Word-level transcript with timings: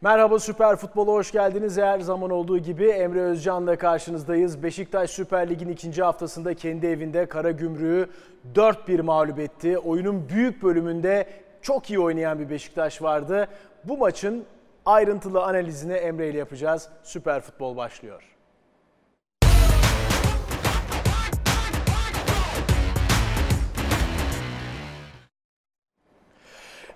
Merhaba 0.00 0.38
Süper 0.38 0.76
Futbol'a 0.76 1.12
hoş 1.12 1.32
geldiniz. 1.32 1.78
Her 1.78 2.00
zaman 2.00 2.30
olduğu 2.30 2.58
gibi 2.58 2.88
Emre 2.88 3.20
Özcan'la 3.20 3.78
karşınızdayız. 3.78 4.62
Beşiktaş 4.62 5.10
Süper 5.10 5.50
Lig'in 5.50 5.68
ikinci 5.68 6.02
haftasında 6.02 6.54
kendi 6.54 6.86
evinde 6.86 7.26
Karagümrük'ü 7.26 8.10
4-1 8.54 9.02
mağlup 9.02 9.38
etti. 9.38 9.78
Oyunun 9.78 10.28
büyük 10.28 10.62
bölümünde 10.62 11.26
çok 11.62 11.90
iyi 11.90 12.00
oynayan 12.00 12.38
bir 12.38 12.50
Beşiktaş 12.50 13.02
vardı. 13.02 13.48
Bu 13.84 13.96
maçın 13.98 14.44
ayrıntılı 14.86 15.42
analizini 15.44 15.92
Emre 15.92 16.28
ile 16.28 16.38
yapacağız. 16.38 16.88
Süper 17.02 17.40
Futbol 17.40 17.76
başlıyor. 17.76 18.22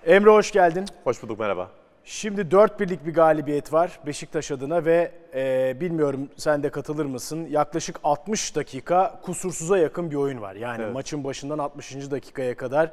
Emre 0.05 0.29
hoş 0.29 0.51
geldin. 0.51 0.85
Hoş 1.03 1.23
bulduk 1.23 1.39
merhaba. 1.39 1.82
Şimdi 2.05 2.51
4 2.51 2.79
birlik 2.79 3.05
bir 3.05 3.13
galibiyet 3.13 3.73
var 3.73 3.99
Beşiktaş 4.05 4.51
adına 4.51 4.85
ve 4.85 5.11
e, 5.33 5.73
bilmiyorum 5.79 6.29
sen 6.37 6.63
de 6.63 6.69
katılır 6.69 7.05
mısın? 7.05 7.47
Yaklaşık 7.49 7.99
60 8.03 8.55
dakika 8.55 9.19
kusursuza 9.23 9.77
yakın 9.77 10.11
bir 10.11 10.15
oyun 10.15 10.41
var. 10.41 10.55
Yani 10.55 10.83
Evet. 10.83 10.93
maçın 10.93 11.23
başından 11.23 11.57
60. 11.59 12.11
dakikaya 12.11 12.57
kadar. 12.57 12.91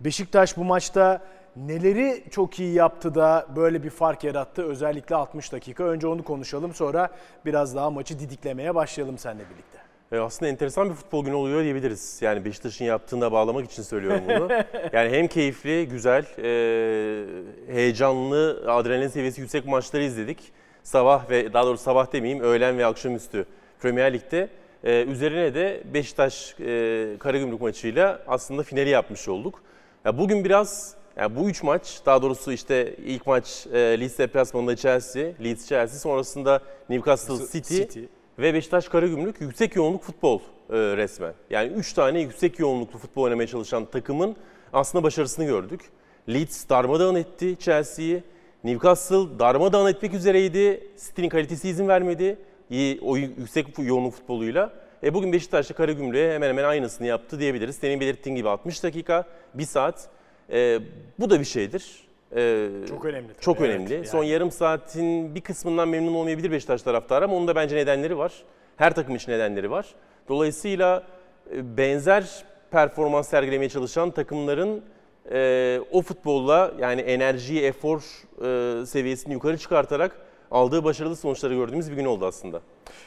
Beşiktaş 0.00 0.56
bu 0.56 0.64
maçta 0.64 1.20
neleri 1.56 2.24
çok 2.30 2.60
iyi 2.60 2.74
yaptı 2.74 3.14
da 3.14 3.46
böyle 3.56 3.82
bir 3.82 3.90
fark 3.90 4.24
yarattı 4.24 4.62
özellikle 4.62 5.14
60 5.16 5.52
dakika. 5.52 5.84
Önce 5.84 6.06
onu 6.06 6.24
konuşalım 6.24 6.74
sonra 6.74 7.08
biraz 7.44 7.76
daha 7.76 7.90
maçı 7.90 8.18
didiklemeye 8.18 8.74
başlayalım 8.74 9.18
seninle 9.18 9.44
birlikte. 9.50 9.78
E, 10.12 10.18
aslında 10.18 10.50
enteresan 10.50 10.90
bir 10.90 10.94
futbol 10.94 11.24
günü 11.24 11.34
oluyor 11.34 11.62
diyebiliriz. 11.62 12.18
Yani 12.20 12.44
Beşiktaş'ın 12.44 12.84
yaptığına 12.84 13.32
bağlamak 13.32 13.64
için 13.64 13.82
söylüyorum 13.82 14.20
bunu. 14.28 14.48
yani 14.92 15.10
hem 15.10 15.26
keyifli, 15.28 15.88
güzel, 15.88 16.24
e, 16.38 17.74
heyecanlı, 17.74 18.64
adrenalin 18.66 19.08
seviyesi 19.08 19.40
yüksek 19.40 19.66
maçları 19.66 20.02
izledik. 20.02 20.52
Sabah 20.82 21.30
ve 21.30 21.52
daha 21.52 21.66
doğrusu 21.66 21.82
sabah 21.82 22.12
demeyeyim 22.12 22.44
öğlen 22.44 22.78
ve 22.78 22.86
akşamüstü 22.86 23.46
Premier 23.80 24.12
Lig'de. 24.12 24.48
E, 24.84 25.02
üzerine 25.02 25.54
de 25.54 25.82
Beşiktaş 25.94 26.54
Karagümrük 27.18 27.60
maçıyla 27.60 28.22
aslında 28.26 28.62
finali 28.62 28.90
yapmış 28.90 29.28
olduk. 29.28 29.62
Ya 30.04 30.18
bugün 30.18 30.44
biraz 30.44 30.94
yani 31.16 31.36
bu 31.36 31.50
üç 31.50 31.62
maç, 31.62 32.00
daha 32.06 32.22
doğrusu 32.22 32.52
işte 32.52 32.94
ilk 32.96 33.26
maç 33.26 33.66
Leeds 33.72 34.18
deplasmanında 34.18 34.76
Chelsea, 34.76 35.24
Leeds 35.44 35.68
Chelsea, 35.68 35.98
sonrasında 35.98 36.60
Newcastle 36.88 37.46
City, 37.52 37.74
City. 37.74 38.00
Ve 38.38 38.54
Beşiktaş 38.54 38.88
Karagümrük 38.88 39.40
yüksek 39.40 39.76
yoğunluk 39.76 40.02
futbol 40.02 40.38
e, 40.38 40.76
resmen. 40.76 41.34
Yani 41.50 41.68
3 41.68 41.92
tane 41.92 42.20
yüksek 42.20 42.58
yoğunluklu 42.58 42.98
futbol 42.98 43.22
oynamaya 43.22 43.46
çalışan 43.46 43.84
takımın 43.84 44.36
aslında 44.72 45.04
başarısını 45.04 45.44
gördük. 45.44 45.80
Leeds 46.28 46.68
darmadağın 46.68 47.14
etti 47.14 47.56
Chelsea'yi. 47.58 48.22
Newcastle 48.64 49.38
darmadağın 49.38 49.90
etmek 49.90 50.14
üzereydi. 50.14 50.90
City'nin 51.06 51.28
kalitesi 51.28 51.68
izin 51.68 51.88
vermedi. 51.88 52.38
İyi, 52.70 53.00
o 53.02 53.16
yüksek 53.16 53.78
yoğunluk 53.78 54.14
futboluyla. 54.14 54.72
E 55.02 55.14
bugün 55.14 55.32
Beşiktaş'ta 55.32 55.74
Karagümrük'e 55.74 56.34
hemen 56.34 56.48
hemen 56.48 56.64
aynısını 56.64 57.06
yaptı 57.06 57.40
diyebiliriz. 57.40 57.76
Senin 57.76 58.00
belirttiğin 58.00 58.36
gibi 58.36 58.48
60 58.48 58.82
dakika, 58.82 59.26
1 59.54 59.64
saat. 59.64 60.08
E, 60.52 60.78
bu 61.18 61.30
da 61.30 61.40
bir 61.40 61.44
şeydir. 61.44 62.11
E, 62.36 62.68
Çok 62.88 63.04
önemli 63.04 63.28
tabii, 63.28 63.40
Çok 63.40 63.60
evet. 63.60 63.70
önemli. 63.70 63.94
Yani. 63.94 64.06
Son 64.06 64.24
yarım 64.24 64.50
saatin 64.50 65.34
bir 65.34 65.40
kısmından 65.40 65.88
memnun 65.88 66.14
olmayabilir 66.14 66.50
Beşiktaş 66.50 66.82
taraftarı 66.82 67.24
ama 67.24 67.34
onun 67.36 67.48
da 67.48 67.54
bence 67.54 67.76
nedenleri 67.76 68.18
var. 68.18 68.32
Her 68.76 68.94
takım 68.94 69.14
için 69.14 69.32
nedenleri 69.32 69.70
var. 69.70 69.86
Dolayısıyla 70.28 71.02
e, 71.54 71.76
benzer 71.76 72.44
performans 72.70 73.28
sergilemeye 73.28 73.68
çalışan 73.68 74.10
takımların 74.10 74.82
e, 75.32 75.80
o 75.92 76.02
futbolla 76.02 76.72
yani 76.80 77.00
enerjiyi, 77.00 77.62
efor 77.62 78.00
e, 78.44 78.86
seviyesini 78.86 79.32
yukarı 79.32 79.58
çıkartarak 79.58 80.16
aldığı 80.52 80.84
başarılı 80.84 81.16
sonuçları 81.16 81.54
gördüğümüz 81.54 81.90
bir 81.90 81.96
gün 81.96 82.04
oldu 82.04 82.26
aslında. 82.26 82.60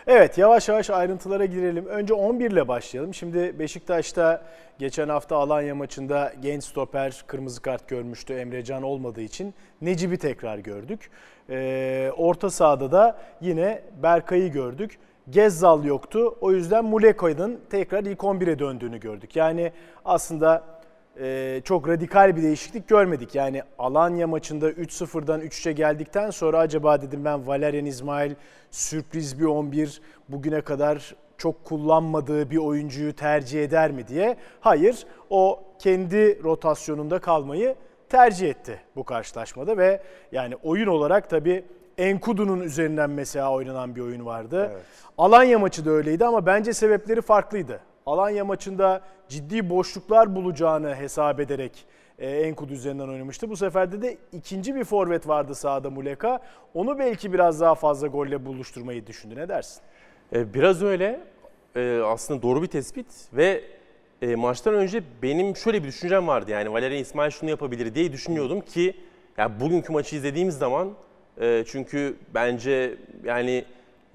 Evet 0.07 0.37
yavaş 0.37 0.69
yavaş 0.69 0.89
ayrıntılara 0.89 1.45
girelim. 1.45 1.85
Önce 1.85 2.13
11 2.13 2.51
ile 2.51 2.67
başlayalım. 2.67 3.13
Şimdi 3.13 3.59
Beşiktaş'ta 3.59 4.43
geçen 4.79 5.09
hafta 5.09 5.35
Alanya 5.35 5.75
maçında 5.75 6.33
genç 6.41 6.63
stoper 6.63 7.23
kırmızı 7.27 7.61
kart 7.61 7.87
görmüştü 7.87 8.33
Emrecan 8.33 8.83
olmadığı 8.83 9.21
için. 9.21 9.53
Necip'i 9.81 10.17
tekrar 10.17 10.57
gördük. 10.57 11.09
Ee, 11.49 12.11
orta 12.17 12.49
sahada 12.49 12.91
da 12.91 13.17
yine 13.41 13.81
Berkay'ı 14.03 14.51
gördük. 14.51 14.99
Gezzal 15.29 15.83
yoktu. 15.83 16.37
O 16.41 16.51
yüzden 16.51 16.85
Muleka'nın 16.85 17.59
tekrar 17.69 18.03
ilk 18.03 18.19
11'e 18.19 18.59
döndüğünü 18.59 18.99
gördük. 18.99 19.35
Yani 19.35 19.71
aslında 20.05 20.63
e, 21.19 21.61
çok 21.63 21.87
radikal 21.89 22.35
bir 22.35 22.43
değişiklik 22.43 22.87
görmedik. 22.87 23.35
Yani 23.35 23.63
Alanya 23.79 24.27
maçında 24.27 24.71
3-0'dan 24.71 25.41
3-3'e 25.41 25.71
geldikten 25.71 26.29
sonra 26.29 26.59
acaba 26.59 27.01
dedim 27.01 27.25
ben 27.25 27.47
Valerian 27.47 27.85
İsmail 27.85 28.31
sürpriz 28.71 29.39
bir 29.39 29.45
11 29.45 30.01
bugüne 30.29 30.61
kadar 30.61 31.15
çok 31.37 31.65
kullanmadığı 31.65 32.49
bir 32.49 32.57
oyuncuyu 32.57 33.15
tercih 33.15 33.63
eder 33.63 33.91
mi 33.91 34.07
diye. 34.07 34.37
Hayır 34.59 35.05
o 35.29 35.63
kendi 35.79 36.43
rotasyonunda 36.43 37.19
kalmayı 37.19 37.75
tercih 38.09 38.49
etti 38.49 38.81
bu 38.95 39.03
karşılaşmada 39.03 39.77
ve 39.77 40.01
yani 40.31 40.55
oyun 40.63 40.87
olarak 40.87 41.29
tabii 41.29 41.65
Enkudu'nun 41.97 42.61
üzerinden 42.61 43.09
mesela 43.09 43.51
oynanan 43.51 43.95
bir 43.95 44.01
oyun 44.01 44.25
vardı. 44.25 44.71
Alanya 45.17 45.59
maçı 45.59 45.85
da 45.85 45.91
öyleydi 45.91 46.25
ama 46.25 46.45
bence 46.45 46.73
sebepleri 46.73 47.21
farklıydı. 47.21 47.79
Alanya 48.05 48.45
maçında 48.45 49.01
ciddi 49.29 49.69
boşluklar 49.69 50.35
bulacağını 50.35 50.95
hesap 50.95 51.39
ederek 51.39 51.71
e, 52.19 52.29
Enkudu 52.31 52.73
üzerinden 52.73 53.07
oynamıştı. 53.07 53.49
Bu 53.49 53.57
seferde 53.57 54.01
de 54.01 54.17
ikinci 54.33 54.75
bir 54.75 54.83
forvet 54.83 55.27
vardı 55.27 55.55
sahada 55.55 55.89
Muleka. 55.89 56.39
Onu 56.73 56.99
belki 56.99 57.33
biraz 57.33 57.61
daha 57.61 57.75
fazla 57.75 58.07
golle 58.07 58.45
buluşturmayı 58.45 59.07
düşündü. 59.07 59.35
Ne 59.35 59.49
dersin? 59.49 59.81
E, 60.33 60.53
Biraz 60.53 60.83
öyle. 60.83 61.19
E, 61.75 62.01
Aslında 62.05 62.41
doğru 62.41 62.61
bir 62.61 62.67
tespit 62.67 63.07
ve 63.33 63.63
e, 64.21 64.35
maçtan 64.35 64.73
önce 64.73 65.03
benim 65.21 65.55
şöyle 65.55 65.83
bir 65.83 65.87
düşüncem 65.87 66.27
vardı. 66.27 66.51
Yani 66.51 66.73
Valerian 66.73 67.01
İsmail 67.01 67.31
şunu 67.31 67.49
yapabilir 67.49 67.95
diye 67.95 68.11
düşünüyordum 68.11 68.61
ki 68.61 68.95
ya 69.37 69.59
bugünkü 69.59 69.93
maçı 69.93 70.15
izlediğimiz 70.15 70.57
zaman 70.57 70.93
e, 71.41 71.63
çünkü 71.67 72.15
bence 72.33 72.95
yani 73.23 73.65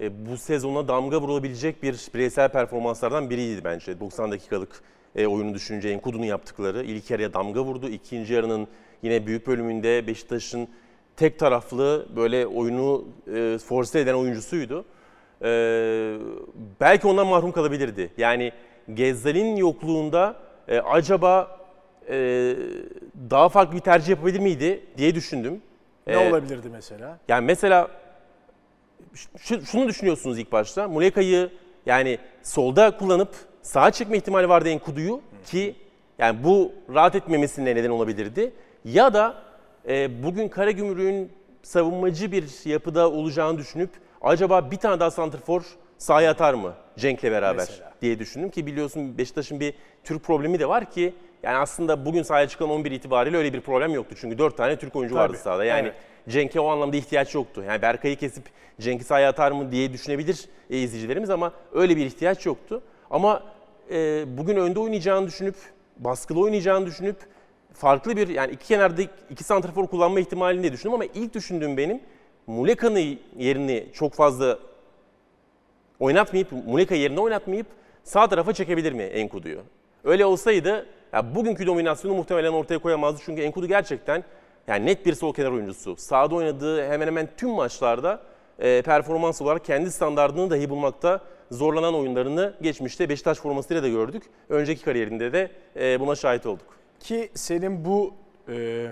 bu 0.00 0.37
sezona 0.37 0.88
damga 0.88 1.21
vurulabilecek 1.21 1.83
bir 1.83 2.09
bireysel 2.15 2.49
performanslardan 2.49 3.31
biriydi 3.31 3.65
bence. 3.65 4.00
90 4.00 4.33
dakikalık 4.33 4.83
e, 5.16 5.27
oyunu 5.27 5.55
düşününce 5.55 5.88
Enkudu'nun 5.88 6.25
yaptıkları 6.27 6.83
ilk 6.84 7.11
yarıya 7.11 7.33
damga 7.34 7.61
vurdu. 7.65 7.88
İkinci 7.88 8.34
yarının 8.34 8.69
yine 9.03 9.27
büyük 9.27 9.47
bölümünde 9.47 10.06
Beşiktaş'ın 10.06 10.69
tek 11.16 11.38
taraflı 11.38 12.06
böyle 12.16 12.47
oyunu 12.47 13.05
e, 13.34 13.59
force 13.59 14.00
eden 14.00 14.15
oyuncusuydu. 14.15 14.84
Ee, 15.43 16.17
belki 16.81 17.06
ondan 17.06 17.27
mahrum 17.27 17.53
kalabilirdi. 17.53 18.11
Yani 18.19 18.53
Gezzal'in 18.94 19.56
yokluğunda 19.56 20.37
e, 20.69 20.78
acaba 20.81 21.59
e, 22.09 22.56
daha 23.31 23.49
farklı 23.49 23.77
bir 23.77 23.81
tercih 23.81 24.09
yapabilir 24.09 24.41
miydi 24.41 24.84
diye 24.97 25.15
düşündüm. 25.15 25.62
Ne 26.06 26.12
Ee, 26.12 26.31
olabilirdi 26.31 26.69
mesela? 26.72 27.19
Yani 27.28 27.47
mesela 27.47 27.88
şunu 29.65 29.88
düşünüyorsunuz 29.88 30.38
ilk 30.38 30.53
başta. 30.53 30.88
Muleka'yı 30.88 31.50
yani 31.87 32.19
solda 32.43 32.97
kullanıp 32.97 33.34
sağa 33.62 33.91
çekme 33.91 34.16
ihtimali 34.16 34.48
vardı 34.48 34.69
Enkudu'yu 34.69 35.21
ki 35.47 35.75
yani 36.19 36.44
bu 36.44 36.72
rahat 36.94 37.15
etmemesine 37.15 37.76
neden 37.76 37.91
olabilirdi. 37.91 38.53
Ya 38.84 39.15
da 39.15 39.34
e, 39.88 40.22
bugün 40.22 40.49
Karagümrük'ün 40.49 41.32
savunmacı 41.62 42.32
bir 42.32 42.69
yapıda 42.69 43.10
olacağını 43.10 43.59
düşünüp 43.59 43.91
acaba 44.22 44.70
bir 44.70 44.76
tane 44.76 45.00
daha 45.00 45.10
santrfor 45.10 45.62
sahaya 45.99 46.31
atar 46.31 46.54
mı 46.54 46.75
Cenk'le 46.97 47.22
beraber 47.25 47.66
Mesela. 47.69 47.93
diye 48.03 48.19
düşündüm 48.19 48.50
ki 48.50 48.66
biliyorsun 48.66 49.19
Beşiktaş'ın 49.19 49.60
bir 49.60 49.75
Türk 50.04 50.25
problemi 50.25 50.59
de 50.59 50.69
var 50.69 50.91
ki 50.91 51.15
yani 51.43 51.56
aslında 51.56 52.06
bugün 52.06 52.22
sahaya 52.22 52.49
çıkan 52.49 52.70
11 52.70 52.91
itibariyle 52.91 53.37
öyle 53.37 53.53
bir 53.53 53.60
problem 53.60 53.94
yoktu. 53.94 54.15
Çünkü 54.20 54.38
4 54.38 54.56
tane 54.56 54.76
Türk 54.76 54.97
oyuncu 54.97 55.15
vardı 55.15 55.32
Tabii, 55.32 55.43
sahada. 55.43 55.65
Yani 55.65 55.88
evet. 55.88 55.94
Cenk'e 56.30 56.60
o 56.60 56.66
anlamda 56.66 56.96
ihtiyaç 56.96 57.34
yoktu. 57.34 57.64
Yani 57.68 57.82
Berkay'ı 57.82 58.16
kesip 58.16 58.44
Cenk'i 58.81 59.05
sahaya 59.05 59.28
atar 59.28 59.52
mı 59.52 59.72
diye 59.72 59.93
düşünebilir 59.93 60.49
e, 60.70 60.78
izleyicilerimiz 60.78 61.31
ama 61.31 61.52
öyle 61.72 61.96
bir 61.96 62.06
ihtiyaç 62.06 62.46
yoktu. 62.46 62.82
Ama 63.10 63.43
e, 63.90 64.25
bugün 64.38 64.56
önde 64.56 64.81
oynayacağını 64.81 65.26
düşünüp, 65.26 65.55
baskılı 65.99 66.40
oynayacağını 66.40 66.87
düşünüp 66.87 67.16
farklı 67.72 68.16
bir 68.16 68.28
yani 68.28 68.52
iki 68.52 68.66
kenarda 68.66 69.02
iki 69.31 69.44
santrafor 69.44 69.87
kullanma 69.87 70.20
ihtimalini 70.20 70.62
de 70.62 70.72
düşündüm 70.72 70.94
ama 70.94 71.05
ilk 71.05 71.34
düşündüğüm 71.34 71.76
benim 71.76 72.00
Muleka'nın 72.46 73.19
yerini 73.38 73.87
çok 73.94 74.12
fazla 74.12 74.58
oynatmayıp, 76.00 76.52
Muleka 76.52 76.94
yerine 76.94 77.20
oynatmayıp 77.20 77.66
sağ 78.05 78.28
tarafa 78.28 78.52
çekebilir 78.52 78.93
mi 78.93 79.02
Enkudu'yu? 79.02 79.60
Öyle 80.05 80.25
olsaydı 80.25 80.87
ya 81.12 81.34
bugünkü 81.34 81.66
dominasyonu 81.66 82.14
muhtemelen 82.14 82.52
ortaya 82.52 82.78
koyamazdı. 82.78 83.22
Çünkü 83.25 83.43
Enkudu 83.43 83.66
gerçekten 83.66 84.25
yani 84.66 84.86
net 84.86 85.06
bir 85.06 85.14
sol 85.14 85.34
kenar 85.34 85.50
oyuncusu. 85.50 85.96
Sahada 85.96 86.34
oynadığı 86.34 86.88
hemen 86.88 87.06
hemen 87.06 87.28
tüm 87.36 87.50
maçlarda 87.50 88.20
e, 88.58 88.82
performans 88.82 89.42
olarak 89.42 89.64
kendi 89.64 89.90
standartını 89.90 90.50
dahi 90.50 90.70
bulmakta 90.70 91.20
zorlanan 91.50 91.94
oyunlarını 91.94 92.54
geçmişte 92.62 93.08
Beşiktaş 93.08 93.38
formasıyla 93.38 93.82
da 93.82 93.88
gördük. 93.88 94.22
Önceki 94.48 94.84
kariyerinde 94.84 95.32
de 95.32 95.50
e, 95.76 96.00
buna 96.00 96.14
şahit 96.14 96.46
olduk. 96.46 96.66
Ki 97.00 97.30
senin 97.34 97.84
bu 97.84 98.14
e, 98.48 98.86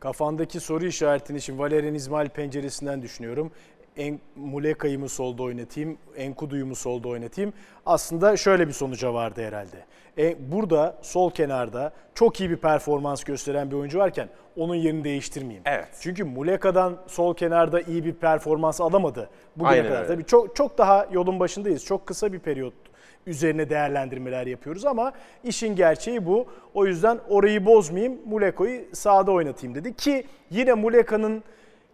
Kafandaki 0.00 0.60
soru 0.60 0.86
işaretini 0.86 1.40
şimdi 1.40 1.58
Valerian 1.58 1.94
İsmail 1.94 2.28
penceresinden 2.28 3.02
düşünüyorum. 3.02 3.52
En, 3.96 4.20
Muleka'yı 4.36 4.98
mı 4.98 5.08
solda 5.08 5.42
oynatayım, 5.42 5.98
Enkudu'yu 6.16 6.66
mu 6.66 6.74
solda 6.74 7.08
oynatayım? 7.08 7.52
Aslında 7.86 8.36
şöyle 8.36 8.68
bir 8.68 8.72
sonuca 8.72 9.14
vardı 9.14 9.42
herhalde. 9.46 9.84
E, 10.18 10.52
burada 10.52 10.96
sol 11.02 11.30
kenarda 11.30 11.92
çok 12.14 12.40
iyi 12.40 12.50
bir 12.50 12.56
performans 12.56 13.24
gösteren 13.24 13.70
bir 13.70 13.76
oyuncu 13.76 13.98
varken 13.98 14.28
onun 14.56 14.74
yerini 14.74 15.04
değiştirmeyeyim. 15.04 15.62
Evet. 15.66 15.88
Çünkü 16.00 16.24
Muleka'dan 16.24 16.96
sol 17.06 17.34
kenarda 17.34 17.80
iyi 17.80 18.04
bir 18.04 18.12
performans 18.12 18.80
alamadı. 18.80 19.30
Bugüne 19.56 19.68
Aynen 19.70 19.84
kadar 19.88 19.98
öyle. 19.98 20.06
tabii 20.06 20.24
çok 20.24 20.56
çok 20.56 20.78
daha 20.78 21.08
yolun 21.12 21.40
başındayız. 21.40 21.84
Çok 21.84 22.06
kısa 22.06 22.32
bir 22.32 22.38
periyot 22.38 22.74
üzerine 23.26 23.70
değerlendirmeler 23.70 24.46
yapıyoruz 24.46 24.86
ama 24.86 25.12
işin 25.44 25.76
gerçeği 25.76 26.26
bu. 26.26 26.46
O 26.74 26.86
yüzden 26.86 27.18
orayı 27.28 27.66
bozmayayım, 27.66 28.18
Muleka'yı 28.26 28.88
sağda 28.92 29.32
oynatayım 29.32 29.74
dedi 29.74 29.94
ki 29.94 30.24
yine 30.50 30.74
Muleka'nın 30.74 31.42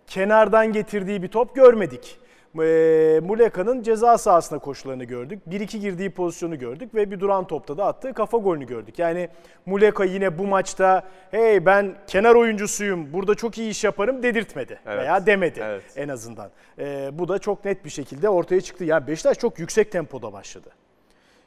kenardan 0.07 0.73
getirdiği 0.73 1.23
bir 1.23 1.29
top 1.29 1.55
görmedik. 1.57 2.19
Eee, 2.59 3.21
Muleka'nın 3.21 3.83
ceza 3.83 4.19
sahasına 4.19 4.59
koşularını 4.59 5.05
gördük. 5.05 5.43
1-2 5.51 5.79
girdiği 5.79 6.11
pozisyonu 6.11 6.59
gördük 6.59 6.95
ve 6.95 7.11
bir 7.11 7.21
duran 7.21 7.47
topta 7.47 7.77
da 7.77 7.85
attığı 7.87 8.15
kafa 8.15 8.39
golünü 8.39 8.67
gördük. 8.67 8.99
Yani 8.99 9.29
Muleka 9.67 10.05
yine 10.05 10.39
bu 10.39 10.47
maçta 10.47 11.03
hey 11.31 11.67
ben 11.67 11.95
kenar 12.07 12.35
oyuncusuyum 12.35 13.13
burada 13.13 13.35
çok 13.35 13.59
iyi 13.59 13.71
iş 13.71 13.85
yaparım 13.85 14.23
dedirtmedi 14.23 14.79
Evet. 14.87 14.99
veya 14.99 15.27
demedi 15.27 15.61
Evet. 15.65 15.83
en 15.97 16.09
azından. 16.09 16.51
Eee, 16.79 17.11
bu 17.13 17.29
da 17.29 17.39
çok 17.39 17.65
net 17.65 17.85
bir 17.85 17.91
şekilde 17.91 18.29
ortaya 18.29 18.61
çıktı. 18.61 18.85
Yani 18.85 19.07
Beşiktaş 19.07 19.39
çok 19.39 19.59
yüksek 19.59 19.93
tempoda 19.93 20.33
başladı. 20.33 20.71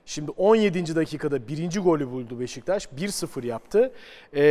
Şimdi 0.05 0.31
17. 0.31 0.95
dakikada 0.95 1.47
birinci 1.47 1.79
golü 1.79 2.11
buldu 2.11 2.39
Beşiktaş. 2.39 2.85
1-0 2.97 3.45
yaptı. 3.45 3.91
Ee, 4.35 4.41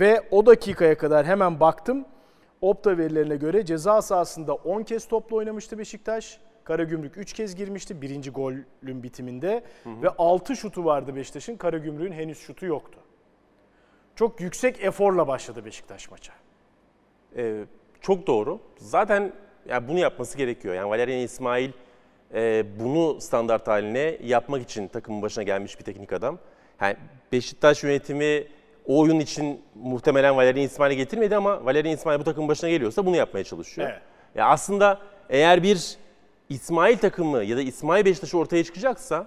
ve 0.00 0.22
o 0.30 0.46
dakikaya 0.46 0.98
kadar 0.98 1.26
hemen 1.26 1.60
baktım. 1.60 2.04
Opta 2.62 2.98
verilerine 2.98 3.36
göre 3.36 3.64
ceza 3.64 4.02
sahasında 4.02 4.54
10 4.54 4.82
kez 4.82 5.08
topla 5.08 5.36
oynamıştı 5.36 5.78
Beşiktaş. 5.78 6.40
Karagümrük 6.64 7.16
3 7.16 7.32
kez 7.32 7.54
girmişti 7.54 8.02
birinci 8.02 8.30
golün 8.30 9.02
bitiminde. 9.02 9.64
Ve 10.02 10.08
6 10.08 10.56
şutu 10.56 10.84
vardı 10.84 11.16
Beşiktaş'ın. 11.16 11.56
Karagümrük'ün 11.56 12.12
henüz 12.12 12.38
şutu 12.38 12.66
yoktu. 12.66 12.98
Çok 14.16 14.40
yüksek 14.40 14.84
eforla 14.84 15.28
başladı 15.28 15.64
Beşiktaş 15.64 16.10
maça. 16.10 16.32
Ee, 17.36 17.64
çok 18.00 18.26
doğru. 18.26 18.60
Zaten 18.76 19.32
yani 19.68 19.88
bunu 19.88 19.98
yapması 19.98 20.38
gerekiyor. 20.38 20.74
Yani 20.74 20.90
Valerian 20.90 21.20
İsmail 21.20 21.70
e, 22.34 22.64
bunu 22.80 23.20
standart 23.20 23.68
haline 23.68 24.18
yapmak 24.22 24.62
için 24.62 24.88
takımın 24.88 25.22
başına 25.22 25.44
gelmiş 25.44 25.78
bir 25.78 25.84
teknik 25.84 26.12
adam. 26.12 26.38
Yani 26.80 26.96
Beşiktaş 27.32 27.84
yönetimi 27.84 28.46
o 28.86 28.98
oyun 29.00 29.20
için 29.20 29.60
muhtemelen 29.74 30.36
Valerian 30.36 30.66
İsmail'i 30.66 30.96
getirmedi 30.96 31.36
ama 31.36 31.64
Valerian 31.64 31.94
İsmail 31.94 32.20
bu 32.20 32.24
takımın 32.24 32.48
başına 32.48 32.70
geliyorsa 32.70 33.06
bunu 33.06 33.16
yapmaya 33.16 33.44
çalışıyor. 33.44 33.88
Evet. 33.90 34.00
Ya 34.34 34.46
aslında 34.46 34.98
eğer 35.30 35.62
bir 35.62 35.96
İsmail 36.48 36.98
takımı 36.98 37.44
ya 37.44 37.56
da 37.56 37.60
İsmail 37.60 38.04
Beşiktaş'ı 38.04 38.38
ortaya 38.38 38.64
çıkacaksa 38.64 39.26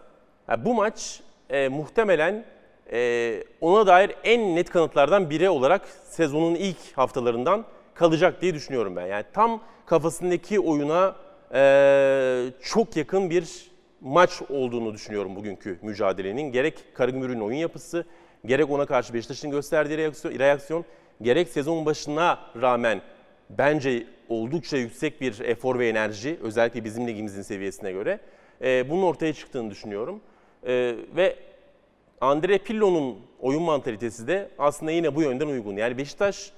ya 0.49 0.65
bu 0.65 0.73
maç 0.73 1.21
e, 1.49 1.67
muhtemelen 1.67 2.45
e, 2.91 3.43
ona 3.61 3.87
dair 3.87 4.11
en 4.23 4.55
net 4.55 4.69
kanıtlardan 4.69 5.29
biri 5.29 5.49
olarak 5.49 5.87
sezonun 6.09 6.55
ilk 6.55 6.77
haftalarından 6.95 7.65
kalacak 7.93 8.41
diye 8.41 8.53
düşünüyorum 8.53 8.95
ben. 8.95 9.05
Yani 9.05 9.25
tam 9.33 9.61
kafasındaki 9.85 10.59
oyuna 10.59 11.15
e, 11.53 12.45
çok 12.61 12.95
yakın 12.95 13.29
bir 13.29 13.71
maç 14.01 14.41
olduğunu 14.49 14.93
düşünüyorum 14.93 15.35
bugünkü 15.35 15.79
mücadelenin. 15.81 16.51
Gerek 16.51 16.95
Karagümrük'ün 16.95 17.39
oyun 17.39 17.57
yapısı, 17.57 18.05
gerek 18.45 18.69
ona 18.69 18.85
karşı 18.85 19.13
Beşiktaş'ın 19.13 19.51
gösterdiği 19.51 19.97
reaksiyon, 19.97 20.39
reaksiyon, 20.39 20.85
gerek 21.21 21.49
sezon 21.49 21.85
başına 21.85 22.39
rağmen 22.61 23.01
bence 23.49 24.07
oldukça 24.29 24.77
yüksek 24.77 25.21
bir 25.21 25.39
efor 25.39 25.79
ve 25.79 25.89
enerji 25.89 26.39
özellikle 26.41 26.83
bizim 26.83 27.07
ligimizin 27.07 27.41
seviyesine 27.41 27.91
göre 27.91 28.19
e, 28.61 28.89
bunun 28.89 29.03
ortaya 29.03 29.33
çıktığını 29.33 29.71
düşünüyorum. 29.71 30.21
E, 30.63 30.95
ve 31.15 31.35
Andre 32.21 32.57
Pirlo'nun 32.57 33.19
oyun 33.39 33.63
mantalitesi 33.63 34.27
de 34.27 34.49
aslında 34.59 34.91
yine 34.91 35.15
bu 35.15 35.21
yönden 35.21 35.47
uygun. 35.47 35.75
Yani 35.75 35.97
Beşiktaş 35.97 36.51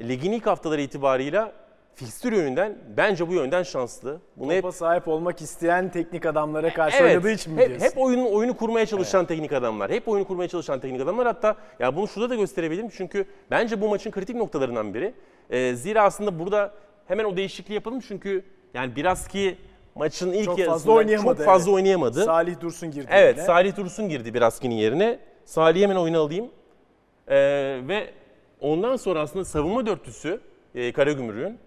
ligin 0.00 0.32
ilk 0.32 0.46
haftaları 0.46 0.80
itibarıyla 0.80 1.52
fikstür 1.98 2.32
yönünden 2.32 2.78
bence 2.96 3.28
bu 3.28 3.34
yönden 3.34 3.62
şanslı. 3.62 4.20
Bunu 4.36 4.52
hep 4.52 4.62
Topa 4.62 4.72
sahip 4.72 5.08
olmak 5.08 5.42
isteyen 5.42 5.90
teknik 5.90 6.26
adamlara 6.26 6.74
karşı 6.74 7.04
oynadığı 7.04 7.30
için 7.30 7.52
mi 7.52 7.60
hep, 7.60 7.68
diyorsun? 7.68 7.86
hep 7.86 7.98
oyunu, 7.98 8.32
oyunu 8.32 8.56
kurmaya 8.56 8.86
çalışan 8.86 9.26
teknik 9.26 9.52
adamlar. 9.52 9.90
Hep 9.90 10.08
oyunu 10.08 10.26
kurmaya 10.26 10.48
çalışan 10.48 10.80
teknik 10.80 11.00
adamlar. 11.00 11.26
Hatta 11.26 11.56
ya 11.78 11.96
bunu 11.96 12.08
şurada 12.08 12.30
da 12.30 12.34
gösterebilirim. 12.34 12.88
Çünkü 12.88 13.24
bence 13.50 13.80
bu 13.80 13.88
maçın 13.88 14.10
kritik 14.10 14.36
noktalarından 14.36 14.94
biri. 14.94 15.14
Ee, 15.50 15.74
zira 15.74 16.02
aslında 16.02 16.38
burada 16.38 16.72
hemen 17.06 17.24
o 17.24 17.36
değişikliği 17.36 17.74
yapalım. 17.74 18.00
Çünkü 18.00 18.44
yani 18.74 18.96
biraz 18.96 19.28
ki 19.28 19.58
maçın 19.94 20.32
ilk 20.32 20.44
Çok 20.44 20.56
fazla 20.58 20.70
yarısında 20.70 20.92
oynayamadı, 20.92 21.36
çok 21.36 21.46
fazla 21.46 21.70
evet. 21.70 21.76
oynayamadı. 21.76 22.24
Salih 22.24 22.60
Dursun 22.60 22.90
girdi. 22.90 23.06
Evet, 23.10 23.36
yine. 23.36 23.46
Salih 23.46 23.76
Dursun 23.76 24.08
girdi 24.08 24.34
Biraski'nin 24.34 24.74
yerine. 24.74 25.18
Salih'i 25.44 25.82
hemen 25.82 25.96
oyuna 25.96 26.18
alayım. 26.18 26.48
Ee, 27.28 27.36
ve 27.88 28.10
ondan 28.60 28.96
sonra 28.96 29.20
aslında 29.20 29.44
savunma 29.44 29.86
dörtlüsü 29.86 30.40
e, 30.74 30.92
Karagümrük'ün 30.92 31.58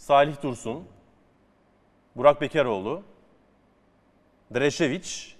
Salih 0.00 0.42
Dursun, 0.42 0.84
Burak 2.16 2.40
Bekaroğlu, 2.40 3.02
Dreşeviç 4.54 5.36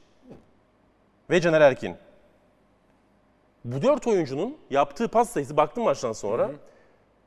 ve 1.31 1.41
Caner 1.41 1.61
Erkin. 1.61 1.97
Bu 3.65 3.83
dört 3.83 4.07
oyuncunun 4.07 4.57
yaptığı 4.71 5.09
pas 5.09 5.31
sayısı 5.31 5.57
baktım 5.57 5.85
maçtan 5.85 6.13
sonra. 6.13 6.51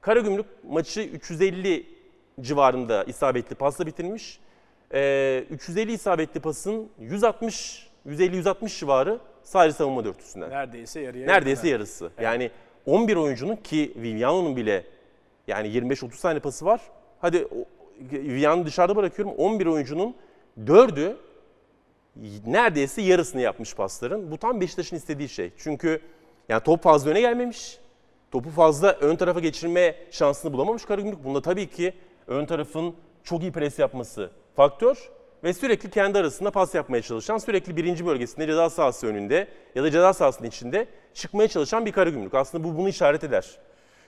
Karagümrük 0.01 0.45
maçı 0.63 1.01
350 1.01 1.85
civarında 2.41 3.03
isabetli 3.03 3.55
pasla 3.55 3.85
bitirmiş. 3.85 4.39
Ee, 4.93 5.45
350 5.49 5.91
isabetli 5.91 6.39
pasın 6.39 6.89
160 6.99 7.87
150-160 8.07 8.79
civarı 8.79 9.19
sadece 9.43 9.77
savunma 9.77 10.05
dörtlüsünden. 10.05 10.49
Neredeyse 10.49 10.99
yarıya. 10.99 11.27
Neredeyse 11.27 11.67
yakın. 11.67 11.69
yarısı. 11.69 12.11
Yani 12.21 12.51
11 12.85 13.15
oyuncunun 13.15 13.55
ki 13.55 13.93
Viviano'nun 13.95 14.55
bile 14.55 14.85
yani 15.47 15.67
25-30 15.67 16.21
tane 16.21 16.39
pası 16.39 16.65
var. 16.65 16.81
Hadi 17.23 17.47
Viviano'yu 18.11 18.65
dışarıda 18.65 18.95
bırakıyorum. 18.95 19.35
11 19.37 19.65
oyuncunun 19.65 20.15
4'ü 20.65 21.15
neredeyse 22.45 23.01
yarısını 23.01 23.41
yapmış 23.41 23.75
pasların. 23.75 24.31
Bu 24.31 24.37
tam 24.37 24.61
Beşiktaş'ın 24.61 24.95
istediği 24.95 25.29
şey. 25.29 25.51
Çünkü 25.57 26.01
yani 26.49 26.63
top 26.63 26.83
fazla 26.83 27.11
öne 27.11 27.21
gelmemiş. 27.21 27.79
Topu 28.31 28.49
fazla 28.49 28.91
ön 28.91 29.15
tarafa 29.15 29.39
geçirme 29.39 29.95
şansını 30.11 30.53
bulamamış 30.53 30.85
Karagümrük. 30.85 31.23
Bunda 31.23 31.41
tabii 31.41 31.69
ki 31.69 31.93
ön 32.27 32.45
tarafın 32.45 32.95
çok 33.23 33.41
iyi 33.41 33.51
pres 33.51 33.79
yapması 33.79 34.31
faktör. 34.55 35.09
Ve 35.43 35.53
sürekli 35.53 35.89
kendi 35.89 36.17
arasında 36.17 36.51
pas 36.51 36.75
yapmaya 36.75 37.01
çalışan, 37.01 37.37
sürekli 37.37 37.77
birinci 37.77 38.05
bölgesinde 38.05 38.47
ceza 38.47 38.69
sahası 38.69 39.07
önünde 39.07 39.47
ya 39.75 39.83
da 39.83 39.91
ceza 39.91 40.13
sahasının 40.13 40.47
içinde 40.47 40.87
çıkmaya 41.13 41.47
çalışan 41.47 41.85
bir 41.85 41.91
Karagümrük. 41.91 42.33
Aslında 42.33 42.63
bu 42.63 42.77
bunu 42.77 42.89
işaret 42.89 43.23
eder. 43.23 43.59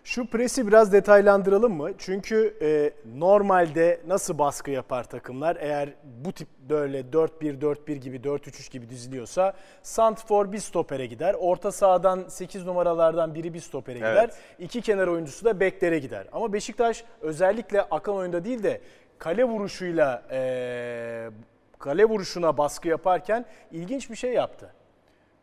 Şu 0.05 0.27
presi 0.27 0.67
biraz 0.67 0.93
detaylandıralım 0.93 1.73
mı? 1.73 1.91
Çünkü 1.97 2.57
e, 2.61 2.91
normalde 3.17 4.01
nasıl 4.07 4.37
baskı 4.37 4.71
yapar 4.71 5.03
takımlar? 5.03 5.57
Eğer 5.59 5.93
bu 6.25 6.31
tip 6.31 6.47
böyle 6.69 7.01
4-1-4-1 7.01 7.93
gibi 7.93 8.17
4-3-3 8.17 8.71
gibi 8.71 8.89
diziliyorsa 8.89 9.53
Santfor 9.83 10.51
bir 10.51 10.59
stopere 10.59 11.05
gider. 11.05 11.35
Orta 11.39 11.71
sahadan 11.71 12.23
8 12.27 12.65
numaralardan 12.65 13.35
biri 13.35 13.53
bir 13.53 13.59
stopere 13.59 13.97
gider. 13.97 14.15
Evet. 14.15 14.37
İki 14.59 14.81
kenar 14.81 15.07
oyuncusu 15.07 15.45
da 15.45 15.59
beklere 15.59 15.99
gider. 15.99 16.27
Ama 16.31 16.53
Beşiktaş 16.53 17.03
özellikle 17.21 17.81
akan 17.81 18.15
oyunda 18.15 18.45
değil 18.45 18.63
de 18.63 18.81
kale 19.17 19.43
vuruşuyla 19.43 20.23
e, 20.31 21.29
kale 21.79 22.05
vuruşuna 22.05 22.57
baskı 22.57 22.87
yaparken 22.87 23.45
ilginç 23.71 24.09
bir 24.09 24.15
şey 24.15 24.33
yaptı. 24.33 24.73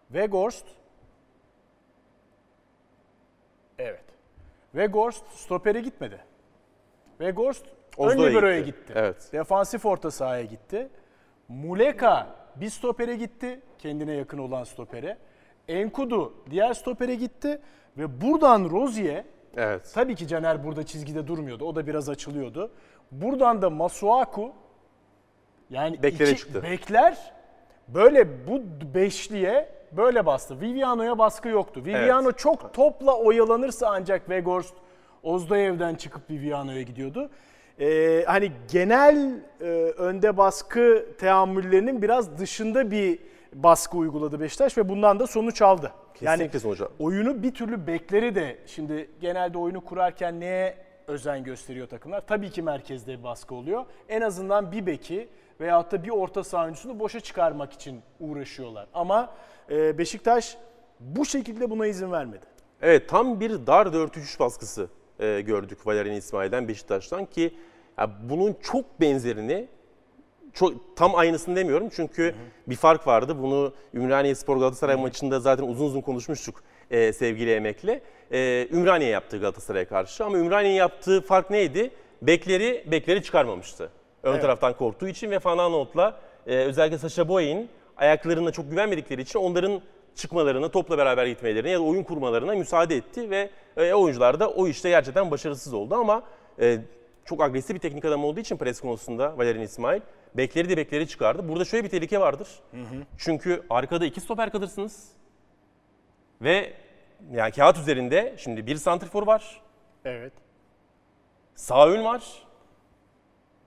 Weghorst 0.08 0.66
Evet. 3.78 4.11
Weghorst 4.72 5.24
stopere 5.34 5.80
gitmedi. 5.80 6.18
Weghorst 7.18 7.66
ön 7.98 8.04
Ozdo'ya 8.06 8.28
libero'ya 8.30 8.60
gitti. 8.60 8.78
gitti. 8.80 8.92
Evet. 8.96 9.28
Defansif 9.32 9.86
orta 9.86 10.10
sahaya 10.10 10.42
gitti. 10.44 10.88
Muleka 11.48 12.26
bir 12.56 12.70
stopere 12.70 13.16
gitti. 13.16 13.60
Kendine 13.78 14.12
yakın 14.12 14.38
olan 14.38 14.64
stopere. 14.64 15.18
Enkudu 15.68 16.34
diğer 16.50 16.74
stopere 16.74 17.14
gitti. 17.14 17.60
Ve 17.98 18.20
buradan 18.20 18.70
Rozier 18.70 19.24
Evet. 19.56 19.90
Tabii 19.94 20.14
ki 20.14 20.28
Caner 20.28 20.64
burada 20.64 20.86
çizgide 20.86 21.26
durmuyordu. 21.26 21.64
O 21.64 21.74
da 21.74 21.86
biraz 21.86 22.08
açılıyordu. 22.08 22.70
Buradan 23.10 23.62
da 23.62 23.70
Masuaku 23.70 24.52
yani 25.70 26.02
Beklere 26.02 26.30
iki- 26.30 26.40
çıktı. 26.40 26.62
bekler 26.62 27.32
böyle 27.88 28.46
bu 28.48 28.62
beşliye 28.94 29.68
böyle 29.96 30.26
bastı. 30.26 30.60
Viviano'ya 30.60 31.18
baskı 31.18 31.48
yoktu. 31.48 31.82
Viviano 31.84 32.32
çok 32.32 32.74
topla 32.74 33.16
oyalanırsa 33.18 33.88
ancak 33.90 34.20
Weghorst 34.20 34.74
Ozdoyev'den 35.22 35.94
çıkıp 35.94 36.30
Viviano'ya 36.30 36.82
gidiyordu. 36.82 37.30
Ee, 37.80 38.24
hani 38.26 38.52
genel 38.72 39.40
e, 39.60 39.64
önde 39.98 40.36
baskı 40.36 41.06
teamüllerinin 41.18 42.02
biraz 42.02 42.38
dışında 42.38 42.90
bir 42.90 43.18
baskı 43.52 43.96
uyguladı 43.96 44.40
Beşiktaş 44.40 44.78
ve 44.78 44.88
bundan 44.88 45.18
da 45.20 45.26
sonuç 45.26 45.62
aldı. 45.62 45.92
Yani 46.20 46.32
Kesinlikle 46.38 46.58
sonuç 46.60 46.80
al- 46.80 46.86
oyunu 46.98 47.42
bir 47.42 47.54
türlü 47.54 47.86
bekleri 47.86 48.34
de 48.34 48.58
şimdi 48.66 49.10
genelde 49.20 49.58
oyunu 49.58 49.80
kurarken 49.80 50.40
neye 50.40 50.76
özen 51.06 51.44
gösteriyor 51.44 51.88
takımlar? 51.88 52.20
Tabii 52.26 52.50
ki 52.50 52.62
merkezde 52.62 53.18
bir 53.18 53.24
baskı 53.24 53.54
oluyor. 53.54 53.84
En 54.08 54.20
azından 54.20 54.72
bir 54.72 54.86
beki 54.86 55.28
veyahut 55.60 55.92
da 55.92 56.04
bir 56.04 56.10
orta 56.10 56.44
saha 56.44 56.62
oyuncusunu 56.64 56.98
boşa 57.00 57.20
çıkarmak 57.20 57.72
için 57.72 58.00
uğraşıyorlar. 58.20 58.86
Ama 58.94 59.30
e, 59.70 59.98
Beşiktaş 59.98 60.56
bu 61.00 61.24
şekilde 61.26 61.70
buna 61.70 61.86
izin 61.86 62.12
vermedi. 62.12 62.46
Evet 62.82 63.08
tam 63.08 63.40
bir 63.40 63.66
dar 63.66 63.86
4-3 63.86 64.38
baskısı 64.38 64.88
e, 65.20 65.40
gördük 65.40 65.86
Valerian 65.86 66.16
İsmail'den 66.16 66.68
Beşiktaş'tan 66.68 67.24
ki 67.26 67.54
bunun 68.22 68.56
çok 68.62 69.00
benzerini 69.00 69.68
çok 70.52 70.96
tam 70.96 71.14
aynısını 71.14 71.56
demiyorum 71.56 71.88
çünkü 71.96 72.34
bir 72.66 72.76
fark 72.76 73.06
vardı. 73.06 73.42
Bunu 73.42 73.72
Ümraniye 73.94 74.34
Spor 74.34 74.56
Galatasaray 74.56 74.96
maçında 74.96 75.40
zaten 75.40 75.64
uzun 75.64 75.84
uzun 75.84 76.00
konuşmuştuk 76.00 76.62
e, 76.90 77.12
sevgili 77.12 77.52
Emek'le. 77.54 78.00
E, 78.32 78.68
Ümraniye 78.72 79.10
yaptı 79.10 79.38
Galatasaray'a 79.38 79.88
karşı 79.88 80.24
ama 80.24 80.38
Ümraniye'nin 80.38 80.76
yaptığı 80.78 81.20
fark 81.20 81.50
neydi? 81.50 81.90
Bekleri 82.22 82.84
bekleri 82.90 83.22
çıkarmamıştı. 83.22 83.90
Ön 84.22 84.32
Evet. 84.32 84.42
taraftan 84.42 84.76
korktuğu 84.76 85.08
için 85.08 85.30
ve 85.30 85.38
Fananot'la 85.38 86.20
e, 86.46 86.56
özellikle 86.56 86.98
Sacha 86.98 87.28
Boey'in 87.28 87.68
ayaklarına 88.02 88.52
çok 88.52 88.70
güvenmedikleri 88.70 89.20
için 89.20 89.38
onların 89.38 89.80
çıkmalarına, 90.14 90.70
topla 90.70 90.98
beraber 90.98 91.26
gitmelerine 91.26 91.70
ya 91.70 91.78
da 91.78 91.82
oyun 91.82 92.02
kurmalarına 92.02 92.54
müsaade 92.54 92.96
etti 92.96 93.30
ve 93.30 93.50
e, 93.76 93.92
oyuncular 93.92 94.40
da 94.40 94.50
o 94.50 94.68
işte 94.68 94.88
gerçekten 94.88 95.30
başarısız 95.30 95.74
oldu 95.74 95.94
ama 95.94 96.22
e, 96.60 96.78
çok 97.24 97.42
agresif 97.42 97.74
bir 97.76 97.80
teknik 97.80 98.04
adam 98.04 98.24
olduğu 98.24 98.40
için 98.40 98.56
pres 98.56 98.80
konusunda 98.80 99.38
Valerian 99.38 99.62
İsmail 99.62 100.00
bekleri 100.34 100.68
de 100.68 100.76
bekleri 100.76 101.08
çıkardı. 101.08 101.48
Burada 101.48 101.64
şöyle 101.64 101.84
bir 101.84 101.88
tehlike 101.90 102.20
vardır. 102.20 102.48
Çünkü 103.18 103.62
arkada 103.70 104.06
iki 104.06 104.20
stoper 104.20 104.50
kalırsınız 104.52 105.08
ve 106.40 106.72
yani 107.32 107.52
kağıt 107.52 107.78
üzerinde 107.78 108.34
şimdi 108.36 108.66
bir 108.66 108.76
santrifor 108.76 109.26
var, 109.26 109.60
Evet. 110.04 110.32
sağ 111.54 111.88
ön 111.88 112.04
var 112.04 112.22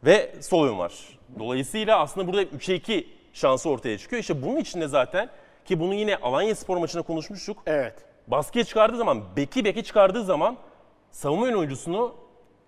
ve 0.03 0.35
sol 0.41 0.67
ön 0.67 0.77
var. 0.77 1.19
Dolayısıyla 1.39 1.99
aslında 1.99 2.27
burada 2.27 2.43
3'e 2.43 2.75
2 2.75 3.14
şansı 3.35 3.69
ortaya 3.69 3.97
çıkıyor. 3.97 4.19
İşte 4.21 4.41
bunun 4.41 4.55
içinde 4.59 4.87
zaten 4.87 5.29
ki 5.65 5.79
bunu 5.79 5.93
yine 5.93 6.15
Alanya 6.17 6.55
Spor 6.55 6.77
maçında 6.77 7.03
konuşmuştuk. 7.03 7.63
Evet. 7.65 7.93
Baskıya 8.27 8.65
çıkardığı 8.65 8.97
zaman, 8.97 9.23
beki 9.37 9.65
beki 9.65 9.83
çıkardığı 9.83 10.23
zaman 10.23 10.57
savunma 11.11 11.47
ön 11.47 11.53
oyuncusunu 11.53 12.15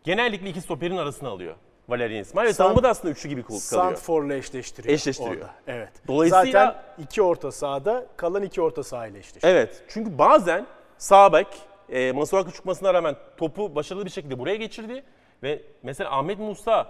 genellikle 0.04 0.50
iki 0.50 0.62
stoperin 0.62 0.98
arasına 0.98 1.30
alıyor. 1.30 1.56
Valerian 1.90 2.22
İsmail 2.22 2.48
ve 2.48 2.54
savunma 2.54 2.84
da 2.84 2.90
aslında 2.90 3.12
üçlü 3.12 3.30
gibi 3.30 3.42
kal- 3.42 3.48
kalıyor. 3.48 3.62
Santfor'la 3.62 4.34
eşleştiriyor. 4.34 4.94
Eşleştiriyor. 4.94 5.36
Orada. 5.36 5.50
Evet. 5.68 5.90
Dolayısıyla- 6.08 6.66
Zaten 6.66 7.04
iki 7.04 7.22
orta 7.22 7.52
sahada 7.52 8.06
kalan 8.18 8.44
iki 8.44 8.62
orta 8.62 8.84
saha 8.84 9.08
ile 9.08 9.20
eşleşiyor. 9.20 9.54
Evet 9.54 9.84
çünkü 9.88 10.18
bazen 10.18 10.66
sağ 10.98 11.34
bek 11.34 11.48
e, 11.90 12.12
Masuaku 12.12 12.52
çıkmasına 12.52 12.94
rağmen 12.94 13.16
topu 13.38 13.76
başarılı 13.76 14.06
bir 14.06 14.10
şekilde 14.12 14.40
buraya 14.40 14.56
geçirdi. 14.56 15.04
Ve 15.44 15.62
mesela 15.84 16.12
Ahmet 16.18 16.40
Musa 16.40 16.88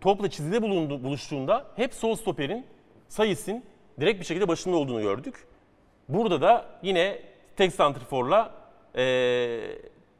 topla 0.00 0.30
çizgide 0.30 0.62
bulundu, 0.62 1.04
buluştuğunda 1.04 1.64
hep 1.76 1.94
sol 1.94 2.14
stoperin 2.14 2.66
sayısın 3.08 3.62
direkt 4.00 4.20
bir 4.20 4.24
şekilde 4.24 4.48
başında 4.48 4.76
olduğunu 4.76 5.02
gördük. 5.02 5.34
Burada 6.08 6.40
da 6.40 6.64
yine 6.82 7.18
tek 7.56 7.72
santriforla 7.72 8.54
e, 8.96 9.60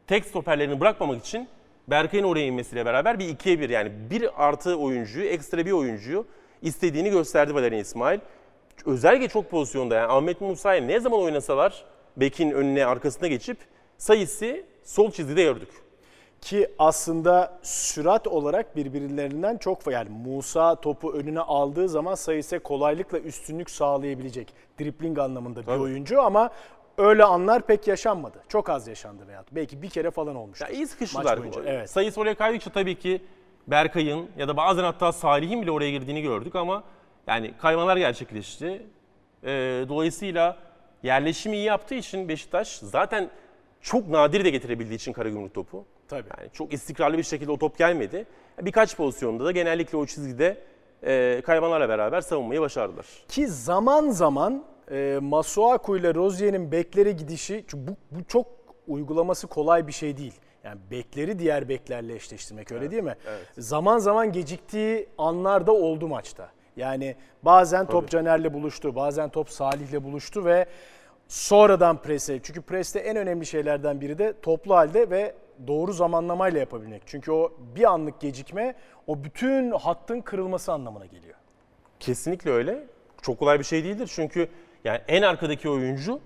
tek 0.06 0.24
stoperlerini 0.24 0.80
bırakmamak 0.80 1.24
için 1.24 1.48
Berkay'ın 1.88 2.24
oraya 2.24 2.46
inmesiyle 2.46 2.86
beraber 2.86 3.18
bir 3.18 3.28
ikiye 3.28 3.60
bir 3.60 3.70
yani 3.70 3.92
bir 4.10 4.46
artı 4.46 4.76
oyuncuyu, 4.76 5.26
ekstra 5.26 5.66
bir 5.66 5.72
oyuncuyu 5.72 6.26
istediğini 6.62 7.10
gösterdi 7.10 7.54
Valerian 7.54 7.80
İsmail. 7.80 8.20
Özellikle 8.86 9.28
çok 9.28 9.50
pozisyonda 9.50 9.94
yani 9.94 10.12
Ahmet 10.12 10.40
Musa'yı 10.40 10.88
ne 10.88 11.00
zaman 11.00 11.20
oynasalar 11.20 11.84
Bekin 12.20 12.50
önüne 12.50 12.86
arkasına 12.86 13.28
geçip 13.28 13.58
sayısı 13.98 14.64
sol 14.84 15.10
çizgide 15.10 15.42
gördük. 15.42 15.68
Ki 16.40 16.70
aslında 16.78 17.58
sürat 17.62 18.26
olarak 18.26 18.76
birbirlerinden 18.76 19.56
çok 19.56 19.86
yani 19.86 20.08
Musa 20.10 20.74
topu 20.74 21.12
önüne 21.12 21.40
aldığı 21.40 21.88
zaman 21.88 22.14
sayısı 22.14 22.58
kolaylıkla 22.58 23.18
üstünlük 23.18 23.70
sağlayabilecek 23.70 24.54
dripling 24.80 25.18
anlamında 25.18 25.60
bir 25.60 25.66
Tabii. 25.66 25.82
oyuncu 25.82 26.22
ama 26.22 26.50
öyle 26.98 27.24
anlar 27.24 27.66
pek 27.66 27.86
yaşanmadı. 27.86 28.42
Çok 28.48 28.70
az 28.70 28.88
yaşandı 28.88 29.28
veya 29.28 29.44
belki 29.52 29.82
bir 29.82 29.90
kere 29.90 30.10
falan 30.10 30.36
olmuştu. 30.36 30.64
Ya 30.64 30.70
iyi 30.70 30.86
sıkıştılar. 30.86 31.38
evet. 31.66 31.90
Sayısı 31.90 32.20
oraya 32.20 32.34
kaydıkça 32.34 32.70
tabii 32.70 32.94
ki 32.98 33.22
Berkay'ın 33.66 34.30
ya 34.38 34.48
da 34.48 34.56
bazen 34.56 34.84
hatta 34.84 35.12
Salih'in 35.12 35.62
bile 35.62 35.70
oraya 35.70 35.90
girdiğini 35.90 36.22
gördük 36.22 36.56
ama 36.56 36.84
yani 37.26 37.54
kaymalar 37.58 37.96
gerçekleşti. 37.96 38.86
Ee, 39.44 39.84
dolayısıyla 39.88 40.56
yerleşimi 41.02 41.56
iyi 41.56 41.64
yaptığı 41.64 41.94
için 41.94 42.28
Beşiktaş 42.28 42.78
zaten 42.78 43.30
çok 43.80 44.08
nadir 44.08 44.44
de 44.44 44.50
getirebildiği 44.50 44.96
için 44.96 45.12
Karagümrük 45.12 45.54
topu. 45.54 45.84
Tabii. 46.08 46.28
Yani 46.38 46.50
çok 46.52 46.72
istikrarlı 46.72 47.18
bir 47.18 47.22
şekilde 47.22 47.52
o 47.52 47.58
top 47.58 47.78
gelmedi. 47.78 48.26
Birkaç 48.60 48.96
pozisyonda 48.96 49.44
da 49.44 49.52
genellikle 49.52 49.98
o 49.98 50.06
çizgide 50.06 50.56
e, 51.02 51.42
kaymalarla 51.46 51.88
beraber 51.88 52.20
savunmayı 52.20 52.60
başardılar. 52.60 53.06
Ki 53.28 53.48
zaman 53.48 54.10
zaman 54.10 54.64
e, 54.90 55.18
Masuaku 55.22 55.96
ile 55.96 56.14
Rozier'in 56.14 56.72
bekleri 56.72 57.16
gidişi 57.16 57.64
bu, 57.74 57.90
bu 58.10 58.24
çok 58.24 58.46
uygulaması 58.86 59.46
kolay 59.46 59.86
bir 59.86 59.92
şey 59.92 60.16
değil. 60.16 60.34
Yani 60.64 60.80
bekleri 60.90 61.38
diğer 61.38 61.68
beklerle 61.68 62.14
eşleştirmek 62.14 62.72
öyle 62.72 62.90
değil 62.90 63.02
mi? 63.02 63.16
Zaman 63.58 63.98
zaman 63.98 64.32
geciktiği 64.32 65.08
anlar 65.18 65.66
da 65.66 65.72
oldu 65.72 66.08
maçta. 66.08 66.48
Yani 66.76 67.16
bazen 67.42 67.86
top 67.86 68.08
Caner'le 68.10 68.54
buluştu, 68.54 68.94
bazen 68.96 69.28
top 69.28 69.50
Salih'le 69.50 70.04
buluştu 70.04 70.44
ve 70.44 70.66
sonradan 71.28 72.02
prese. 72.02 72.40
Çünkü 72.42 72.62
preste 72.62 72.98
en 72.98 73.16
önemli 73.16 73.46
şeylerden 73.46 74.00
biri 74.00 74.18
de 74.18 74.34
toplu 74.42 74.74
halde 74.74 75.10
ve 75.10 75.34
doğru 75.66 75.92
zamanlamayla 75.92 76.60
yapabilmek. 76.60 77.02
Çünkü 77.06 77.32
o 77.32 77.52
bir 77.76 77.84
anlık 77.84 78.20
gecikme 78.20 78.74
o 79.06 79.24
bütün 79.24 79.70
hattın 79.70 80.20
kırılması 80.20 80.72
anlamına 80.72 81.06
geliyor. 81.06 81.34
Kesinlikle 82.00 82.50
öyle. 82.50 82.86
Çok 83.22 83.38
kolay 83.38 83.58
bir 83.58 83.64
şey 83.64 83.84
değildir 83.84 84.10
çünkü 84.14 84.48
yani 84.84 85.00
en 85.08 85.22
arkadaki 85.22 85.68
oyuncu 85.68 86.20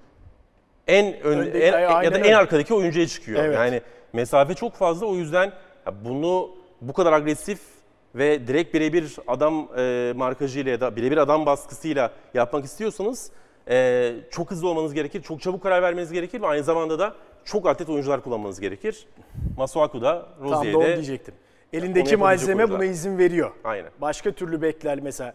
en 0.88 1.20
ön, 1.20 1.38
Öndeki- 1.38 1.58
en- 1.58 1.80
ya 2.02 2.12
da 2.12 2.18
en 2.18 2.24
öyle. 2.24 2.36
arkadaki 2.36 2.74
oyuncuya 2.74 3.06
çıkıyor. 3.06 3.44
Evet. 3.44 3.56
Yani 3.56 3.80
mesafe 4.12 4.54
çok 4.54 4.74
fazla 4.74 5.06
o 5.06 5.14
yüzden 5.14 5.52
bunu 6.04 6.50
bu 6.80 6.92
kadar 6.92 7.12
agresif 7.12 7.60
ve 8.14 8.46
direkt 8.46 8.74
birebir 8.74 9.16
adam 9.26 9.68
e, 9.78 10.12
markajıyla 10.16 10.70
ya 10.72 10.80
da 10.80 10.96
birebir 10.96 11.16
adam 11.16 11.46
baskısıyla 11.46 12.10
yapmak 12.34 12.64
istiyorsanız 12.64 13.30
e, 13.70 14.12
çok 14.30 14.50
hızlı 14.50 14.68
olmanız 14.68 14.94
gerekir, 14.94 15.22
çok 15.22 15.40
çabuk 15.40 15.62
karar 15.62 15.82
vermeniz 15.82 16.12
gerekir 16.12 16.42
ve 16.42 16.46
aynı 16.46 16.62
zamanda 16.64 16.98
da 16.98 17.14
çok 17.44 17.66
atlet 17.66 17.88
oyuncular 17.88 18.22
kullanmanız 18.22 18.60
gerekir. 18.60 19.06
Masuaku 19.56 20.02
da 20.02 20.26
Tam 20.38 20.50
da 20.50 20.54
onu 20.54 20.58
Rozier'de 20.58 20.94
diyecektim. 20.94 21.34
Elindeki 21.72 22.16
malzeme 22.16 22.54
oyuncular. 22.62 22.80
buna 22.80 22.88
izin 22.88 23.18
veriyor. 23.18 23.50
Aynen. 23.64 23.90
Başka 24.00 24.32
türlü 24.32 24.62
bekler 24.62 25.00
mesela 25.00 25.34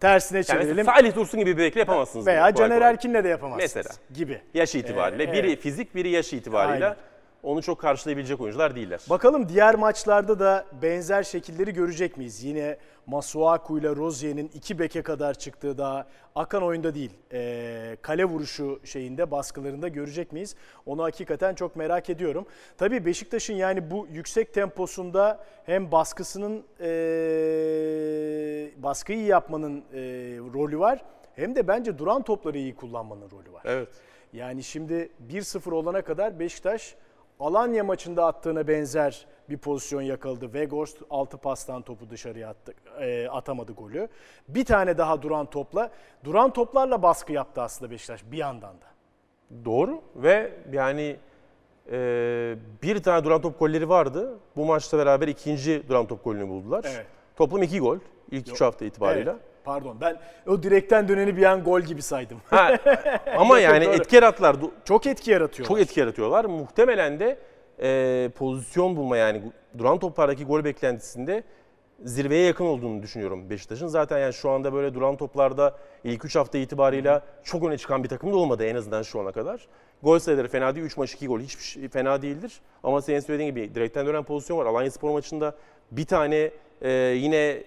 tersine 0.00 0.38
Yani 0.38 0.46
çevirelim 0.46 0.76
mesela 0.76 0.96
Salih 0.96 1.14
Dursun 1.16 1.40
gibi 1.40 1.52
bir 1.56 1.62
bekle 1.62 1.80
yapamazsınız. 1.80 2.26
veya 2.26 2.54
Caner. 2.54 2.80
Erkin'le 2.80 3.24
de 3.24 3.28
yapamazsınız 3.28 3.74
Mesela. 3.76 3.94
gibi. 4.14 4.40
Yaş 4.54 4.74
itibariyle. 4.74 5.22
Ee, 5.24 5.32
biri 5.32 5.46
evet. 5.48 5.60
fizik, 5.60 5.94
biri 5.94 6.08
yaş 6.08 6.32
itibariyle. 6.32 6.84
Aynen. 6.84 6.96
Onu 7.42 7.62
çok 7.62 7.80
karşılayabilecek 7.80 8.40
oyuncular 8.40 8.76
değiller. 8.76 9.00
Bakalım 9.10 9.48
diğer 9.48 9.74
maçlarda 9.74 10.38
da 10.38 10.66
benzer 10.82 11.22
şekilleri 11.22 11.72
görecek 11.72 12.16
miyiz? 12.16 12.44
Yine 12.44 12.76
Masuaku 13.06 13.78
ile 13.78 13.88
Rozier'in 13.88 14.50
iki 14.54 14.78
beke 14.78 15.02
kadar 15.02 15.34
çıktığı 15.34 15.78
daha 15.78 16.06
akan 16.34 16.62
oyunda 16.62 16.94
değil. 16.94 17.10
ee, 17.32 17.96
kale 18.02 18.24
vuruşu 18.24 18.80
şeyinde 18.84 19.30
baskılarında 19.30 19.88
görecek 19.88 20.32
miyiz? 20.32 20.56
Onu 20.86 21.02
hakikaten 21.02 21.54
çok 21.54 21.76
merak 21.76 22.10
ediyorum. 22.10 22.46
Tabii 22.78 23.06
Beşiktaş'ın 23.06 23.54
yani 23.54 23.90
bu 23.90 24.06
yüksek 24.10 24.54
temposunda 24.54 25.44
hem 25.66 25.92
baskısının 25.92 26.64
ee, 26.80 26.88
baskıyı 28.82 29.24
yapmanın 29.24 29.84
ee, 29.92 30.00
rolü 30.54 30.78
var. 30.78 31.04
Hem 31.36 31.56
de 31.56 31.68
bence 31.68 31.98
duran 31.98 32.22
topları 32.22 32.58
iyi 32.58 32.74
kullanmanın 32.74 33.30
rolü 33.30 33.52
var. 33.52 33.62
Evet. 33.64 33.88
Yani 34.32 34.62
şimdi 34.62 35.10
1-0 35.30 35.74
olana 35.74 36.02
kadar 36.02 36.38
Beşiktaş 36.38 36.94
Alanya 37.40 37.84
maçında 37.84 38.26
attığına 38.26 38.68
benzer 38.68 39.26
bir 39.50 39.58
pozisyon 39.58 40.02
yakaladı. 40.02 40.44
Weghorst 40.44 40.98
6 41.10 41.38
pastan 41.38 41.82
topu 41.82 42.10
dışarıya 42.10 42.48
attı, 42.48 42.74
e, 43.00 43.28
atamadı 43.28 43.72
golü. 43.72 44.08
Bir 44.48 44.64
tane 44.64 44.98
daha 44.98 45.22
duran 45.22 45.46
topla. 45.46 45.90
Duran 46.24 46.52
toplarla 46.52 47.02
baskı 47.02 47.32
yaptı 47.32 47.62
aslında 47.62 47.90
Beşiktaş 47.90 48.20
bir 48.32 48.38
yandan 48.38 48.74
da. 48.74 48.86
Doğru 49.64 50.00
ve 50.16 50.52
yani 50.72 51.16
e, 51.92 52.56
bir 52.82 53.02
tane 53.02 53.24
duran 53.24 53.40
top 53.40 53.58
golleri 53.58 53.88
vardı. 53.88 54.38
Bu 54.56 54.64
maçta 54.64 54.98
beraber 54.98 55.28
ikinci 55.28 55.88
duran 55.88 56.06
top 56.06 56.24
golünü 56.24 56.48
buldular. 56.48 56.84
Evet. 56.88 57.06
Toplam 57.36 57.62
iki 57.62 57.80
gol 57.80 57.98
ilk 58.30 58.48
üç 58.48 58.60
hafta 58.60 58.84
itibariyle. 58.84 59.30
Evet, 59.30 59.40
pardon 59.68 59.96
ben 60.00 60.16
o 60.46 60.62
direkten 60.62 61.08
döneni 61.08 61.36
bir 61.36 61.42
an 61.42 61.64
gol 61.64 61.80
gibi 61.80 62.02
saydım. 62.02 62.38
Ha, 62.50 62.78
ama 63.36 63.58
yani 63.58 63.84
Doğru. 63.84 63.94
etki 63.94 64.16
yarattılar. 64.16 64.54
Du- 64.54 64.70
Çok 64.84 65.06
etki 65.06 65.30
yaratıyor. 65.30 65.68
Çok 65.68 65.80
etki 65.80 66.00
yaratıyorlar. 66.00 66.44
Muhtemelen 66.44 67.20
de 67.20 67.38
e, 67.82 68.30
pozisyon 68.38 68.96
bulma 68.96 69.16
yani 69.16 69.42
duran 69.78 69.98
toplardaki 69.98 70.44
gol 70.44 70.64
beklentisinde 70.64 71.42
zirveye 72.04 72.46
yakın 72.46 72.64
olduğunu 72.64 73.02
düşünüyorum 73.02 73.50
Beşiktaş'ın. 73.50 73.86
Zaten 73.86 74.18
yani 74.18 74.32
şu 74.32 74.50
anda 74.50 74.72
böyle 74.72 74.94
duran 74.94 75.16
toplarda 75.16 75.76
ilk 76.04 76.24
3 76.24 76.36
hafta 76.36 76.58
itibarıyla 76.58 77.22
çok 77.44 77.64
öne 77.64 77.78
çıkan 77.78 78.04
bir 78.04 78.08
takım 78.08 78.32
da 78.32 78.36
olmadı 78.36 78.64
en 78.66 78.76
azından 78.76 79.02
şu 79.02 79.20
ana 79.20 79.32
kadar. 79.32 79.68
Gol 80.02 80.18
sayıları 80.18 80.48
fena 80.48 80.74
değil. 80.74 80.86
3 80.86 80.96
maç 80.96 81.12
2 81.12 81.26
gol 81.26 81.40
hiçbir 81.40 81.62
şey 81.62 81.88
fena 81.88 82.22
değildir. 82.22 82.60
Ama 82.82 83.02
senin 83.02 83.20
söylediğin 83.20 83.50
gibi 83.50 83.74
direkten 83.74 84.06
dönen 84.06 84.22
pozisyon 84.22 84.58
var. 84.58 84.66
Alanya 84.66 84.90
Spor 84.90 85.10
maçında 85.10 85.54
bir 85.90 86.04
tane 86.06 86.50
e, 86.82 86.90
yine 86.92 87.62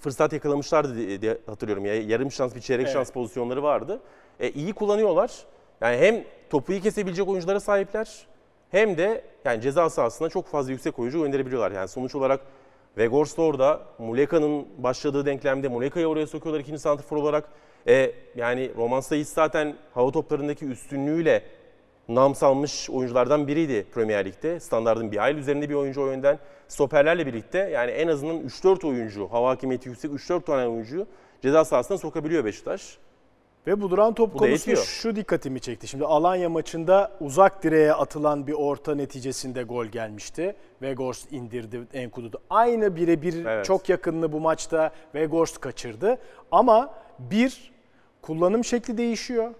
fırsat 0.00 0.32
yakalamışlardı 0.32 0.96
diye, 0.96 1.22
diye 1.22 1.38
hatırlıyorum. 1.46 1.86
Ya, 1.86 2.02
yarım 2.02 2.32
şans 2.32 2.54
bir 2.54 2.60
çeyrek 2.60 2.84
Evet. 2.84 2.94
şans 2.94 3.10
pozisyonları 3.10 3.62
vardı. 3.62 4.00
E, 4.40 4.50
iyi 4.50 4.72
kullanıyorlar. 4.72 5.44
Yani 5.80 5.96
hem 5.96 6.24
topu 6.50 6.72
iyi 6.72 6.80
kesebilecek 6.80 7.28
oyunculara 7.28 7.60
sahipler 7.60 8.26
hem 8.70 8.98
de 8.98 9.24
yani 9.44 9.60
ceza 9.60 9.90
sahasına 9.90 10.28
çok 10.28 10.46
fazla 10.46 10.72
yüksek 10.72 10.98
oyuncu 10.98 11.22
gönderebiliyorlar. 11.22 11.72
Yani 11.72 11.88
sonuç 11.88 12.14
olarak 12.14 12.40
Vegors 12.98 13.36
da 13.36 13.42
orada, 13.42 13.80
Muleka'nın 13.98 14.66
başladığı 14.78 15.26
denklemde 15.26 15.68
Muleka'yı 15.68 16.06
oraya 16.06 16.26
sokuyorlar 16.26 16.60
ikinci 16.60 16.78
santrfor 16.78 17.16
olarak. 17.16 17.48
E, 17.88 18.12
yani 18.36 18.70
Roman 18.76 19.00
Sayıs 19.00 19.28
zaten 19.28 19.74
hava 19.94 20.10
toplarındaki 20.10 20.66
üstünlüğüyle 20.66 21.42
nam 22.14 22.34
salmış 22.34 22.90
oyunculardan 22.90 23.48
biriydi 23.48 23.86
Premier 23.94 24.24
Lig'de. 24.24 24.60
Standardın 24.60 25.12
bir 25.12 25.24
ayl 25.24 25.36
üzerinde 25.36 25.68
bir 25.68 25.74
oyuncu 25.74 26.02
o 26.02 26.06
yönden. 26.06 26.38
Stoperlerle 26.68 27.26
birlikte 27.26 27.58
yani 27.58 27.90
en 27.90 28.08
azından 28.08 28.36
3-4 28.40 28.86
oyuncu, 28.86 29.28
hava 29.32 29.48
hakimiyeti 29.50 29.88
yüksek 29.88 30.10
3-4 30.10 30.44
tane 30.44 30.68
oyuncuyu 30.68 31.06
ceza 31.42 31.64
sahasına 31.64 31.98
sokabiliyor 31.98 32.44
Beşiktaş. 32.44 32.98
Ve 33.66 33.80
bu 33.80 33.90
duran 33.90 34.14
top 34.14 34.38
Bu 34.38 34.46
yetiyor. 34.46 34.76
şu 34.76 35.16
dikkatimi 35.16 35.60
çekti. 35.60 35.88
Şimdi 35.88 36.04
Alanya 36.04 36.48
maçında 36.48 37.12
uzak 37.20 37.62
direğe 37.62 37.92
atılan 37.92 38.46
bir 38.46 38.52
orta 38.52 38.94
neticesinde 38.94 39.62
gol 39.62 39.86
gelmişti. 39.86 40.56
Vegors 40.82 41.26
indirdi 41.30 41.80
Enkudu'da. 41.92 42.38
Aynı 42.50 42.96
birebir 42.96 43.44
Evet. 43.44 43.64
çok 43.64 43.88
yakınını 43.88 44.32
bu 44.32 44.40
maçta 44.40 44.92
Vegors 45.14 45.58
kaçırdı. 45.58 46.18
Ama 46.52 46.94
bir 47.18 47.72
kullanım 48.22 48.64
şekli 48.64 48.98
değişiyor. 48.98 49.50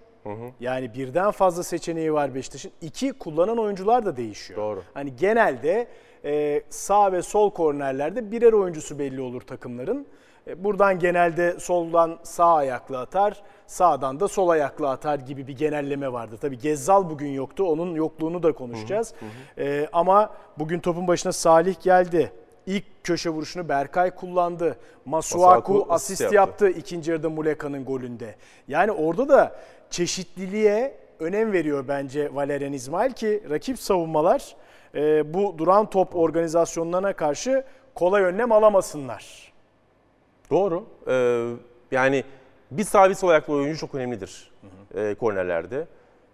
Yani 0.60 0.94
birden 0.94 1.30
fazla 1.30 1.62
seçeneği 1.62 2.12
var 2.12 2.34
Beşiktaş'ın. 2.34 2.72
İki 2.80 3.12
kullanan 3.12 3.58
oyuncular 3.58 4.06
da 4.06 4.16
değişiyor. 4.16 4.60
Doğru. 4.60 4.82
Hani 4.94 5.16
genelde 5.16 5.86
e, 6.24 6.62
sağ 6.70 7.12
ve 7.12 7.22
sol 7.22 7.50
kornerlerde 7.50 8.30
birer 8.30 8.52
oyuncusu 8.52 8.98
belli 8.98 9.20
olur 9.20 9.40
takımların. 9.40 10.06
E, 10.46 10.64
buradan 10.64 10.98
genelde 10.98 11.60
soldan 11.60 12.18
sağ 12.22 12.54
ayaklı 12.54 12.98
atar, 12.98 13.42
sağdan 13.66 14.20
da 14.20 14.28
sol 14.28 14.48
ayaklı 14.48 14.90
atar 14.90 15.18
gibi 15.18 15.46
bir 15.46 15.56
genelleme 15.56 16.12
vardı. 16.12 16.36
Tabii 16.40 16.58
Gezzal 16.58 17.10
bugün 17.10 17.28
yoktu, 17.28 17.64
onun 17.64 17.94
yokluğunu 17.94 18.42
da 18.42 18.52
konuşacağız. 18.52 19.14
E, 19.58 19.88
ama 19.92 20.30
bugün 20.58 20.80
topun 20.80 21.08
başına 21.08 21.32
Salih 21.32 21.80
geldi. 21.82 22.32
İlk 22.66 22.84
köşe 23.04 23.30
vuruşunu 23.30 23.68
Berkay 23.68 24.10
kullandı. 24.10 24.76
Masuaku 25.04 25.44
Masuaku 25.44 25.86
asist 25.92 26.10
asist 26.10 26.32
yaptı. 26.32 26.64
yaptı. 26.64 26.80
ikinci 26.80 27.10
yarıda 27.10 27.30
Muleka'nın 27.30 27.84
golünde. 27.84 28.34
Yani 28.68 28.92
orada 28.92 29.28
da 29.28 29.56
çeşitliliğe 29.90 30.94
önem 31.20 31.52
veriyor 31.52 31.84
bence 31.88 32.34
Valerian 32.34 32.72
İsmail 32.72 33.12
ki 33.12 33.42
rakip 33.50 33.78
savunmalar 33.78 34.56
e, 34.94 35.34
bu 35.34 35.54
duran 35.58 35.90
top 35.90 36.16
organizasyonlarına 36.16 37.12
karşı 37.12 37.64
kolay 37.94 38.22
önlem 38.22 38.52
alamasınlar. 38.52 39.52
Doğru. 40.50 40.84
Ee, 41.08 41.52
yani 41.90 42.24
bir 42.70 42.84
sol 43.14 43.28
ayaklı 43.28 43.54
oyuncu 43.54 43.78
çok 43.78 43.94
önemlidir 43.94 44.50
e, 44.94 45.14
kornerlerde. 45.14 45.86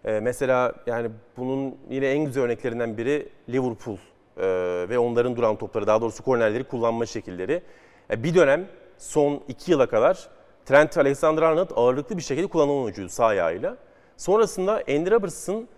E, 0.05 0.21
mesela 0.21 0.75
yani 0.87 1.11
bunun 1.37 1.75
yine 1.91 2.07
en 2.07 2.25
güzel 2.25 2.43
örneklerinden 2.43 2.97
biri 2.97 3.29
Liverpool 3.49 3.97
e, 4.37 4.47
ve 4.89 4.99
onların 4.99 5.37
duran 5.37 5.57
topları 5.57 5.87
daha 5.87 6.01
doğrusu 6.01 6.25
kornerleri 6.25 6.65
kullanma 6.65 7.07
şekilleri. 7.07 7.63
E, 8.11 8.23
bir 8.23 8.35
dönem 8.35 8.69
son 8.99 9.43
iki 9.49 9.71
yıla 9.71 9.87
kadar 9.87 10.29
Trent 10.67 10.97
Alexander-Arnold 10.97 11.71
ağırlıklı 11.77 12.17
bir 12.17 12.23
şekilde 12.23 12.47
kullanılan 12.47 12.83
oyuncuydu 12.83 13.09
sağ 13.09 13.27
ayağıyla. 13.27 13.77
Sonrasında 14.17 14.73
Andy 14.73 15.11
Robertson 15.11 15.69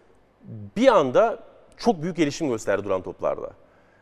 bir 0.77 0.89
anda 0.89 1.39
çok 1.77 2.03
büyük 2.03 2.17
gelişim 2.17 2.49
gösterdi 2.49 2.85
duran 2.85 3.03
toplarda. 3.03 3.51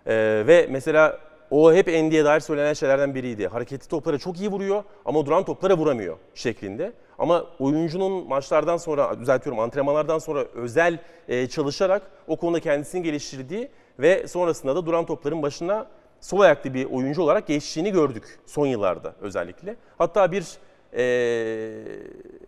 Ee, 0.06 0.44
ve 0.46 0.66
mesela 0.70 1.18
o 1.50 1.72
hep 1.72 1.88
Endi'ye 1.88 2.24
dair 2.24 2.40
söylenen 2.40 2.72
şeylerden 2.72 3.14
biriydi. 3.14 3.46
Hareketli 3.46 3.88
toplara 3.88 4.18
çok 4.18 4.40
iyi 4.40 4.48
vuruyor 4.50 4.84
ama 5.04 5.26
duran 5.26 5.44
toplara 5.44 5.76
vuramıyor 5.76 6.16
şeklinde. 6.34 6.92
Ama 7.18 7.46
oyuncunun 7.58 8.28
maçlardan 8.28 8.76
sonra, 8.76 9.20
düzeltiyorum 9.20 9.60
antrenmanlardan 9.60 10.18
sonra 10.18 10.44
özel 10.54 10.98
e, 11.28 11.46
çalışarak 11.46 12.02
o 12.28 12.36
konuda 12.36 12.60
kendisini 12.60 13.02
geliştirdiği 13.02 13.68
ve 13.98 14.28
sonrasında 14.28 14.76
da 14.76 14.86
duran 14.86 15.06
topların 15.06 15.42
başına 15.42 15.86
sol 16.20 16.40
ayaklı 16.40 16.74
bir 16.74 16.84
oyuncu 16.84 17.22
olarak 17.22 17.46
geçtiğini 17.46 17.92
gördük 17.92 18.38
son 18.46 18.66
yıllarda 18.66 19.14
özellikle. 19.20 19.76
Hatta 19.98 20.32
bir 20.32 20.46
e, 20.92 21.02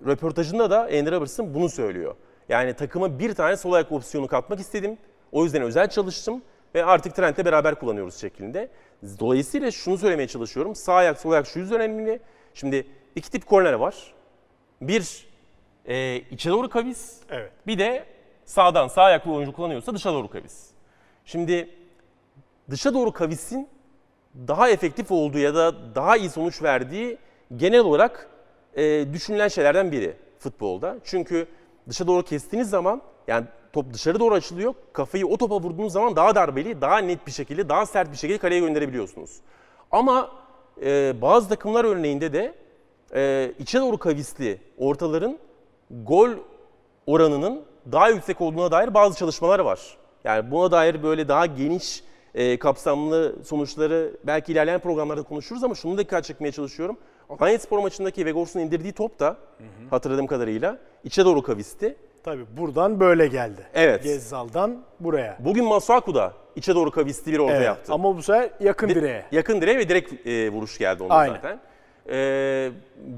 röportajında 0.06 0.70
da 0.70 0.80
Andy 0.80 1.10
Robertson 1.10 1.54
bunu 1.54 1.68
söylüyor. 1.68 2.14
Yani 2.48 2.74
takıma 2.74 3.18
bir 3.18 3.34
tane 3.34 3.56
sol 3.56 3.72
ayak 3.72 3.92
opsiyonu 3.92 4.26
katmak 4.26 4.60
istedim. 4.60 4.98
O 5.32 5.44
yüzden 5.44 5.62
özel 5.62 5.88
çalıştım 5.90 6.42
ve 6.74 6.84
artık 6.84 7.14
Trent'le 7.14 7.44
beraber 7.44 7.74
kullanıyoruz 7.74 8.14
şeklinde. 8.20 8.68
Dolayısıyla 9.20 9.70
şunu 9.70 9.98
söylemeye 9.98 10.28
çalışıyorum. 10.28 10.74
Sağ 10.74 10.94
ayak, 10.94 11.20
sol 11.20 11.30
ayak 11.30 11.46
şu 11.46 11.58
yüzden 11.58 11.80
önemli. 11.80 12.20
Şimdi 12.54 12.86
iki 13.16 13.30
tip 13.30 13.46
korner 13.46 13.72
var. 13.72 14.14
Bir 14.80 15.26
e, 15.86 16.16
içe 16.16 16.50
doğru 16.50 16.68
kavis. 16.68 17.16
Evet. 17.30 17.52
Bir 17.66 17.78
de 17.78 18.04
sağdan 18.44 18.88
sağ 18.88 19.02
ayaklı 19.02 19.32
oyuncu 19.32 19.52
kullanıyorsa 19.52 19.94
dışa 19.94 20.12
doğru 20.12 20.28
kavis. 20.28 20.70
Şimdi 21.24 21.68
dışa 22.70 22.94
doğru 22.94 23.12
kavisin 23.12 23.68
daha 24.48 24.70
efektif 24.70 25.10
olduğu 25.10 25.38
ya 25.38 25.54
da 25.54 25.94
daha 25.94 26.16
iyi 26.16 26.30
sonuç 26.30 26.62
verdiği 26.62 27.18
genel 27.56 27.80
olarak 27.80 28.28
e, 28.76 29.12
düşünülen 29.12 29.48
şeylerden 29.48 29.92
biri 29.92 30.16
futbolda. 30.38 30.96
Çünkü 31.04 31.46
dışa 31.88 32.06
doğru 32.06 32.22
kestiğiniz 32.22 32.70
zaman 32.70 33.02
yani 33.26 33.46
top 33.72 33.92
dışarı 33.92 34.20
doğru 34.20 34.34
açılıyor. 34.34 34.74
Kafayı 34.92 35.26
o 35.26 35.36
topa 35.36 35.60
vurduğunuz 35.60 35.92
zaman 35.92 36.16
daha 36.16 36.34
darbeli, 36.34 36.80
daha 36.80 36.98
net 36.98 37.26
bir 37.26 37.32
şekilde, 37.32 37.68
daha 37.68 37.86
sert 37.86 38.12
bir 38.12 38.16
şekilde 38.16 38.38
kaleye 38.38 38.60
gönderebiliyorsunuz. 38.60 39.36
Ama 39.90 40.30
e, 40.82 41.14
bazı 41.22 41.48
takımlar 41.48 41.84
örneğinde 41.84 42.32
de 42.32 42.54
e, 43.14 43.52
içe 43.58 43.80
doğru 43.80 43.98
kavisli 43.98 44.58
ortaların 44.78 45.38
gol 45.90 46.30
oranının 47.06 47.62
daha 47.92 48.08
yüksek 48.08 48.40
olduğuna 48.40 48.70
dair 48.70 48.94
bazı 48.94 49.18
çalışmalar 49.18 49.58
var. 49.58 49.96
Yani 50.24 50.50
buna 50.50 50.70
dair 50.70 51.02
böyle 51.02 51.28
daha 51.28 51.46
geniş 51.46 52.02
e, 52.34 52.58
kapsamlı 52.58 53.36
sonuçları 53.44 54.16
belki 54.24 54.52
ilerleyen 54.52 54.80
programlarda 54.80 55.22
konuşuruz 55.22 55.64
ama 55.64 55.74
şunu 55.74 55.96
da 55.96 55.98
dikkat 55.98 56.24
çekmeye 56.24 56.52
çalışıyorum. 56.52 56.96
Alanya 57.28 57.58
Spor 57.58 57.78
maçındaki 57.78 58.26
Vegors'un 58.26 58.60
indirdiği 58.60 58.92
top 58.92 59.18
da 59.20 59.36
hatırladığım 59.90 60.26
kadarıyla 60.26 60.78
içe 61.04 61.24
doğru 61.24 61.42
kavisti. 61.42 61.96
Tabii 62.24 62.44
buradan 62.56 63.00
böyle 63.00 63.26
geldi. 63.26 63.66
Evet. 63.74 64.02
Gezzal'dan 64.04 64.82
buraya. 65.00 65.36
Bugün 65.40 65.64
Masuaku 65.64 66.14
da 66.14 66.32
içe 66.56 66.74
doğru 66.74 66.90
kavisti 66.90 67.32
bir 67.32 67.38
orta 67.38 67.54
Evet, 67.54 67.66
yaptı. 67.66 67.92
Ama 67.92 68.16
bu 68.16 68.22
sefer 68.22 68.50
yakın 68.60 68.88
Di- 68.88 68.94
direğe. 68.94 69.24
Yakın 69.32 69.60
direğe 69.60 69.78
ve 69.78 69.88
direkt 69.88 70.26
e, 70.26 70.48
vuruş 70.52 70.78
geldi 70.78 71.02
onda 71.02 71.14
Aynen. 71.14 71.34
zaten. 71.34 71.60
E, 72.10 72.70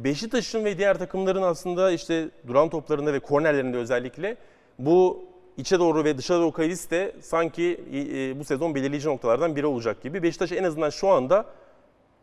Beşiktaş'ın 0.04 0.64
ve 0.64 0.78
diğer 0.78 0.98
takımların 0.98 1.42
aslında 1.42 1.90
işte 1.92 2.28
duran 2.48 2.68
toplarında 2.68 3.12
ve 3.12 3.20
kornerlerinde 3.20 3.76
özellikle 3.76 4.36
bu 4.78 5.24
içe 5.56 5.78
doğru 5.78 6.04
ve 6.04 6.18
dışa 6.18 6.34
doğru 6.34 6.52
kavis 6.52 6.90
de 6.90 7.12
sanki 7.20 7.80
e, 7.92 8.38
bu 8.40 8.44
sezon 8.44 8.74
belirleyici 8.74 9.08
noktalardan 9.08 9.56
biri 9.56 9.66
olacak 9.66 10.02
gibi. 10.02 10.22
Beşiktaş 10.22 10.52
en 10.52 10.64
azından 10.64 10.90
şu 10.90 11.08
anda 11.08 11.44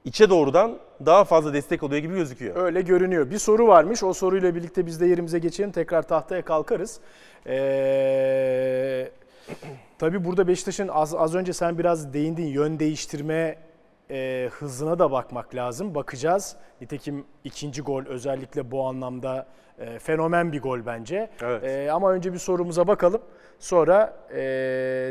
içe 0.05 0.29
doğrudan 0.29 0.77
daha 1.05 1.23
fazla 1.23 1.53
destek 1.53 1.83
alıyor 1.83 2.01
gibi 2.01 2.15
gözüküyor. 2.15 2.55
Öyle 2.55 2.81
görünüyor. 2.81 3.29
Bir 3.29 3.37
soru 3.37 3.67
varmış. 3.67 4.03
O 4.03 4.13
soruyla 4.13 4.55
birlikte 4.55 4.85
biz 4.85 5.01
de 5.01 5.05
yerimize 5.05 5.39
geçelim. 5.39 5.71
Tekrar 5.71 6.07
tahtaya 6.07 6.41
kalkarız. 6.45 6.99
Ee, 7.47 9.11
tabii 9.99 10.25
burada 10.25 10.47
Beşiktaş'ın 10.47 10.87
az, 10.87 11.15
az 11.15 11.35
önce 11.35 11.53
sen 11.53 11.77
biraz 11.77 12.13
değindin. 12.13 12.47
Yön 12.47 12.79
değiştirme 12.79 13.66
e, 14.11 14.49
hızına 14.51 14.99
da 14.99 15.11
bakmak 15.11 15.55
lazım. 15.55 15.95
Bakacağız. 15.95 16.55
Nitekim 16.81 17.25
ikinci 17.43 17.81
gol 17.81 18.05
özellikle 18.05 18.71
bu 18.71 18.85
anlamda 18.85 19.47
e, 19.79 19.99
fenomen 19.99 20.51
bir 20.51 20.61
gol 20.61 20.85
bence. 20.85 21.29
Evet. 21.41 21.63
E, 21.63 21.91
ama 21.91 22.11
önce 22.11 22.33
bir 22.33 22.37
sorumuza 22.37 22.87
bakalım. 22.87 23.21
Sonra 23.59 24.13
e, 24.31 24.37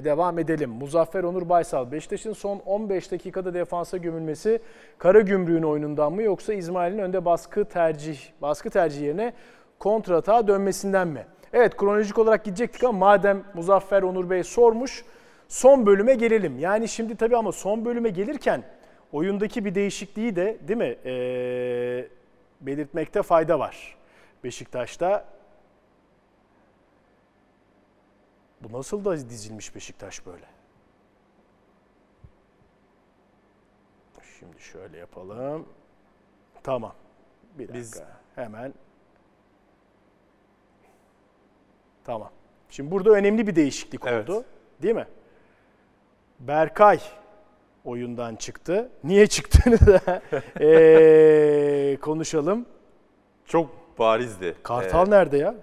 devam 0.05 0.39
edelim. 0.39 0.71
Muzaffer 0.71 1.25
Onur 1.25 1.49
Baysal, 1.49 1.93
Beşiktaş'ın 1.93 2.33
son 2.33 2.59
15 2.67 3.13
dakikada 3.13 3.55
defansa 3.55 3.97
gömülmesi 3.97 4.61
Karagümrük'ün 4.99 5.63
oyunundan 5.63 6.13
mı 6.13 6.23
yoksa 6.23 6.55
İsmail'in 6.55 6.99
önde 6.99 7.25
baskı 7.25 7.65
tercih 7.65 8.19
baskı 8.43 8.71
tercih 8.71 9.01
yerine 9.01 9.33
kontratağa 9.79 10.49
dönmesinden 10.49 11.09
mi? 11.09 11.27
Evet 11.53 11.77
kronolojik 11.77 12.19
olarak 12.19 12.45
gidecektik 12.45 12.85
ama 12.85 12.99
madem 12.99 13.43
Muzaffer 13.55 14.03
Onur 14.03 14.31
Bey 14.31 14.45
sormuş 14.45 15.05
son 15.49 15.87
bölüme 15.87 16.15
gelelim. 16.15 16.59
Yani 16.59 16.89
şimdi 16.89 17.17
tabii 17.17 17.37
ama 17.37 17.53
son 17.53 17.85
bölüme 17.85 18.09
gelirken 18.09 18.63
oyundaki 19.13 19.65
bir 19.65 19.75
değişikliği 19.75 20.37
de 20.37 20.59
değil 20.69 20.79
mi 20.79 20.97
ee, 21.05 22.09
belirtmekte 22.61 23.23
fayda 23.23 23.59
var. 23.59 23.97
Beşiktaş'ta 24.45 25.37
Bu 28.61 28.79
nasıl 28.79 29.05
da 29.05 29.17
dizilmiş 29.17 29.75
Beşiktaş 29.75 30.27
böyle? 30.27 30.47
Şimdi 34.39 34.61
şöyle 34.61 34.99
yapalım. 34.99 35.69
Tamam. 36.63 36.95
Bir 37.59 37.69
dakika. 37.69 37.79
Biz- 37.79 38.03
Hemen. 38.35 38.75
Tamam. 42.05 42.31
Şimdi 42.69 42.91
burada 42.91 43.11
önemli 43.11 43.47
bir 43.47 43.57
değişiklik 43.57 44.01
Evet. 44.07 44.31
oldu. 44.31 44.45
Değil 44.83 44.95
mi? 44.95 45.07
Berkay 46.41 47.01
oyundan 47.91 48.37
çıktı. 48.37 48.89
Niye 49.05 49.27
çıktığını 49.27 49.79
da 49.87 50.21
eee, 50.61 51.97
konuşalım. 51.97 52.67
Çok 53.47 53.71
barizdi. 53.99 54.55
Kartal 54.63 55.09
Ee, 55.09 55.11
nerede 55.11 55.37
ya? 55.39 55.55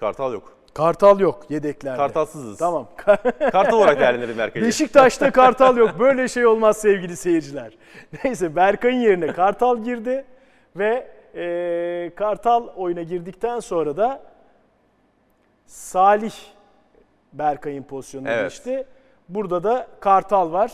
Kartal 0.00 0.32
yok. 0.32 0.52
Kartal 0.74 1.20
yok 1.20 1.46
yedeklerde. 1.50 1.96
Kartalsızız. 1.96 2.58
Tamam. 2.58 2.86
Kartal 3.52 3.72
olarak 3.76 4.00
değerlendirelim 4.00 4.38
Berkay'ı. 4.38 4.64
Beşiktaş'ta 4.66 5.30
Kartal 5.30 5.76
yok. 5.76 5.90
Böyle 5.98 6.28
şey 6.28 6.46
olmaz 6.46 6.76
sevgili 6.76 7.16
seyirciler. 7.16 7.72
Neyse 8.24 8.56
Berkay'ın 8.56 9.00
yerine 9.00 9.26
Kartal 9.26 9.84
girdi 9.84 10.24
ve 10.76 11.08
eee, 11.34 12.14
Kartal 12.14 12.66
oyuna 12.76 13.02
girdikten 13.02 13.60
sonra 13.60 13.96
da 13.96 14.22
Salih 15.66 16.32
Berkay'ın 17.32 17.82
pozisyonuna 17.82 18.30
Evet. 18.30 18.50
geçti. 18.50 18.86
Burada 19.28 19.64
da 19.64 19.86
Kartal 20.00 20.52
var. 20.52 20.72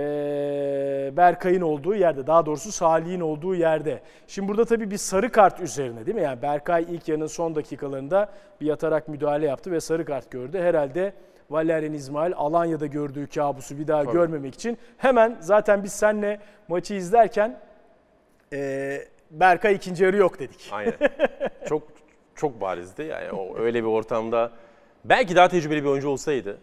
Eee, 0.00 1.12
Berkay'ın 1.16 1.60
olduğu 1.60 1.94
yerde, 1.94 2.26
daha 2.26 2.46
doğrusu 2.46 2.72
Salih'in 2.72 3.20
olduğu 3.20 3.54
yerde. 3.54 4.00
Şimdi 4.26 4.48
burada 4.48 4.64
tabii 4.64 4.90
bir 4.90 4.96
sarı 4.96 5.32
kart 5.32 5.60
üzerine 5.60 6.06
değil 6.06 6.14
mi? 6.14 6.22
Yani 6.22 6.42
Berkay 6.42 6.82
ilk 6.88 7.08
yarının 7.08 7.26
son 7.26 7.54
dakikalarında 7.54 8.28
bir 8.60 8.66
yatarak 8.66 9.08
müdahale 9.08 9.46
yaptı 9.46 9.70
ve 9.72 9.80
sarı 9.80 10.04
kart 10.04 10.30
gördü. 10.30 10.58
Herhalde 10.58 11.12
Valerian 11.50 11.92
İsmail 11.92 12.32
Alanya'da 12.36 12.86
gördüğü 12.86 13.26
kabusu 13.26 13.78
bir 13.78 13.88
daha 13.88 14.02
Tabii. 14.04 14.12
görmemek 14.12 14.54
için 14.54 14.78
hemen 14.96 15.36
zaten 15.40 15.84
biz 15.84 15.92
seninle 15.92 16.40
maçı 16.68 16.94
izlerken 16.94 17.60
eee, 18.52 19.08
Berkay 19.30 19.74
ikinci 19.74 20.04
yarı 20.04 20.16
yok 20.16 20.38
dedik. 20.40 20.68
Aynen. 20.72 20.92
çok 21.68 21.82
çok 22.34 22.60
barizdi. 22.60 23.02
Yani 23.02 23.32
o 23.32 23.58
öyle 23.58 23.82
bir 23.82 23.88
ortamda 23.88 24.50
belki 25.04 25.36
daha 25.36 25.48
tecrübeli 25.48 25.82
bir 25.84 25.88
oyuncu 25.88 26.08
olsaydı 26.08 26.58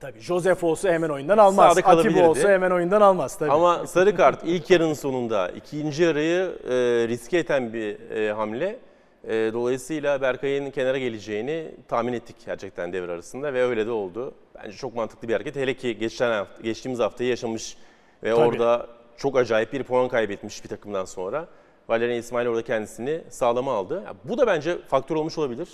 Tabii 0.00 0.20
Josef 0.20 0.64
olsa 0.64 0.88
hemen 0.88 1.08
oyundan 1.08 1.38
almaz. 1.38 1.78
Atiba 1.84 2.28
olsa 2.28 2.48
hemen 2.48 2.70
oyundan 2.70 3.00
almaz 3.00 3.38
tabii. 3.38 3.50
Ama 3.50 3.86
sarı 3.86 4.16
kart 4.16 4.40
ilk 4.44 4.70
yarının 4.70 4.94
sonunda 4.94 5.48
ikinci 5.48 6.02
yarıyı 6.02 6.58
e, 6.64 6.74
riske 7.08 7.38
eten 7.38 7.72
bir 7.72 8.10
e, 8.10 8.32
hamle. 8.32 8.78
E, 9.24 9.50
dolayısıyla 9.52 10.20
Berkay'ın 10.20 10.70
kenara 10.70 10.98
geleceğini 10.98 11.74
tahmin 11.88 12.12
ettik 12.12 12.36
gerçekten 12.46 12.92
devre 12.92 13.12
arasında 13.12 13.54
ve 13.54 13.64
öyle 13.64 13.86
de 13.86 13.90
oldu. 13.90 14.34
Bence 14.54 14.76
çok 14.76 14.94
mantıklı 14.94 15.28
bir 15.28 15.32
hareket. 15.32 15.56
Hele 15.56 15.74
ki 15.74 15.98
geçen 15.98 16.30
hafta, 16.30 16.62
geçtiğimiz 16.62 17.00
haftayı 17.00 17.30
yaşamış 17.30 17.76
ve 18.22 18.30
Tabii. 18.30 18.40
orada 18.40 18.86
çok 19.16 19.36
acayip 19.36 19.72
bir 19.72 19.82
puan 19.82 20.08
kaybetmiş 20.08 20.64
bir 20.64 20.68
takımdan 20.68 21.04
sonra. 21.04 21.46
Valerian 21.88 22.18
İsmail 22.18 22.46
orada 22.46 22.62
kendisini 22.62 23.20
sağlama 23.28 23.72
aldı. 23.72 24.02
Ya 24.06 24.14
bu 24.24 24.38
da 24.38 24.46
bence 24.46 24.78
faktör 24.88 25.16
olmuş 25.16 25.38
olabilir. 25.38 25.68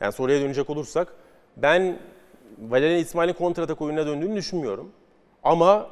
Yani 0.00 0.12
soruya 0.12 0.40
dönecek 0.40 0.70
olursak 0.70 1.12
ben 1.56 1.98
Valerian 2.60 2.98
İsmail'in 2.98 3.32
kontratak 3.32 3.82
oyununa 3.82 4.06
döndüğünü 4.06 4.36
düşünmüyorum. 4.36 4.92
Ama 5.42 5.90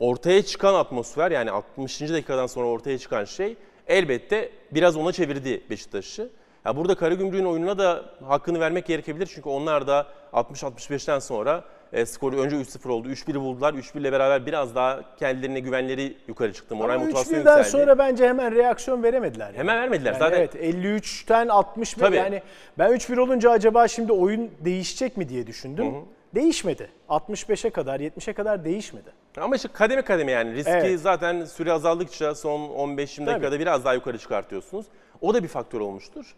ortaya 0.00 0.42
çıkan 0.42 0.74
atmosfer 0.74 1.30
yani 1.30 1.50
60. 1.50 2.00
dakikadan 2.00 2.46
sonra 2.46 2.66
ortaya 2.66 2.98
çıkan 2.98 3.24
şey 3.24 3.56
elbette 3.86 4.50
biraz 4.72 4.96
ona 4.96 5.12
çevirdi 5.12 5.62
Beşiktaş'ı. 5.70 6.30
Ya 6.64 6.76
burada 6.76 6.94
Karagümrük'ün 6.94 7.44
oyununa 7.44 7.78
da 7.78 8.04
hakkını 8.24 8.60
vermek 8.60 8.86
gerekebilir. 8.86 9.30
Çünkü 9.34 9.48
onlar 9.48 9.86
da 9.86 10.06
60-65'ten 10.32 11.18
sonra 11.18 11.64
e, 11.94 12.06
skoru 12.06 12.40
önce 12.40 12.56
3-0 12.56 12.88
oldu. 12.88 13.08
3-1'i 13.08 13.40
buldular. 13.40 13.74
3-1 13.74 14.00
ile 14.00 14.12
beraber 14.12 14.46
biraz 14.46 14.74
daha 14.74 15.16
kendilerine 15.16 15.60
güvenleri 15.60 16.16
yukarı 16.28 16.52
çıktı. 16.52 16.76
Moral 16.76 16.94
Ama 16.94 17.04
motivasyon 17.04 17.40
3-1'den 17.40 17.58
yükseldi. 17.58 17.82
sonra 17.82 17.98
bence 17.98 18.28
hemen 18.28 18.54
reaksiyon 18.54 19.02
veremediler. 19.02 19.46
Yani. 19.46 19.58
Hemen 19.58 19.76
vermediler. 19.76 20.12
Yani 20.12 20.18
Zaten 20.18 20.38
Evet 20.38 20.54
53'ten 20.54 21.48
61 21.48 22.00
Tabii. 22.00 22.16
yani 22.16 22.42
ben 22.78 22.90
3-1 22.90 23.20
olunca 23.20 23.50
acaba 23.50 23.88
şimdi 23.88 24.12
oyun 24.12 24.50
değişecek 24.60 25.16
mi 25.16 25.28
diye 25.28 25.46
düşündüm. 25.46 25.94
Değişmedi. 26.34 26.88
65'e 27.08 27.70
kadar 27.70 28.00
70'e 28.00 28.32
kadar 28.32 28.64
değişmedi. 28.64 29.10
Ama 29.36 29.56
işte 29.56 29.68
kademe 29.72 30.02
kademe 30.02 30.32
yani 30.32 30.54
riski 30.54 30.70
Evet. 30.70 31.00
zaten 31.00 31.44
süre 31.44 31.72
azaldıkça 31.72 32.34
son 32.34 32.60
15-20 32.60 33.26
dakikada 33.26 33.60
biraz 33.60 33.84
daha 33.84 33.94
yukarı 33.94 34.18
çıkartıyorsunuz. 34.18 34.86
O 35.20 35.34
da 35.34 35.42
bir 35.42 35.48
faktör 35.48 35.80
olmuştur. 35.80 36.34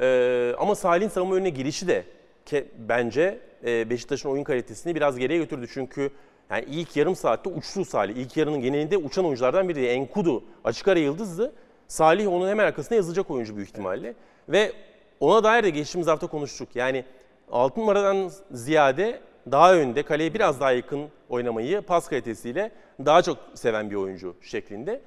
Ee, 0.00 0.52
ama 0.58 0.74
Salih'in 0.74 1.08
savunma 1.08 1.34
önüne 1.34 1.50
girişi 1.50 1.88
de 1.88 2.04
ke, 2.50 2.66
bence 2.88 3.38
e, 3.66 3.90
Beşiktaş'ın 3.90 4.28
oyun 4.28 4.44
kalitesini 4.44 4.94
biraz 4.94 5.18
geriye 5.18 5.38
götürdü. 5.38 5.66
Çünkü 5.74 6.10
yani 6.50 6.64
ilk 6.68 6.96
yarım 6.96 7.16
saatte 7.16 7.50
uçtu 7.50 7.84
Salih. 7.84 8.16
İlk 8.16 8.36
yarının 8.36 8.60
genelinde 8.60 8.96
uçan 8.96 9.24
oyunculardan 9.24 9.68
biri. 9.68 9.86
Enkudu 9.86 10.44
açık 10.64 10.88
ara 10.88 10.98
yıldızdı. 10.98 11.52
Salih 11.88 12.28
onun 12.28 12.48
hemen 12.48 12.66
arkasına 12.66 12.96
yazılacak 12.96 13.30
oyuncu 13.30 13.56
büyük 13.56 13.68
ihtimalle. 13.68 14.14
Ve 14.48 14.72
ona 15.20 15.44
dair 15.44 15.64
de 15.64 15.70
geçtiğimiz 15.70 16.06
hafta 16.06 16.26
konuştuk. 16.26 16.68
Yani 16.74 17.04
6 17.52 17.80
numaradan 17.80 18.30
ziyade 18.50 19.20
daha 19.50 19.74
önde, 19.74 20.02
kaleye 20.02 20.34
biraz 20.34 20.60
daha 20.60 20.72
yakın 20.72 21.08
oynamayı 21.28 21.82
pas 21.82 22.08
kalitesiyle 22.08 22.72
daha 23.04 23.22
çok 23.22 23.38
seven 23.54 23.90
bir 23.90 23.96
oyuncu 23.96 24.36
şeklinde. 24.42 25.00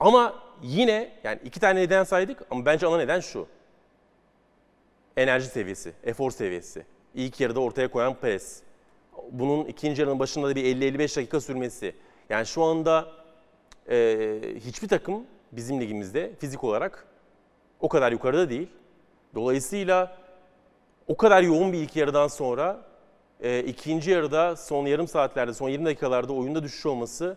Ama 0.00 0.34
yine 0.62 1.12
yani 1.24 1.38
iki 1.44 1.60
tane 1.60 1.80
neden 1.80 2.04
saydık 2.04 2.42
ama 2.50 2.66
bence 2.66 2.86
ana 2.86 2.96
neden 2.96 3.20
şu. 3.20 3.46
Enerji 5.18 5.46
seviyesi, 5.46 5.92
efor 6.04 6.30
seviyesi. 6.30 6.84
İlk 7.14 7.40
yarıda 7.40 7.60
ortaya 7.60 7.88
koyan 7.88 8.14
pres. 8.14 8.62
Bunun 9.30 9.64
ikinci 9.64 10.02
yarının 10.02 10.18
başında 10.18 10.48
da 10.48 10.56
bir 10.56 10.64
50-55 10.64 11.16
dakika 11.16 11.40
sürmesi. 11.40 11.94
Yani 12.30 12.46
şu 12.46 12.62
anda 12.62 13.08
e, 13.90 14.40
hiçbir 14.56 14.88
takım 14.88 15.24
bizim 15.52 15.80
ligimizde 15.80 16.32
fizik 16.38 16.64
olarak 16.64 17.06
o 17.80 17.88
kadar 17.88 18.12
yukarıda 18.12 18.50
değil. 18.50 18.68
Dolayısıyla 19.34 20.16
o 21.06 21.16
kadar 21.16 21.42
yoğun 21.42 21.72
bir 21.72 21.78
ilk 21.78 21.96
yarıdan 21.96 22.28
sonra 22.28 22.80
e, 23.40 23.60
ikinci 23.60 24.10
yarıda 24.10 24.56
son 24.56 24.86
yarım 24.86 25.08
saatlerde, 25.08 25.54
son 25.54 25.68
20 25.68 25.84
dakikalarda 25.84 26.32
oyunda 26.32 26.62
düşüş 26.62 26.86
olması 26.86 27.36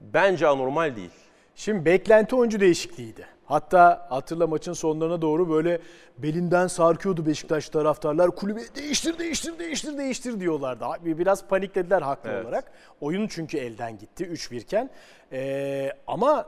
bence 0.00 0.46
anormal 0.46 0.96
değil. 0.96 1.10
Şimdi 1.54 1.84
beklenti 1.84 2.36
oyuncu 2.36 2.60
değişikliğiydi. 2.60 3.26
Hatta 3.50 4.06
hatırla 4.10 4.46
maçın 4.46 4.72
sonlarına 4.72 5.22
doğru 5.22 5.50
böyle 5.50 5.80
belinden 6.18 6.66
sarkıyordu 6.66 7.26
Beşiktaş 7.26 7.68
taraftarlar. 7.68 8.30
Kulübe 8.30 8.60
değiştir, 8.76 9.18
değiştir, 9.18 9.58
değiştir, 9.58 9.98
değiştir 9.98 10.40
diyorlardı. 10.40 10.84
Bir- 11.04 11.18
Biraz 11.18 11.46
paniklediler 11.48 12.02
haklı 12.02 12.30
Evet. 12.30 12.44
olarak. 12.46 12.72
Oyun 13.00 13.26
çünkü 13.26 13.58
elden 13.58 13.98
gitti 13.98 14.24
3-1 14.24 14.56
iken. 14.56 14.90
Ee, 15.32 15.92
ama 16.06 16.46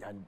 yani 0.00 0.18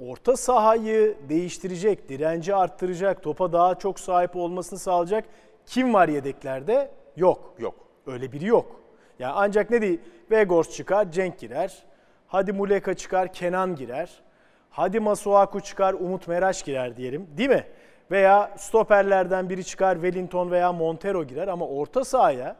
orta 0.00 0.36
sahayı 0.36 1.16
değiştirecek, 1.28 2.08
direnci 2.08 2.54
arttıracak, 2.54 3.22
topa 3.22 3.52
daha 3.52 3.74
çok 3.78 4.00
sahip 4.00 4.36
olmasını 4.36 4.78
sağlayacak 4.78 5.24
kim 5.66 5.94
var 5.94 6.08
yedeklerde? 6.08 6.90
Yok. 7.16 7.54
Yok. 7.58 7.74
Öyle 8.06 8.32
biri 8.32 8.46
yok. 8.46 8.80
Yani 9.18 9.32
ancak 9.36 9.70
ne 9.70 9.82
değil? 9.82 10.00
Vegors 10.30 10.70
çıkar, 10.70 11.12
Cenk 11.12 11.38
girer. 11.38 11.82
Hadi 12.26 12.52
Muleka 12.52 12.94
çıkar, 12.94 13.32
Kenan 13.32 13.76
girer. 13.76 14.22
Hadi 14.70 15.00
Masuaku 15.00 15.60
çıkar, 15.60 15.94
Umut 15.94 16.28
Meraş 16.28 16.62
girer 16.62 16.96
diyelim. 16.96 17.26
Değil 17.36 17.48
mi? 17.48 17.66
Veya 18.10 18.54
stoperlerden 18.56 19.48
biri 19.48 19.64
çıkar, 19.64 19.94
Wellington 19.94 20.50
veya 20.50 20.72
Montero 20.72 21.24
girer. 21.24 21.48
Ama 21.48 21.66
orta 21.68 22.04
sahaya 22.04 22.56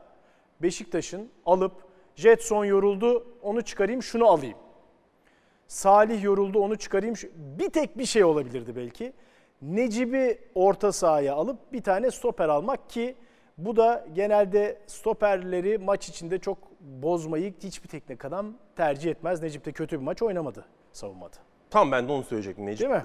Beşiktaş'ın 0.62 1.30
alıp 1.46 1.72
Jetson 2.14 2.64
yoruldu, 2.64 3.26
onu 3.42 3.62
çıkarayım, 3.62 4.02
şunu 4.02 4.26
alayım. 4.26 4.58
Salih 5.66 6.24
yoruldu, 6.24 6.58
onu 6.60 6.76
çıkarayım. 6.76 7.14
Bir 7.34 7.70
tek 7.70 7.98
bir 7.98 8.04
şey 8.04 8.24
olabilirdi 8.24 8.76
belki. 8.76 9.12
Necip'i 9.62 10.38
orta 10.54 10.92
sahaya 10.92 11.34
alıp 11.34 11.72
bir 11.72 11.82
tane 11.82 12.10
stoper 12.10 12.48
almak 12.48 12.90
ki 12.90 13.16
bu 13.58 13.76
da 13.76 14.06
genelde 14.12 14.78
stoperleri 14.86 15.78
maç 15.78 16.08
içinde 16.08 16.38
çok 16.38 16.58
bozmayı 16.80 17.54
hiçbir 17.62 17.88
teknik 17.88 18.24
adam 18.24 18.52
tercih 18.76 19.10
etmez. 19.10 19.42
Necip 19.42 19.64
de 19.64 19.72
kötü 19.72 20.00
bir 20.00 20.04
maç 20.04 20.22
oynamadı 20.22 20.64
savunmada. 20.92 21.47
Tam 21.70 21.92
ben 21.92 22.08
de 22.08 22.12
onu 22.12 22.24
söyleyecektim 22.24 22.66
Necip. 22.66 22.80
Değil 22.80 22.90
mi? 22.90 23.04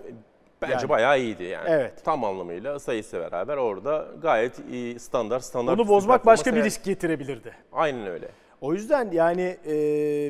Bence 0.62 0.74
Yani- 0.74 0.90
bayağı 0.90 1.20
iyiydi 1.20 1.44
yani. 1.44 1.70
Evet. 1.70 1.94
Tam 2.06 2.24
anlamıyla 2.24 2.80
sayısıyla 2.80 3.32
beraber 3.32 3.58
orada 3.58 4.08
gayet 4.22 4.54
iyi 4.72 5.00
standart 5.00 5.44
standart. 5.44 5.80
Onu 5.80 5.88
bozmak 5.88 6.26
başka 6.26 6.56
bir 6.56 6.64
risk 6.64 6.84
getirebilirdi. 6.84 7.56
Aynen 7.74 8.08
öyle. 8.08 8.28
O 8.62 8.74
yüzden 8.74 9.12
yani 9.12 9.58
e, 9.68 9.74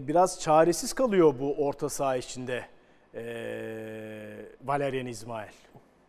biraz 0.08 0.39
çaresiz 0.41 0.93
kalıyor 0.93 1.34
bu 1.39 1.56
orta 1.65 1.89
saha 1.89 2.15
içinde 2.15 2.63
e, 3.15 3.24
Valerian 4.63 5.06
İsmail. 5.06 5.52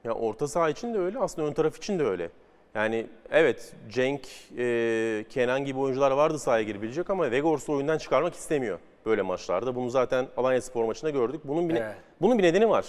Ya 0.04 0.12
orta 0.12 0.48
saha 0.48 0.70
için 0.70 0.94
de 0.94 0.98
öyle, 0.98 1.18
aslında 1.18 1.48
ön 1.48 1.52
taraf 1.52 1.76
için 1.76 1.98
de 1.98 2.04
öyle. 2.04 2.30
Yani 2.74 3.06
evet 3.30 3.72
Cenk, 3.88 4.20
e, 4.58 5.24
Kenan 5.30 5.64
gibi 5.64 5.78
oyuncular 5.78 6.10
vardı 6.10 6.38
sahaya 6.38 6.62
girebilecek 6.62 7.10
ama 7.10 7.30
Vegors'u 7.30 7.72
oyundan 7.72 7.98
çıkarmak 7.98 8.34
istemiyor 8.34 8.78
böyle 9.06 9.22
maçlarda. 9.22 9.74
Bunu 9.74 9.90
zaten 9.90 10.26
Alanya 10.36 10.60
Spor 10.62 10.84
maçında 10.84 11.10
gördük. 11.10 11.40
Bunun 11.44 11.68
bir, 11.68 11.74
Evet. 11.74 11.94
bunun 12.20 12.38
bir 12.38 12.42
nedeni 12.42 12.68
var. 12.68 12.86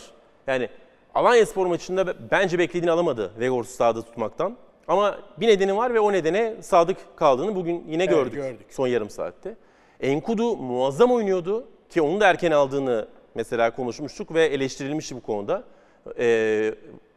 Yani 0.47 0.69
Alanya 1.13 1.45
Spor 1.45 1.65
maçında 1.65 2.07
be- 2.07 2.13
bence 2.31 2.59
beklediğini 2.59 2.91
alamadı 2.91 3.31
Vegors'u 3.39 3.71
sahada 3.73 4.01
tutmaktan. 4.01 4.57
Ama 4.87 5.17
bir 5.37 5.47
nedeni 5.47 5.77
var 5.77 5.93
ve 5.93 5.99
o 5.99 6.11
nedene 6.11 6.55
sadık 6.61 6.97
kaldığını 7.15 7.55
bugün 7.55 7.83
yine 7.87 8.03
Evet, 8.03 8.13
gördük, 8.15 8.33
gördük. 8.33 8.65
son 8.69 8.87
yarım 8.87 9.09
saatte. 9.09 9.55
Enkudu 10.01 10.57
muazzam 10.57 11.11
oynuyordu 11.11 11.67
ki 11.89 12.01
onu 12.01 12.19
da 12.19 12.27
erken 12.27 12.51
aldığını 12.51 13.07
mesela 13.35 13.75
konuşmuştuk 13.75 14.33
ve 14.33 14.45
eleştirilmişti 14.45 15.15
bu 15.15 15.21
konuda 15.21 15.63
e, 16.19 16.73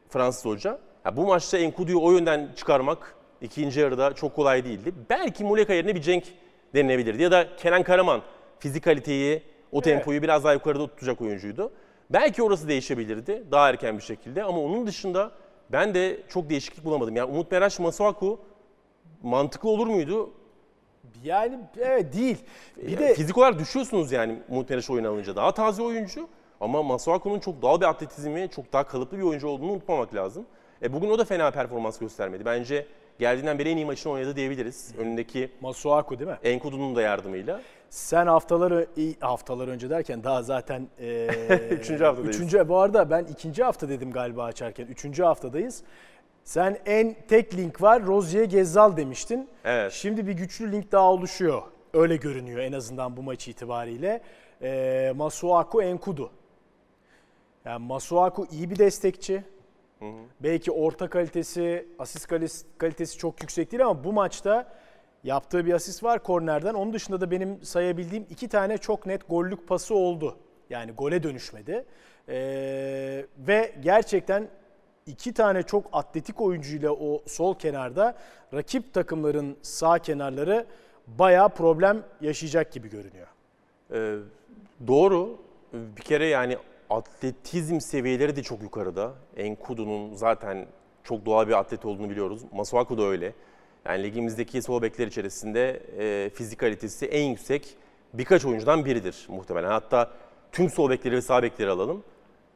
Fransız 0.08 0.44
hoca. 0.44 0.78
Ya 1.04 1.16
bu 1.16 1.26
maçta 1.26 1.58
Enkudu'yu 1.58 2.00
o 2.00 2.12
yönden 2.12 2.48
çıkarmak 2.56 3.14
ikinci 3.40 3.80
yarıda 3.80 4.12
çok 4.14 4.34
kolay 4.36 4.64
değildi. 4.64 4.92
Belki 5.10 5.44
Muleka 5.44 5.72
yerine 5.72 5.94
bir 5.94 6.00
Cenk 6.02 6.24
denilebilirdi 6.74 7.22
ya 7.22 7.30
da 7.30 7.46
Kenan 7.56 7.82
Karaman 7.82 8.22
fizikaliteyi, 8.58 9.42
o 9.72 9.80
tempoyu 9.80 10.22
biraz 10.22 10.44
daha 10.44 10.52
yukarıda 10.52 10.86
tutacak 10.86 11.20
oyuncuydu. 11.20 11.72
Belki 12.10 12.42
orası 12.42 12.68
değişebilirdi 12.68 13.44
daha 13.50 13.68
erken 13.68 13.96
bir 13.98 14.02
şekilde 14.02 14.44
ama 14.44 14.60
onun 14.60 14.86
dışında 14.86 15.30
ben 15.72 15.94
de 15.94 16.20
çok 16.28 16.50
değişiklik 16.50 16.84
bulamadım. 16.84 17.16
Yani 17.16 17.30
Umut 17.30 17.52
Meraş, 17.52 17.78
Masuaku 17.78 18.40
mantıklı 19.22 19.68
olur 19.68 19.86
muydu? 19.86 20.30
Yani 21.24 21.58
evet 21.78 22.14
değil. 22.14 22.36
Bir 22.76 22.92
Ya 22.92 22.98
de 22.98 23.14
fizik 23.14 23.38
olarak 23.38 23.58
düşüyorsunuz 23.58 24.12
yani 24.12 24.38
Umut 24.48 24.70
Meraş 24.70 24.90
oyun 24.90 25.04
alınca. 25.04 25.36
Daha 25.36 25.54
taze 25.54 25.82
oyuncu 25.82 26.28
ama 26.60 26.82
Masuaku'nun 26.82 27.40
çok 27.40 27.62
doğal 27.62 27.80
bir 27.80 27.86
atletizmi, 27.86 28.48
çok 28.50 28.72
daha 28.72 28.84
kalıplı 28.84 29.18
bir 29.18 29.22
oyuncu 29.22 29.48
olduğunu 29.48 29.72
unutmamak 29.72 30.14
lazım. 30.14 30.46
E 30.82 30.92
bugün 30.92 31.10
o 31.10 31.18
da 31.18 31.24
fena 31.24 31.50
performans 31.50 31.98
göstermedi. 31.98 32.44
Bence 32.44 32.86
geldiğinden 33.18 33.58
beri 33.58 33.68
en 33.70 33.76
iyi 33.76 33.86
maçını 33.86 34.12
oynadı 34.12 34.36
diyebiliriz. 34.36 34.94
Önündeki 34.98 35.50
Masuaku 35.60 36.18
değil 36.18 36.30
mi? 36.30 36.38
Enkudu'nun 36.44 36.96
da 36.96 37.02
yardımıyla. 37.02 37.60
Sen 37.90 38.26
haftaları 38.26 38.86
haftalar 39.20 39.68
önce 39.68 39.90
derken 39.90 40.24
daha 40.24 40.42
zaten 40.42 40.88
e, 41.00 41.26
Üçüncü 41.70 42.04
haftadayız. 42.04 42.36
Üçüncü, 42.36 42.68
bu 42.68 42.78
arada 42.78 43.10
ben 43.10 43.24
ikinci 43.24 43.64
hafta 43.64 43.88
dedim 43.88 44.10
galiba 44.10 44.44
açarken. 44.44 44.86
Üçüncü 44.86 45.22
haftadayız. 45.22 45.82
Sen 46.44 46.78
en 46.86 47.16
tek 47.28 47.56
link 47.56 47.82
var 47.82 48.06
Rozier 48.06 48.44
Gezzal 48.44 48.96
demiştin. 48.96 49.48
Evet. 49.64 49.92
Şimdi 49.92 50.26
bir 50.26 50.32
güçlü 50.32 50.72
link 50.72 50.92
daha 50.92 51.12
oluşuyor. 51.12 51.62
Öyle 51.94 52.16
görünüyor 52.16 52.58
en 52.58 52.72
azından 52.72 53.16
bu 53.16 53.22
maç 53.22 53.48
itibariyle. 53.48 54.20
E, 54.62 55.12
Masuaku 55.16 55.82
Enkudu. 55.82 56.30
Yani 57.64 57.86
Masuaku 57.86 58.46
iyi 58.50 58.70
bir 58.70 58.78
destekçi. 58.78 59.44
Belki 60.40 60.72
orta 60.72 61.10
kalitesi, 61.10 61.88
asist 61.98 62.26
kalitesi 62.78 63.18
çok 63.18 63.42
yüksek 63.42 63.72
değil 63.72 63.84
ama 63.84 64.04
bu 64.04 64.12
maçta 64.12 64.72
yaptığı 65.24 65.66
bir 65.66 65.72
asist 65.72 66.04
var 66.04 66.22
kornerden. 66.22 66.74
Onun 66.74 66.92
dışında 66.92 67.20
da 67.20 67.30
benim 67.30 67.64
sayabildiğim 67.64 68.26
iki 68.30 68.48
tane 68.48 68.78
çok 68.78 69.06
net 69.06 69.28
gollük 69.28 69.68
pası 69.68 69.94
oldu. 69.94 70.36
Yani 70.70 70.92
gole 70.92 71.22
dönüşmedi. 71.22 71.84
Ee, 72.28 73.26
ve 73.38 73.74
gerçekten 73.80 74.48
iki 75.06 75.34
tane 75.34 75.62
çok 75.62 75.86
atletik 75.92 76.40
oyuncuyla 76.40 76.92
o 76.92 77.22
sol 77.26 77.54
kenarda 77.54 78.16
rakip 78.54 78.94
takımların 78.94 79.56
sağ 79.62 79.98
kenarları 79.98 80.66
bayağı 81.06 81.48
problem 81.48 82.02
yaşayacak 82.20 82.72
gibi 82.72 82.90
görünüyor. 82.90 83.26
Ee, 83.92 84.16
doğru. 84.86 85.38
Bir 85.72 86.02
kere 86.02 86.26
yani 86.26 86.56
atletizm 86.90 87.80
seviyeleri 87.80 88.36
de 88.36 88.42
çok 88.42 88.62
yukarıda. 88.62 89.12
Enkudu'nun 89.36 90.14
zaten 90.14 90.66
çok 91.04 91.26
doğal 91.26 91.48
bir 91.48 91.58
atlet 91.58 91.84
olduğunu 91.84 92.10
biliyoruz. 92.10 92.42
Masuaku 92.52 92.98
da 92.98 93.02
öyle. 93.02 93.32
Yani 93.86 94.02
ligimizdeki 94.02 94.62
sol 94.62 94.82
bekler 94.82 95.06
içerisinde 95.06 95.82
e, 95.98 96.30
fizikalitesi 96.30 97.06
en 97.06 97.24
yüksek 97.24 97.76
birkaç 98.14 98.44
oyuncudan 98.44 98.84
biridir 98.84 99.26
muhtemelen. 99.28 99.70
Hatta 99.70 100.10
tüm 100.52 100.70
sol 100.70 100.90
bekleri 100.90 101.14
ve 101.14 101.22
sağ 101.22 101.42
bekleri 101.42 101.70
alalım. 101.70 102.04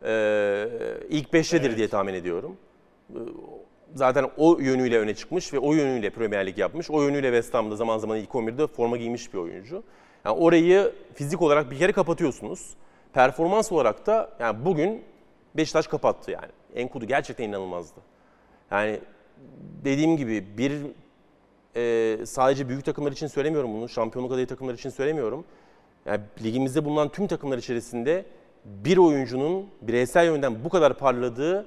Ee, 0.05 0.69
ilk 1.09 1.33
beştedir 1.33 1.77
diye 1.77 1.89
tahmin 1.89 2.15
ediyorum. 2.15 2.57
zaten 3.95 4.31
o 4.37 4.59
yönüyle 4.59 4.99
öne 4.99 5.15
çıkmış 5.15 5.53
ve 5.53 5.59
o 5.59 5.73
yönüyle 5.73 6.11
Premier 6.11 6.47
Lig 6.47 6.59
yapmış. 6.59 6.91
O 6.91 7.03
yönüyle 7.03 7.27
West 7.27 7.55
Ham'da 7.55 7.77
zaman 7.77 7.99
zaman 7.99 8.19
ilk 8.19 8.31
11'de 8.31 8.67
forma 8.67 8.97
giymiş 8.97 9.33
bir 9.33 9.39
oyuncu. 9.39 9.83
Yani 10.25 10.37
orayı 10.37 10.93
fizik 11.15 11.43
olarak 11.43 11.71
bir 11.71 11.79
kere 11.79 11.93
kapatıyorsunuz. 11.93 12.75
Performans 13.13 13.73
olarak 13.73 14.07
da 14.07 14.31
yani 14.41 14.65
bugün 14.65 15.03
Beşiktaş 15.57 15.87
kapattı 15.87 16.31
yani. 16.31 16.53
Enkudu 16.75 17.07
gerçekten 17.07 17.49
inanılmazdı. 17.49 18.01
Yani 18.71 19.01
dediğim 19.85 20.17
gibi 20.17 20.59
bir 20.59 20.73
e, 21.77 22.19
sadece 22.27 22.69
büyük 22.69 22.85
takımlar 22.85 23.13
için 23.13 23.27
söylemiyorum 23.27 23.73
bunu. 23.75 23.89
Şampiyonluk 23.89 24.33
adayı 24.33 24.47
takımlar 24.47 24.75
için 24.75 24.91
söylemiyorum. 24.91 25.45
Yani 26.07 26.21
ligimizde 26.43 26.85
bulunan 26.85 27.09
tüm 27.09 27.27
takımlar 27.27 27.59
içerisinde 27.59 28.25
bir 28.65 28.97
oyuncunun 28.97 29.67
bireysel 29.83 30.27
yönden 30.27 30.65
bu 30.65 30.69
kadar 30.69 30.99
parladığı 30.99 31.67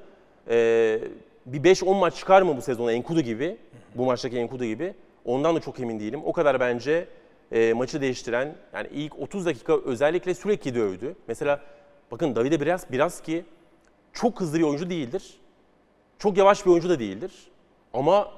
e, 0.49 0.99
bir 1.45 1.75
5-10 1.75 1.99
maç 1.99 2.15
çıkar 2.15 2.41
mı 2.41 2.57
bu 2.57 2.61
sezon 2.61 2.89
Enkudu 2.89 3.21
gibi? 3.21 3.57
Bu 3.95 4.05
maçtaki 4.05 4.37
Enkudu 4.37 4.65
gibi. 4.65 4.93
Ondan 5.25 5.55
da 5.55 5.59
çok 5.59 5.79
emin 5.79 5.99
değilim. 5.99 6.21
O 6.25 6.33
kadar 6.33 6.59
bence 6.59 7.07
e, 7.51 7.73
maçı 7.73 8.01
değiştiren, 8.01 8.55
yani 8.73 8.87
ilk 8.91 9.19
30 9.19 9.45
dakika 9.45 9.77
özellikle 9.85 10.35
sürekli 10.35 10.75
dövdü. 10.75 11.15
Mesela 11.27 11.61
bakın 12.11 12.35
Davide 12.35 12.61
biraz 12.61 12.91
biraz 12.91 13.21
ki 13.21 13.45
çok 14.13 14.41
hızlı 14.41 14.59
bir 14.59 14.63
oyuncu 14.63 14.89
değildir. 14.89 15.33
Çok 16.19 16.37
yavaş 16.37 16.65
bir 16.65 16.71
oyuncu 16.71 16.89
da 16.89 16.99
değildir. 16.99 17.31
Ama 17.93 18.31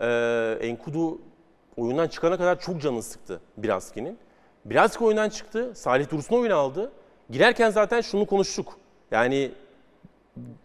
e, 0.00 0.58
Enkudu 0.60 1.18
oyundan 1.76 2.08
çıkana 2.08 2.36
kadar 2.38 2.60
çok 2.60 2.80
canını 2.80 3.02
sıktı 3.02 3.40
Birazki'nin. 3.56 4.18
Birazki 4.64 5.04
oyundan 5.04 5.28
çıktı. 5.28 5.72
Salih 5.74 6.10
Dursun 6.10 6.36
oyunu 6.36 6.54
aldı. 6.54 6.92
Girerken 7.30 7.70
zaten 7.70 8.00
şunu 8.00 8.26
konuştuk. 8.26 8.78
Yani 9.10 9.50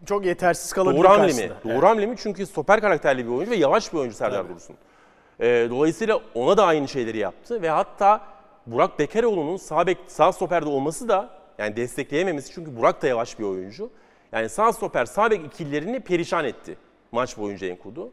Çok 0.06 0.26
yetersiz 0.26 0.72
kalabilir 0.72 0.98
doğru 0.98 1.08
hamle 1.08 1.32
mi? 1.32 1.50
Doğru 1.64 1.86
hamle 1.86 2.06
mi? 2.06 2.14
Çünkü 2.18 2.46
stoper 2.46 2.80
karakterli 2.80 3.26
bir 3.26 3.30
oyuncu 3.30 3.50
ve 3.50 3.56
yavaş 3.56 3.92
bir 3.92 3.98
oyuncu 3.98 4.16
Serdar 4.16 4.48
Dursun. 4.48 4.76
Ee, 5.40 5.66
dolayısıyla 5.70 6.20
ona 6.34 6.56
da 6.56 6.64
aynı 6.66 6.88
şeyleri 6.88 7.18
yaptı 7.18 7.62
ve 7.62 7.70
hatta 7.70 8.20
Burak 8.66 8.98
Bekaroğlu'nun 8.98 9.56
sağ, 9.56 9.86
bek, 9.86 9.98
sağ 10.06 10.32
stoperde 10.32 10.68
olması 10.68 11.08
da 11.08 11.30
yani 11.58 11.76
destekleyememesi 11.76 12.52
çünkü 12.52 12.76
Burak 12.76 13.02
da 13.02 13.06
yavaş 13.06 13.38
bir 13.38 13.44
oyuncu. 13.44 13.90
Yani 14.32 14.48
sağ 14.48 14.72
stoper 14.72 15.04
sağ 15.04 15.30
bek 15.30 15.46
ikililerini 15.46 16.00
perişan 16.00 16.44
etti 16.44 16.76
maç 17.12 17.38
boyunca 17.38 17.66
Enkudu. 17.66 18.10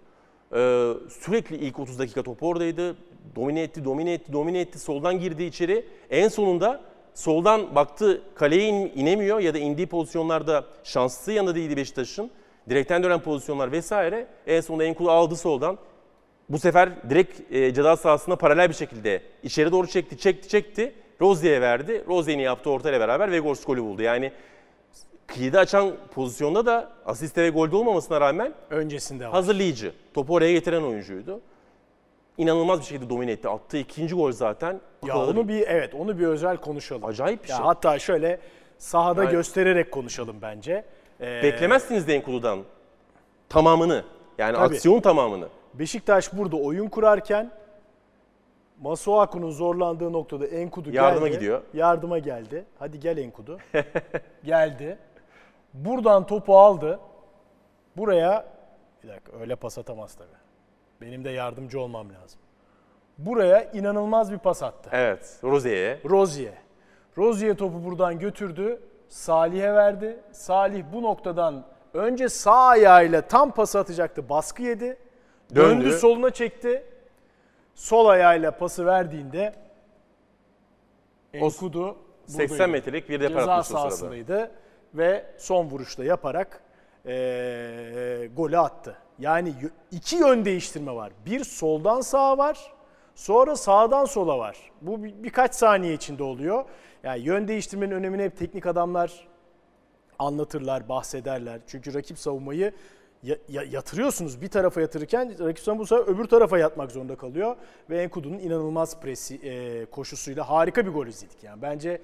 Ee, 0.55 0.93
sürekli 1.09 1.55
ilk 1.55 1.79
30 1.79 1.99
dakika 1.99 2.23
top 2.23 2.43
oradaydı. 2.43 2.95
Domine 3.35 3.61
etti, 3.61 3.85
domine 3.85 4.13
etti, 4.13 4.33
domine 4.33 4.59
etti. 4.59 4.79
Soldan 4.79 5.19
girdi 5.19 5.43
içeri. 5.43 5.85
En 6.09 6.27
sonunda 6.27 6.81
soldan 7.13 7.75
baktı 7.75 8.21
kaleye 8.35 8.67
in- 8.69 8.91
inemiyor 8.95 9.39
ya 9.39 9.53
da 9.53 9.57
indiği 9.57 9.87
pozisyonlarda 9.87 10.65
şanslı 10.83 11.31
yanında 11.31 11.55
değildi 11.55 11.77
Beşiktaş'ın. 11.77 12.31
Direkten 12.69 13.03
dönen 13.03 13.19
pozisyonlar 13.19 13.71
vesaire. 13.71 14.27
En 14.47 14.61
sonunda 14.61 14.83
Enkudu 14.83 15.11
aldı 15.11 15.35
soldan. 15.35 15.77
Bu 16.49 16.59
sefer 16.59 17.09
direkt 17.09 17.53
e, 17.53 17.73
ceza 17.73 17.97
sahasına 17.97 18.35
paralel 18.35 18.69
bir 18.69 18.73
şekilde 18.73 19.21
içeri 19.43 19.71
doğru 19.71 19.87
çekti, 19.87 20.17
çekti, 20.17 20.49
çekti. 20.49 20.93
Rozier'e 21.21 21.61
verdi. 21.61 22.03
Rozier'in 22.07 22.39
yaptığı 22.39 22.69
ortayla 22.69 22.99
beraber 22.99 23.31
Vegors 23.31 23.65
golü 23.65 23.83
buldu. 23.83 24.01
Yani 24.01 24.31
kıyıda 25.27 25.59
açan 25.59 25.91
pozisyonda 26.15 26.65
da 26.65 26.89
asiste 27.05 27.43
ve 27.43 27.49
golde 27.49 27.75
olmamasına 27.75 28.21
rağmen 28.21 28.53
Öncesinde 28.69 29.25
var. 29.25 29.31
hazırlayıcı. 29.31 29.93
Topu 30.13 30.33
oraya 30.33 30.51
getiren 30.53 30.81
oyuncuydu. 30.83 31.41
İnanılmaz 32.37 32.79
bir 32.79 32.85
şekilde 32.85 33.09
domine 33.09 33.31
etti. 33.31 33.49
Attığı 33.49 33.77
ikinci 33.77 34.15
gol 34.15 34.31
zaten. 34.31 34.79
Ya 35.05 35.17
onu 35.25 35.47
bir 35.47 35.67
evet 35.67 35.93
onu 35.93 36.19
bir 36.19 36.27
özel 36.27 36.57
konuşalım. 36.57 37.05
Acayip 37.05 37.43
bir 37.43 37.49
Ya 37.49 37.55
şey. 37.55 37.65
hatta 37.65 37.99
şöyle 37.99 38.39
sahada 38.77 39.23
Yani- 39.23 39.31
göstererek 39.31 39.91
konuşalım 39.91 40.35
bence. 40.41 40.85
Ee, 41.21 41.43
Beklemezsiniz 41.43 42.07
de 42.07 42.15
Enkudu'dan 42.15 42.59
tamamını. 43.49 44.03
Yani 44.37 44.55
Tabii. 44.55 44.75
aksiyon 44.75 44.99
tamamını. 45.01 45.47
Beşiktaş 45.73 46.33
burada 46.33 46.55
oyun 46.55 46.87
kurarken 46.87 47.51
Masuaku'nun 48.81 49.51
zorlandığı 49.51 50.13
noktada 50.13 50.47
Enkudu 50.47 50.91
Yardıma 50.91 51.27
geldi. 51.27 51.37
gidiyor. 51.39 51.61
Yardıma 51.73 52.19
geldi. 52.19 52.65
Hadi 52.79 52.99
gel 52.99 53.17
Enkudu. 53.17 53.57
geldi. 54.45 54.97
Buradan 55.75 56.25
topu 56.25 56.57
aldı. 56.59 56.99
Buraya 57.97 58.45
bir 59.03 59.07
dakika 59.09 59.31
öyle 59.39 59.55
pas 59.55 59.77
atamaz 59.77 60.15
tabii. 60.15 60.27
Benim 61.01 61.23
de 61.25 61.29
yardımcı 61.29 61.79
olmam 61.81 62.07
lazım. 62.13 62.39
Buraya 63.17 63.71
inanılmaz 63.71 64.31
bir 64.31 64.37
pas 64.37 64.63
attı. 64.63 64.89
Evet, 64.93 65.39
Rozier'e. 65.43 65.99
Rozier. 66.09 66.53
Rozier 67.17 67.55
topu 67.57 67.85
buradan 67.85 68.19
götürdü. 68.19 68.81
Salih'e 69.09 69.73
verdi. 69.73 70.19
Salih 70.31 70.83
bu 70.93 71.03
noktadan 71.03 71.65
önce 71.93 72.29
sağ 72.29 72.63
ayağıyla 72.65 73.21
tam 73.21 73.51
pas 73.51 73.75
atacaktı. 73.75 74.29
Baskı 74.29 74.61
yedi. 74.63 74.97
Döndü, 75.55 75.85
Döndü. 75.85 75.91
soluna 75.97 76.29
çekti. 76.29 76.85
Sol 77.75 78.05
ayağıyla 78.07 78.51
pası 78.57 78.85
verdiğinde 78.85 79.53
Enkudu 81.33 81.97
80 82.25 82.49
buradaydı. 82.49 82.71
metrelik 82.71 83.09
bir 83.09 83.19
depar 83.21 83.35
atmıştı 83.41 83.59
o 83.59 83.63
sırada. 83.63 83.81
sahasındaydı 83.81 84.51
ve 84.97 85.25
son 85.37 85.65
vuruşta 85.69 86.03
yaparak 86.03 86.61
eee 87.05 88.27
golü 88.27 88.57
attı. 88.57 88.97
Yani 89.19 89.53
iki 89.91 90.15
yön 90.15 90.45
değiştirme 90.45 90.95
var. 90.95 91.11
Bir 91.25 91.43
soldan 91.43 92.01
sağa 92.01 92.37
var, 92.37 92.73
sonra 93.15 93.55
sağdan 93.55 94.05
sola 94.05 94.37
var. 94.37 94.57
Bu 94.81 95.03
bir- 95.03 95.23
birkaç 95.23 95.55
saniye 95.55 95.93
içinde 95.93 96.23
oluyor. 96.23 96.65
Yani 97.03 97.19
yön 97.21 97.47
değiştirmenin 97.47 97.91
önemini 97.91 98.23
hep 98.23 98.37
teknik 98.37 98.65
adamlar 98.65 99.27
anlatırlar, 100.19 100.89
bahsederler. 100.89 101.59
Çünkü 101.67 101.93
rakip 101.93 102.19
savunmayı 102.19 102.71
ya- 103.23 103.37
ya- 103.49 103.63
yatırıyorsunuz. 103.63 104.41
Bir 104.41 104.47
tarafa 104.47 104.81
yatırırken 104.81 105.35
rakip 105.39 105.59
sana 105.59 105.79
bu 105.79 105.85
sefer 105.85 106.03
öbür 106.07 106.25
tarafa 106.25 106.57
yatmak 106.57 106.91
zorunda 106.91 107.15
kalıyor. 107.15 107.55
Ve 107.89 108.01
Enkudu'nun 108.03 108.39
inanılmaz 108.39 108.99
presi, 108.99 109.35
e, 109.49 109.85
koşusuyla 109.85 110.49
harika 110.49 110.85
bir 110.85 110.91
gol 110.91 111.07
izledik. 111.07 111.43
Yani 111.43 111.61
bence 111.61 112.01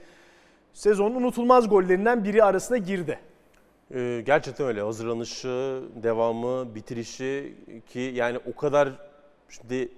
sezonun 0.74 1.16
unutulmaz 1.16 1.70
gollerinden 1.70 2.24
biri 2.24 2.44
arasına 2.44 2.78
girdi. 2.78 3.20
Ee, 3.94 4.24
gerçekten 4.26 4.68
öyle. 4.68 4.82
Hazırlanışı, 4.82 5.82
devamı, 6.04 6.76
bitirişi 6.76 7.56
ki 7.90 8.00
yani 8.00 8.40
o 8.54 8.56
kadar 8.56 8.90
şimdi 9.50 9.90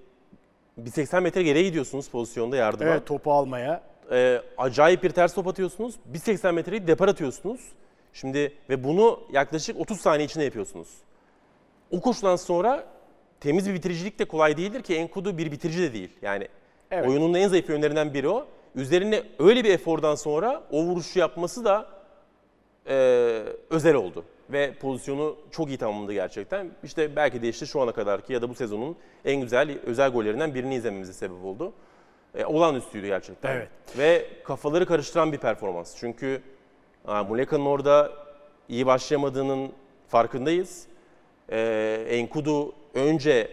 bir 0.78 0.90
80 0.90 1.22
metre 1.22 1.42
geriye 1.42 1.64
gidiyorsunuz 1.64 2.08
pozisyonda 2.08 2.56
yardıma. 2.56 2.90
Evet 2.90 3.06
topu 3.06 3.32
almaya. 3.32 3.82
Ee, 4.10 4.42
acayip 4.58 5.02
bir 5.02 5.10
ters 5.10 5.34
top 5.34 5.46
atıyorsunuz. 5.46 5.94
Bir 6.04 6.18
80 6.18 6.54
metreyi 6.54 6.86
depar 6.86 7.08
atıyorsunuz. 7.08 7.60
Şimdi 8.12 8.52
ve 8.70 8.84
bunu 8.84 9.20
yaklaşık 9.32 9.80
30 9.80 10.00
saniye 10.00 10.26
içinde 10.26 10.44
yapıyorsunuz. 10.44 10.88
O 11.90 12.00
koşudan 12.00 12.36
sonra 12.36 12.84
temiz 13.40 13.68
bir 13.68 13.74
bitiricilik 13.74 14.18
de 14.18 14.24
kolay 14.24 14.56
değildir 14.56 14.82
ki 14.82 14.94
Enkudu 14.96 15.38
bir 15.38 15.52
bitirici 15.52 15.82
de 15.82 15.92
değil. 15.94 16.10
Yani 16.22 16.48
Evet. 16.90 17.08
oyunun 17.08 17.34
en 17.34 17.48
zayıf 17.48 17.68
yönlerinden 17.68 18.14
biri 18.14 18.28
o. 18.28 18.46
Üzerine 18.74 19.22
öyle 19.38 19.64
bir 19.64 19.70
efordan 19.70 20.14
sonra 20.14 20.62
o 20.70 20.82
vuruşu 20.82 21.18
yapması 21.18 21.64
da 21.64 21.86
e, 22.88 22.94
özel 23.70 23.94
oldu. 23.94 24.24
Ve 24.50 24.74
pozisyonu 24.74 25.36
çok 25.50 25.68
iyi 25.68 25.78
tamamladı 25.78 26.12
gerçekten. 26.12 26.70
İşte 26.84 27.16
belki 27.16 27.42
de 27.42 27.48
işte 27.48 27.66
şu 27.66 27.80
ana 27.80 27.92
kadarki 27.92 28.32
ya 28.32 28.42
da 28.42 28.48
bu 28.48 28.54
sezonun 28.54 28.96
en 29.24 29.40
güzel 29.40 29.78
özel 29.86 30.10
gollerinden 30.10 30.54
birini 30.54 30.74
izlememize 30.74 31.12
sebep 31.12 31.44
oldu. 31.44 31.72
E, 32.34 32.44
olağanüstüydü 32.44 33.06
gerçekten. 33.06 33.56
Evet. 33.56 33.68
Ve 33.98 34.26
kafaları 34.44 34.86
karıştıran 34.86 35.32
bir 35.32 35.38
performans. 35.38 35.96
Çünkü 35.96 36.42
Muleka'nın 37.28 37.66
orada 37.66 38.12
iyi 38.68 38.86
başlayamadığının 38.86 39.72
farkındayız. 40.08 40.86
E, 41.48 42.06
Enkudu 42.08 42.72
önce 42.94 43.50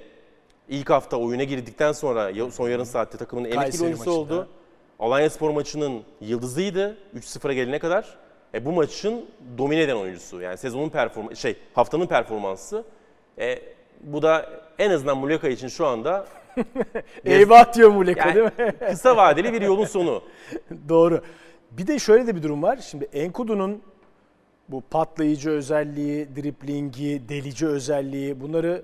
ilk 0.70 0.90
hafta 0.90 1.18
oyuna 1.18 1.44
girdikten 1.44 1.92
sonra 1.92 2.52
son 2.52 2.70
yarım 2.70 2.86
saatte 2.86 3.18
takımın 3.18 3.46
en 3.46 3.62
etkili 3.62 3.84
oyuncusu 3.84 4.12
oldu. 4.12 4.48
Alanya 5.02 5.30
Spor 5.30 5.50
maçının 5.50 6.04
yıldızıydı 6.22 6.98
3-0'a 7.16 7.54
gelene 7.54 7.80
kadar. 7.80 8.18
E, 8.54 8.66
bu 8.66 8.72
maçın 8.72 9.26
domine 9.58 9.82
eden 9.82 9.96
oyuncusu. 9.96 10.42
Yani 10.42 10.58
sezonun 10.58 10.90
perform 10.90 11.36
şey 11.36 11.56
haftanın 11.74 12.06
performansı. 12.06 12.84
E, 13.40 13.60
bu 14.02 14.22
da 14.22 14.50
en 14.80 14.90
azından 14.90 15.18
Muleka 15.18 15.48
için 15.48 15.68
şu 15.68 15.86
anda 15.86 16.26
Eyvah 17.26 17.74
diyor 17.74 17.90
Muleka 17.90 18.30
yani 18.30 18.36
değil 18.36 18.46
mi? 18.46 18.74
kısa 18.90 19.18
vadeli 19.18 19.54
bir 19.54 19.62
yolun 19.62 19.86
sonu. 19.86 20.24
Doğru. 20.90 21.22
Bir 21.72 21.88
de 21.88 22.00
şöyle 22.00 22.28
de 22.28 22.36
bir 22.36 22.44
durum 22.44 22.64
var. 22.64 22.78
Şimdi 22.78 23.10
Enkudu'nun 23.14 23.82
bu 24.70 24.82
patlayıcı 24.82 25.50
özelliği, 25.50 26.36
driplingi, 26.36 27.30
delici 27.30 27.68
özelliği 27.68 28.42
bunları 28.42 28.84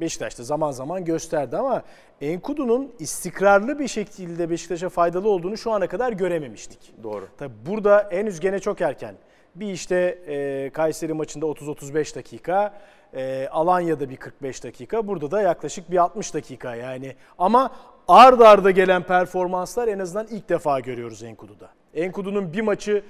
Beşiktaş'ta 0.00 0.42
zaman 0.42 0.70
zaman 0.70 1.04
gösterdi 1.04 1.56
ama 1.56 1.82
Enkudu'nun 2.20 2.92
istikrarlı 2.98 3.78
bir 3.78 3.88
şekilde 3.88 4.50
Beşiktaş'a 4.50 4.88
faydalı 4.88 5.28
olduğunu 5.28 5.56
şu 5.56 5.72
ana 5.72 5.86
kadar 5.86 6.12
görememiştik. 6.12 6.94
Doğru. 7.02 7.28
Tabi 7.38 7.52
burada 7.66 8.08
henüz 8.10 8.40
gene 8.40 8.58
çok 8.58 8.80
erken. 8.80 9.14
Bir 9.54 9.72
işte 9.72 10.18
e, 10.26 10.70
Kayseri 10.70 11.12
maçında 11.12 11.46
30-35 11.46 12.14
dakika, 12.14 12.74
e, 13.14 13.48
Alanya'da 13.50 14.10
bir 14.10 14.16
45 14.16 14.64
dakika, 14.64 15.06
burada 15.06 15.30
da 15.30 15.42
yaklaşık 15.42 15.90
bir 15.90 15.98
60 15.98 16.34
dakika 16.34 16.74
yani. 16.74 17.16
Ama 17.38 17.70
ard 18.08 18.40
arda 18.40 18.70
gelen 18.70 19.02
performanslar 19.02 19.88
en 19.88 19.98
azından 19.98 20.26
ilk 20.30 20.48
defa 20.48 20.80
görüyoruz 20.80 21.22
Enkudu'da. 21.22 21.68
Enkudu'nun 21.94 22.52
bir 22.52 22.60
maçı 22.60 23.02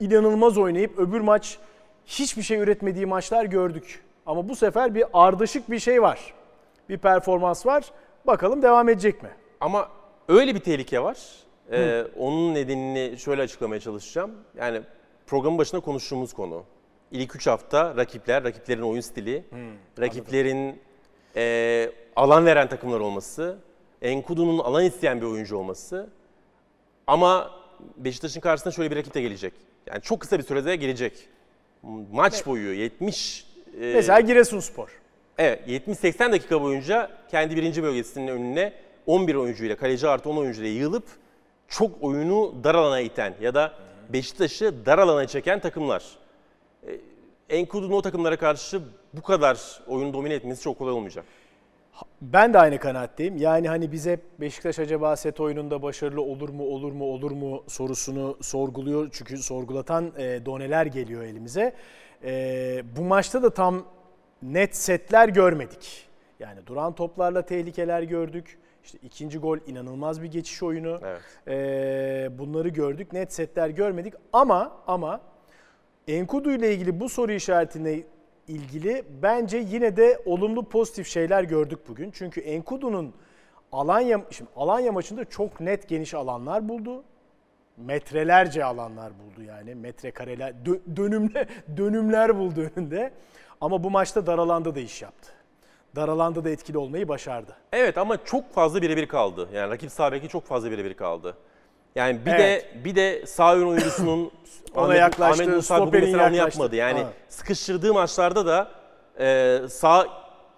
inanılmaz 0.00 0.58
oynayıp 0.58 0.98
öbür 0.98 1.20
maç 1.20 1.58
hiçbir 2.06 2.42
şey 2.42 2.58
üretmediği 2.58 3.06
maçlar 3.06 3.44
gördük. 3.44 4.02
Ama 4.32 4.48
bu 4.48 4.56
sefer 4.56 4.94
bir 4.94 5.04
ardışık 5.12 5.70
bir 5.70 5.78
şey 5.78 6.02
var. 6.02 6.34
Bir 6.88 6.98
performans 6.98 7.66
var. 7.66 7.84
Bakalım 8.26 8.62
devam 8.62 8.88
edecek 8.88 9.22
mi? 9.22 9.28
Ama 9.60 9.88
öyle 10.28 10.54
bir 10.54 10.60
tehlike 10.60 11.02
var. 11.02 11.18
Ee, 11.72 12.04
onun 12.18 12.54
nedenini 12.54 13.18
şöyle 13.18 13.42
açıklamaya 13.42 13.80
çalışacağım. 13.80 14.30
Yani 14.56 14.80
programın 15.26 15.58
başında 15.58 15.80
konuştuğumuz 15.80 16.32
konu. 16.32 16.64
İlk 17.10 17.36
3 17.36 17.46
hafta 17.46 17.96
rakipler, 17.96 18.44
rakiplerin 18.44 18.82
oyun 18.82 19.00
stili, 19.00 19.44
rakiplerin 20.00 20.80
e, 21.36 21.92
alan 22.16 22.46
veren 22.46 22.68
takımlar 22.68 23.00
olması, 23.00 23.58
Enkudu'nun 24.02 24.58
alan 24.58 24.84
isteyen 24.84 25.20
bir 25.20 25.26
oyuncu 25.26 25.56
olması. 25.56 26.10
Ama 27.06 27.50
Beşiktaş'ın 27.96 28.40
karşısına 28.40 28.72
şöyle 28.72 28.90
bir 28.90 28.96
rakip 28.96 29.14
de 29.14 29.22
gelecek. 29.22 29.52
Yani 29.86 30.02
çok 30.02 30.20
kısa 30.20 30.38
bir 30.38 30.44
sürede 30.44 30.76
gelecek. 30.76 31.28
Maç 32.12 32.46
boyu 32.46 32.74
70 32.74 33.51
e, 33.80 33.94
Mesela 33.94 34.20
Giresunspor. 34.20 34.88
Evet 35.38 35.68
70-80 35.68 36.32
dakika 36.32 36.62
boyunca 36.62 37.10
kendi 37.30 37.56
birinci 37.56 37.82
bölgesinin 37.82 38.28
önüne 38.28 38.72
11 39.06 39.34
oyuncuyla 39.34 39.76
kaleci 39.76 40.08
artı 40.08 40.30
10 40.30 40.36
oyuncuyla 40.36 40.70
yığılıp 40.70 41.04
çok 41.68 42.02
oyunu 42.02 42.54
dar 42.64 42.74
alana 42.74 43.00
iten 43.00 43.34
ya 43.40 43.54
da 43.54 43.72
Beşiktaş'ı 44.12 44.86
dar 44.86 44.98
alana 44.98 45.26
çeken 45.26 45.60
takımlar. 45.60 46.04
Ee, 46.86 46.98
Enkudu'nun 47.48 47.92
o 47.92 48.02
takımlara 48.02 48.36
karşı 48.36 48.80
bu 49.14 49.22
kadar 49.22 49.80
oyunu 49.86 50.12
domine 50.12 50.34
etmesi 50.34 50.62
çok 50.62 50.78
kolay 50.78 50.92
olmayacak. 50.92 51.24
Ben 52.20 52.54
de 52.54 52.58
aynı 52.58 52.78
kanaatteyim. 52.78 53.36
Yani 53.36 53.68
hani 53.68 53.92
biz 53.92 54.06
hep 54.06 54.20
Beşiktaş 54.40 54.78
acaba 54.78 55.16
set 55.16 55.40
oyununda 55.40 55.82
başarılı 55.82 56.22
olur 56.22 56.48
mu, 56.48 56.64
olur 56.64 56.92
mu, 56.92 57.04
olur 57.04 57.30
mu 57.30 57.64
sorusunu 57.68 58.36
sorguluyor. 58.40 59.08
Çünkü 59.12 59.38
sorgulatan 59.38 60.12
e, 60.18 60.46
doneler 60.46 60.86
geliyor 60.86 61.22
elimize. 61.22 61.74
E, 62.24 62.82
bu 62.96 63.02
maçta 63.02 63.42
da 63.42 63.50
tam 63.50 63.84
net 64.42 64.76
setler 64.76 65.28
görmedik. 65.28 66.08
Yani 66.40 66.66
duran 66.66 66.94
toplarla 66.94 67.42
tehlikeler 67.42 68.02
gördük. 68.02 68.58
İşte 68.84 68.98
ikinci 69.02 69.38
gol 69.38 69.58
inanılmaz 69.66 70.22
bir 70.22 70.30
geçiş 70.30 70.62
oyunu. 70.62 71.00
Evet. 71.04 71.20
E, 71.48 72.38
bunları 72.38 72.68
gördük. 72.68 73.12
Net 73.12 73.32
setler 73.32 73.68
görmedik 73.68 74.14
ama 74.32 74.72
ama 74.86 75.20
Enkudu 76.08 76.50
ile 76.50 76.74
ilgili 76.74 77.00
bu 77.00 77.08
soru 77.08 77.32
işaretine 77.32 78.02
ilgili 78.48 79.04
bence 79.22 79.58
yine 79.58 79.96
de 79.96 80.22
olumlu 80.24 80.68
pozitif 80.68 81.06
şeyler 81.06 81.42
gördük 81.44 81.78
bugün. 81.88 82.10
Çünkü 82.10 82.40
Enkudu'nun 82.40 83.14
Alanya 83.72 84.24
şimdi 84.30 84.50
Alanya 84.56 84.92
maçında 84.92 85.24
çok 85.24 85.60
net 85.60 85.88
geniş 85.88 86.14
alanlar 86.14 86.68
buldu. 86.68 87.04
Metrelerce 87.76 88.64
alanlar 88.64 89.12
buldu 89.18 89.42
yani. 89.42 89.74
Metrekareler 89.74 90.54
dö- 90.66 90.96
dönümle 90.96 91.46
dönümler 91.76 92.38
buldu 92.38 92.70
önünde. 92.76 93.12
Ama 93.60 93.84
bu 93.84 93.90
maçta 93.90 94.26
dar 94.26 94.38
alanda 94.38 94.74
da 94.74 94.80
iş 94.80 95.02
yaptı. 95.02 95.32
Dar 95.96 96.08
alanda 96.08 96.44
da 96.44 96.50
etkili 96.50 96.78
olmayı 96.78 97.08
başardı. 97.08 97.56
Evet 97.72 97.98
ama 97.98 98.24
çok 98.24 98.52
fazla 98.54 98.82
birebir 98.82 99.06
kaldı. 99.08 99.48
Yani 99.54 99.70
rakip 99.70 99.90
sağ 99.92 100.12
beki 100.12 100.28
çok 100.28 100.44
fazla 100.46 100.70
birebir 100.70 100.94
kaldı. 100.94 101.36
Yani 101.94 102.26
bir 102.26 102.30
Evet. 102.30 102.40
de 102.74 102.84
bir 102.84 102.96
de 102.96 103.26
sağ 103.26 103.56
ön 103.56 103.66
oyuncusunun 103.66 104.30
Ona 104.74 104.94
yaklaştı, 104.94 105.42
Ahmet 105.42 105.56
Musa 105.56 105.74
bugün 105.76 105.86
stoperin 105.86 106.04
mesela 106.04 106.28
onu 106.28 106.36
yaklaştı. 106.36 106.58
yapmadı. 106.60 106.76
Yani 106.76 107.00
Ha. 107.02 107.12
sıkıştırdığı 107.28 107.94
maçlarda 107.94 108.46
da 108.46 108.68
e, 109.20 109.58
sağ 109.68 110.06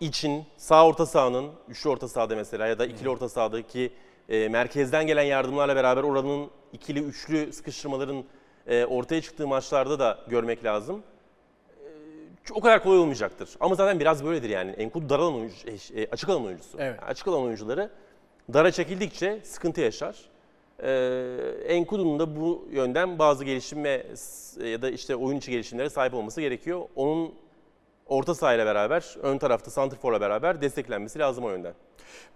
için 0.00 0.44
sağ 0.56 0.86
orta 0.86 1.06
sahanın 1.06 1.50
üçlü 1.68 1.90
orta 1.90 2.08
sahada 2.08 2.36
mesela 2.36 2.66
ya 2.66 2.78
da 2.78 2.86
ikili 2.86 3.08
orta 3.08 3.28
sahadaki 3.28 3.92
e, 4.28 4.48
merkezden 4.48 5.06
gelen 5.06 5.22
yardımlarla 5.22 5.76
beraber 5.76 6.02
oranın 6.02 6.50
ikili 6.74 7.00
üçlü 7.00 7.52
sıkıştırmaların 7.52 8.24
e, 8.66 8.84
ortaya 8.84 9.22
çıktığı 9.22 9.46
maçlarda 9.46 9.98
da 9.98 10.18
görmek 10.28 10.64
lazım. 10.64 11.02
E, 12.50 12.52
o 12.52 12.60
kadar 12.60 12.82
kolay 12.82 12.98
olmayacaktır. 12.98 13.48
Ama 13.60 13.74
zaten 13.74 14.00
biraz 14.00 14.24
böyledir 14.24 14.48
yani. 14.50 14.70
Enkudu 14.70 15.08
dar 15.08 15.18
alan 15.18 15.34
oyuncu, 15.34 15.56
e, 15.96 16.08
açık 16.10 16.28
alan 16.28 16.44
oyuncusu. 16.44 16.78
Evet. 16.80 17.02
Açık 17.02 17.28
alan 17.28 17.42
oyuncuları 17.42 17.90
dara 18.52 18.70
çekildikçe 18.72 19.40
sıkıntı 19.44 19.80
yaşar. 19.80 20.16
Enkudu'nun 21.66 22.18
da 22.18 22.36
bu 22.36 22.68
yönden 22.70 23.18
bazı 23.18 23.44
gelişime 23.44 24.06
ya 24.64 24.82
da 24.82 24.90
işte 24.90 25.16
oyun 25.16 25.38
içi 25.38 25.50
gelişimlere 25.50 25.90
sahip 25.90 26.14
olması 26.14 26.40
gerekiyor. 26.40 26.82
Onun 26.96 27.34
orta 28.06 28.34
sahayla 28.34 28.66
beraber, 28.66 29.16
ön 29.22 29.38
tarafta 29.38 29.70
santrforla 29.70 30.20
beraber 30.20 30.62
desteklenmesi 30.62 31.18
lazım 31.18 31.44
o 31.44 31.50
yönden. 31.50 31.74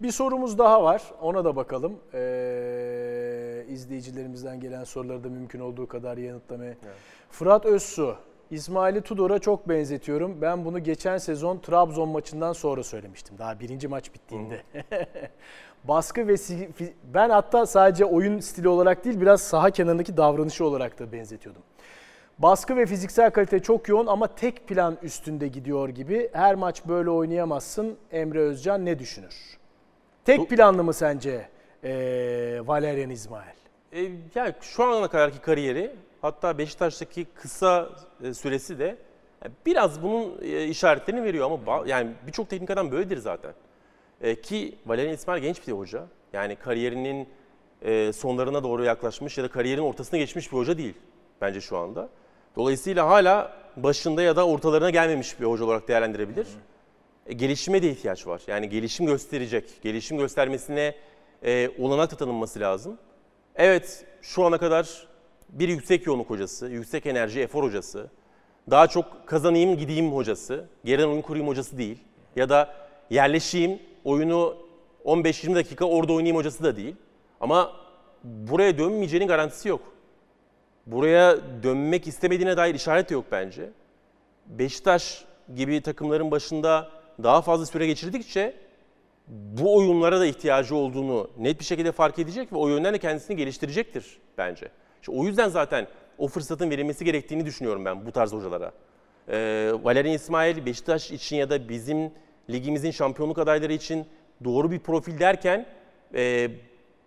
Bir 0.02 0.12
sorumuz 0.12 0.58
daha 0.58 0.82
var. 0.82 1.02
Ona 1.20 1.44
da 1.44 1.56
bakalım. 1.56 2.00
Ee, 2.14 2.18
izleyicilerimizden 3.68 4.60
gelen 4.60 4.84
soruları 4.84 5.24
da 5.24 5.28
mümkün 5.28 5.60
olduğu 5.60 5.88
kadar 5.88 6.16
yanıtlamaya. 6.16 6.74
Fırat 7.30 7.66
Özsu, 7.66 8.16
İsmail'i 8.50 9.00
Tudor'a 9.00 9.38
çok 9.38 9.68
benzetiyorum. 9.68 10.42
Ben 10.42 10.64
bunu 10.64 10.82
geçen 10.82 11.18
sezon 11.18 11.58
Trabzon 11.58 12.08
maçından 12.08 12.52
sonra 12.52 12.82
söylemiştim. 12.82 13.38
Daha 13.38 13.60
birinci 13.60 13.88
maç 13.88 14.14
bittiğinde. 14.14 14.62
Baskı 15.84 16.28
ve 16.28 16.34
ben 17.14 17.30
hatta 17.30 17.66
sadece 17.66 18.04
oyun 18.04 18.40
stili 18.40 18.68
olarak 18.68 19.04
değil 19.04 19.20
biraz 19.20 19.40
saha 19.40 19.70
kenarındaki 19.70 20.16
davranışı 20.16 20.64
olarak 20.64 20.98
da 20.98 21.12
benzetiyordum. 21.12 21.62
Baskı 22.38 22.76
ve 22.76 22.86
fiziksel 22.86 23.30
kalite 23.30 23.58
çok 23.58 23.88
yoğun 23.88 24.06
ama 24.06 24.26
tek 24.26 24.68
plan 24.68 24.98
üstünde 25.02 25.48
gidiyor 25.48 25.88
gibi. 25.88 26.30
Her 26.32 26.54
maç 26.54 26.82
böyle 26.88 27.10
oynayamazsın. 27.10 27.96
Emre 28.12 28.40
Özcan 28.40 28.84
ne 28.84 28.98
düşünür? 28.98 29.58
Tek 30.24 30.50
planlı 30.50 30.84
mı 30.84 30.92
sence 30.92 31.48
eee 31.84 32.66
Valerian 32.66 33.10
İsmail? 33.10 33.58
E, 33.92 34.10
yani 34.34 34.54
şu 34.60 34.84
ana 34.84 35.08
kadarki 35.08 35.38
kariyeri 35.38 35.90
hatta 36.22 36.58
Beşiktaş'taki 36.58 37.24
kısa 37.24 37.88
e, 38.24 38.34
süresi 38.34 38.78
de 38.78 38.96
Yani 39.44 39.54
biraz 39.66 40.02
bunun 40.02 40.42
e, 40.42 40.64
işaretlerini 40.64 41.24
veriyor 41.24 41.50
ama 41.50 41.86
yani 41.86 42.10
birçok 42.26 42.50
teknik 42.50 42.70
adam 42.70 42.90
böyledir 42.90 43.16
zaten. 43.16 43.52
E, 44.20 44.40
ki 44.40 44.74
Valerian 44.86 45.14
İsmail 45.14 45.42
genç 45.42 45.68
bir 45.68 45.72
hoca. 45.72 46.06
Yani 46.32 46.56
kariyerinin 46.56 47.28
e, 47.82 48.12
sonlarına 48.12 48.62
doğru 48.62 48.84
yaklaşmış 48.84 49.38
ya 49.38 49.44
da 49.44 49.48
kariyerin 49.48 49.82
ortasına 49.82 50.18
geçmiş 50.18 50.52
bir 50.52 50.56
hoca 50.56 50.78
değil 50.78 50.94
bence 51.40 51.60
şu 51.60 51.78
anda. 51.78 52.08
Dolayısıyla 52.56 53.08
hala 53.08 53.52
başında 53.76 54.22
ya 54.22 54.36
da 54.36 54.46
ortalarına 54.46 54.90
gelmemiş 54.90 55.40
bir 55.40 55.44
hoca 55.44 55.64
olarak 55.64 55.88
değerlendirebilir. 55.88 56.46
E, 57.26 57.32
gelişime 57.32 57.82
de 57.82 57.90
ihtiyaç 57.90 58.26
var. 58.26 58.42
Yani 58.46 58.68
gelişim 58.68 59.06
gösterecek, 59.06 59.82
gelişim 59.82 60.18
göstermesine 60.18 60.94
e, 61.42 61.70
olanak 61.78 62.18
tanınması 62.18 62.60
lazım. 62.60 62.98
Evet 63.56 64.06
şu 64.22 64.44
ana 64.44 64.58
kadar 64.58 65.06
bir 65.48 65.68
yüksek 65.68 66.06
yoğunluk 66.06 66.30
hocası, 66.30 66.66
yüksek 66.68 67.06
enerji, 67.06 67.40
efor 67.40 67.62
hocası, 67.62 68.10
daha 68.70 68.86
çok 68.86 69.26
kazanayım 69.26 69.76
gideyim 69.76 70.12
hocası, 70.12 70.64
geriden 70.84 71.08
oyun 71.08 71.22
kurayım 71.22 71.48
hocası 71.48 71.78
değil. 71.78 71.98
Ya 72.36 72.48
da 72.48 72.74
yerleşeyim, 73.10 73.78
oyunu 74.04 74.56
15-20 75.04 75.54
dakika 75.54 75.84
orada 75.84 76.12
oynayayım 76.12 76.36
hocası 76.36 76.64
da 76.64 76.76
değil. 76.76 76.96
Ama 77.40 77.72
buraya 78.24 78.78
dönmeyeceğinin 78.78 79.28
garantisi 79.28 79.68
yok. 79.68 79.80
Buraya 80.86 81.36
dönmek 81.62 82.06
istemediğine 82.06 82.56
dair 82.56 82.74
işaret 82.74 83.10
yok 83.10 83.24
bence. 83.32 83.70
Beşiktaş 84.46 85.24
gibi 85.54 85.80
takımların 85.80 86.30
başında 86.30 86.88
daha 87.22 87.42
fazla 87.42 87.66
süre 87.66 87.86
geçirdikçe 87.86 88.54
bu 89.28 89.76
oyunlara 89.76 90.20
da 90.20 90.26
ihtiyacı 90.26 90.76
olduğunu 90.76 91.30
net 91.38 91.60
bir 91.60 91.64
şekilde 91.64 91.92
fark 91.92 92.18
edecek 92.18 92.52
ve 92.52 92.56
o 92.56 92.68
yönden 92.68 92.94
de 92.94 92.98
kendisini 92.98 93.36
geliştirecektir 93.36 94.18
bence. 94.38 94.68
İşte 95.00 95.12
o 95.12 95.24
yüzden 95.24 95.48
zaten 95.48 95.86
o 96.18 96.28
fırsatın 96.28 96.70
verilmesi 96.70 97.04
gerektiğini 97.04 97.46
düşünüyorum 97.46 97.84
ben 97.84 98.06
bu 98.06 98.12
tarz 98.12 98.32
hocalara. 98.32 98.72
Ee, 99.28 99.72
Valerian 99.82 100.14
İsmail 100.14 100.66
Beşiktaş 100.66 101.10
için 101.10 101.36
ya 101.36 101.50
da 101.50 101.68
bizim 101.68 102.12
ligimizin 102.50 102.90
şampiyonluk 102.90 103.38
adayları 103.38 103.72
için 103.72 104.06
doğru 104.44 104.70
bir 104.70 104.78
profil 104.78 105.18
derken 105.18 105.66
e, 106.14 106.50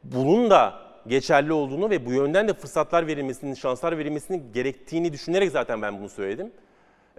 bunun 0.04 0.50
da 0.50 0.82
geçerli 1.08 1.54
olduğunu 1.54 1.90
ve 1.90 2.06
bu 2.06 2.14
yönden 2.14 2.48
de 2.48 2.54
fırsatlar 2.54 3.08
verilmesinin, 3.08 3.54
şanslar 3.54 3.98
verilmesinin 3.98 4.54
gerektiğini 4.54 5.14
düşünerek 5.14 5.52
zaten 5.52 5.82
ben 5.82 6.00
bunu 6.00 6.10
söyledim. 6.10 6.52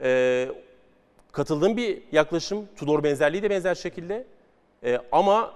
Ee, 0.02 0.48
katıldığım 1.32 1.76
bir 1.76 2.02
yaklaşım, 2.12 2.68
Tudor 2.76 3.04
benzerliği 3.04 3.42
de 3.42 3.50
benzer 3.50 3.74
şekilde. 3.74 4.26
Ee, 4.84 4.98
ama 5.12 5.54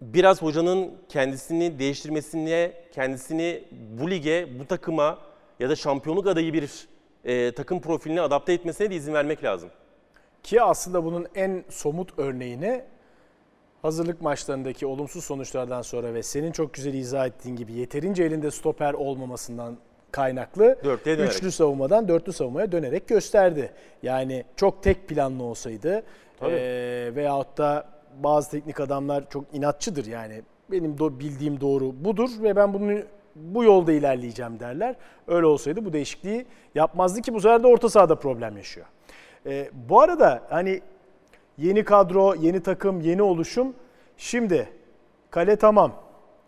biraz 0.00 0.42
hocanın 0.42 0.90
kendisini 1.08 1.78
değiştirmesine, 1.78 2.72
kendisini 2.92 3.64
bu 4.00 4.10
lige, 4.10 4.48
bu 4.58 4.66
takıma 4.66 5.18
ya 5.60 5.70
da 5.70 5.76
şampiyonluk 5.76 6.26
adayı 6.26 6.52
bir 6.52 6.88
e, 7.24 7.52
takım 7.52 7.80
profiline 7.80 8.20
adapte 8.20 8.52
etmesine 8.52 8.90
de 8.90 8.94
izin 8.94 9.14
vermek 9.14 9.44
lazım. 9.44 9.70
Ki 10.42 10.62
aslında 10.62 11.04
bunun 11.04 11.26
en 11.34 11.64
somut 11.68 12.18
örneğini 12.18 12.82
hazırlık 13.82 14.20
maçlarındaki 14.22 14.86
olumsuz 14.86 15.24
sonuçlardan 15.24 15.82
sonra 15.82 16.14
ve 16.14 16.22
senin 16.22 16.52
çok 16.52 16.74
güzel 16.74 16.94
izah 16.94 17.26
ettiğin 17.26 17.56
gibi 17.56 17.72
yeterince 17.72 18.24
elinde 18.24 18.50
stoper 18.50 18.94
olmamasından 18.94 19.78
kaynaklı 20.12 20.78
dönerek. 21.18 21.32
üçlü 21.34 21.52
savunmadan 21.52 22.08
dörtlü 22.08 22.32
savunmaya 22.32 22.72
dönerek 22.72 23.08
gösterdi. 23.08 23.72
Yani 24.02 24.44
çok 24.56 24.82
tek 24.82 25.08
planlı 25.08 25.42
olsaydı 25.42 26.02
Tabii. 26.40 26.52
eee 26.52 27.14
veyahut 27.14 27.58
da 27.58 27.99
bazı 28.22 28.50
teknik 28.50 28.80
adamlar 28.80 29.30
çok 29.30 29.44
inatçıdır 29.54 30.06
yani 30.06 30.42
benim 30.70 30.96
do- 30.96 31.18
bildiğim 31.18 31.60
doğru 31.60 32.04
budur 32.04 32.30
ve 32.42 32.56
ben 32.56 32.74
bunu 32.74 32.98
bu 33.36 33.64
yolda 33.64 33.92
ilerleyeceğim 33.92 34.60
derler. 34.60 34.96
Öyle 35.26 35.46
olsaydı 35.46 35.84
bu 35.84 35.92
değişikliği 35.92 36.46
yapmazdı 36.74 37.20
ki 37.22 37.34
bu 37.34 37.40
sefer 37.40 37.62
de 37.62 37.66
orta 37.66 37.88
sahada 37.88 38.14
problem 38.14 38.56
yaşıyor. 38.56 38.86
Eee, 39.46 39.70
bu 39.88 40.00
arada 40.00 40.42
hani 40.50 40.80
Yeni 41.58 41.84
kadro, 41.84 42.34
yeni 42.34 42.62
takım, 42.62 43.00
yeni 43.00 43.22
oluşum. 43.22 43.74
Şimdi 44.16 44.68
kale 45.30 45.56
tamam. 45.56 45.92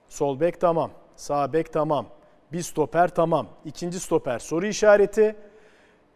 Sol 0.08 0.40
bek 0.40 0.60
tamam. 0.60 0.90
Sağ 1.16 1.52
bek 1.52 1.72
tamam. 1.72 2.06
Bir 2.52 2.62
stoper 2.62 3.08
tamam. 3.08 3.46
İkinci 3.64 4.00
stoper 4.00 4.38
soru 4.38 4.66
işareti. 4.66 5.36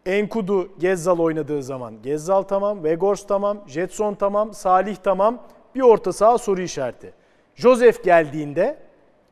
Enkudu 0.07 0.69
Gezzal 0.79 1.19
oynadığı 1.19 1.63
zaman 1.63 2.01
Gezzal 2.01 2.41
tamam. 2.41 2.83
Vegors 2.83 3.27
tamam. 3.27 3.63
Jetson 3.67 4.13
tamam. 4.13 4.53
Salih 4.53 4.95
tamam. 4.95 5.43
Bir 5.75 5.81
orta 5.81 6.13
saha 6.13 6.37
soru 6.37 6.61
işareti. 6.61 7.13
Joseph 7.55 8.03
geldiğinde 8.03 8.77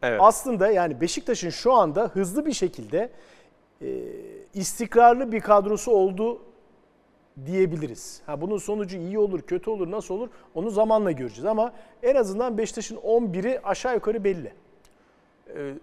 Evet. 0.01 0.19
aslında 0.23 0.71
yani 0.71 1.01
Beşiktaş'ın 1.01 1.49
şu 1.49 1.73
anda 1.73 2.03
hızlı 2.13 2.45
bir 2.45 2.53
şekilde 2.53 3.09
e, 3.81 3.87
istikrarlı 4.53 5.31
bir 5.31 5.39
kadrosu 5.39 5.91
olduğu 5.91 6.41
diyebiliriz. 7.45 8.21
Ha 8.25 8.41
bunun 8.41 8.57
sonucu 8.57 8.97
iyi 8.97 9.19
olur, 9.19 9.41
kötü 9.41 9.69
olur, 9.69 9.91
nasıl 9.91 10.15
olur 10.15 10.29
onu 10.55 10.69
zamanla 10.69 11.11
göreceğiz 11.11 11.45
ama 11.45 11.73
en 12.03 12.15
azından 12.15 12.57
Beşiktaş'ın 12.57 12.97
11'i 12.97 13.59
aşağı 13.63 13.93
yukarı 13.93 14.23
belli. 14.23 14.53
Ee, 15.55 15.73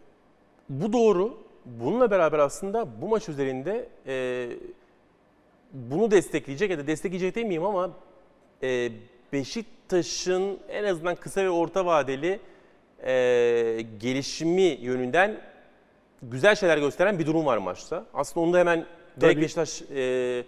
bu 0.68 0.93
doğru. 0.93 1.34
Bununla 1.66 2.11
beraber 2.11 2.38
aslında 2.38 2.86
bu 3.03 3.09
maç 3.09 3.28
üzerinde 3.28 3.88
e, 4.07 4.49
bunu 5.72 6.10
destekleyecek 6.10 6.70
ya 6.70 6.78
da 6.78 6.86
destekleyecek 6.86 7.34
demeyeyim 7.34 7.64
ama 7.64 7.90
e, 8.62 8.92
Beşiktaş'ın 9.32 10.58
en 10.68 10.84
azından 10.84 11.14
kısa 11.14 11.44
ve 11.44 11.50
orta 11.50 11.86
vadeli 11.86 12.40
e, 13.06 13.86
gelişimi 14.00 14.62
yönünden 14.62 15.40
güzel 16.22 16.54
şeyler 16.54 16.78
gösteren 16.78 17.18
bir 17.18 17.26
durum 17.26 17.46
var 17.46 17.56
maçta. 17.58 18.06
Aslında 18.14 18.46
onu 18.46 18.52
da 18.52 18.58
hemen 18.58 18.78
direkt 19.20 19.34
Tabii. 19.34 19.42
Beşiktaş 19.42 19.82
e, 19.82 20.44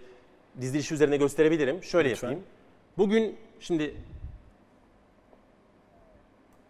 dizilişi 0.61 0.95
üzerine 0.95 1.17
gösterebilirim. 1.17 1.83
Şöyle 1.83 2.11
Lütfen. 2.11 2.29
yapayım. 2.29 2.47
Bugün 2.99 3.37
şimdi 3.61 3.95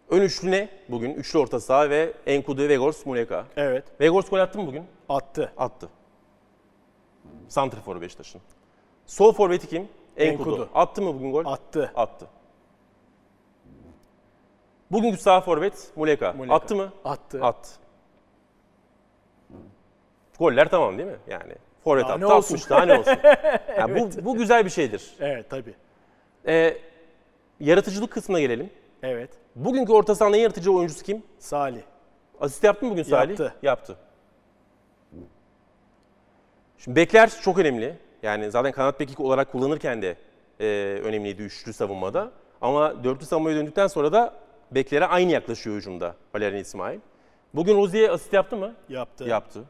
ön 0.09 0.21
üçlü 0.21 0.51
ne 0.51 0.69
bugün? 0.89 1.13
Üçlü 1.13 1.39
orta 1.39 1.59
saha 1.59 1.89
ve 1.89 2.13
Enkudu, 2.25 2.69
Vegors, 2.69 3.05
Muleka. 3.05 3.45
Evet. 3.57 3.83
Vegors 4.01 4.29
gol 4.29 4.39
attı 4.39 4.59
mı 4.59 4.67
bugün? 4.67 4.83
Attı. 5.09 5.51
Attı. 5.57 5.89
Santrifor 7.47 8.01
Beşiktaş'ın. 8.01 8.41
Sol 9.05 9.33
forveti 9.33 9.67
kim? 9.67 9.87
Enkudu. 10.17 10.49
Enkudu. 10.49 10.69
Attı 10.75 11.01
mı 11.01 11.13
bugün 11.13 11.31
gol? 11.31 11.45
Attı. 11.45 11.91
Attı. 11.95 12.27
Bugünkü 14.91 15.17
sağ 15.17 15.41
forvet 15.41 15.91
Muleka. 15.95 16.33
Muleka. 16.33 16.55
Attı 16.55 16.75
mı? 16.75 16.93
Attı. 17.05 17.39
Attı. 17.43 17.69
Goller 20.39 20.69
tamam 20.69 20.97
değil 20.97 21.09
mi? 21.09 21.17
Yani 21.27 21.55
forvet 21.83 22.05
attı, 22.05 22.19
ne 22.19 22.25
olsun? 22.25 22.37
atmış. 22.55 22.69
Daha 22.69 22.85
ne 22.85 22.99
olsun? 22.99 23.13
Yani 23.77 24.01
bu, 24.01 24.25
bu 24.25 24.35
güzel 24.35 24.65
bir 24.65 24.69
şeydir. 24.69 25.15
Evet 25.19 25.49
tabii. 25.49 25.75
Ee, 26.47 26.77
yaratıcılık 27.59 28.11
kısmına 28.11 28.39
gelelim. 28.39 28.69
Evet. 29.03 29.29
Bugünkü 29.55 29.93
orta 29.93 30.15
sahanın 30.15 30.37
yaratıcı 30.37 30.73
oyuncusu 30.73 31.03
kim? 31.03 31.23
Salih. 31.39 31.81
Asist 32.41 32.63
yaptı 32.63 32.85
mı 32.85 32.91
bugün 32.91 33.03
Salih? 33.03 33.29
Yaptı. 33.39 33.55
Yaptı. 33.61 33.97
Şimdi 36.85 36.95
bekler 36.95 37.31
çok 37.41 37.57
önemli. 37.59 37.95
Yani 38.23 38.51
zaten 38.51 38.71
kanat 38.71 38.99
beki 38.99 39.23
olarak 39.23 39.51
kullanırken 39.51 40.01
de 40.01 40.17
e, 40.59 40.65
önemliydi 41.03 41.41
üçlü 41.41 41.73
savunmada. 41.73 42.31
Ama 42.61 43.03
dörtlü 43.03 43.25
savunmaya 43.25 43.57
döndükten 43.57 43.87
sonra 43.87 44.11
da 44.11 44.33
beklere 44.71 45.05
aynı 45.05 45.31
yaklaşıyor 45.31 45.75
hücumda 45.75 46.15
Valerian 46.35 46.61
İsmail. 46.61 46.99
Bugün 47.53 47.75
Rozier 47.75 48.09
asist 48.09 48.33
yaptı 48.33 48.57
mı? 48.57 48.73
Yaptı. 48.89 49.23
Yaptı. 49.23 49.63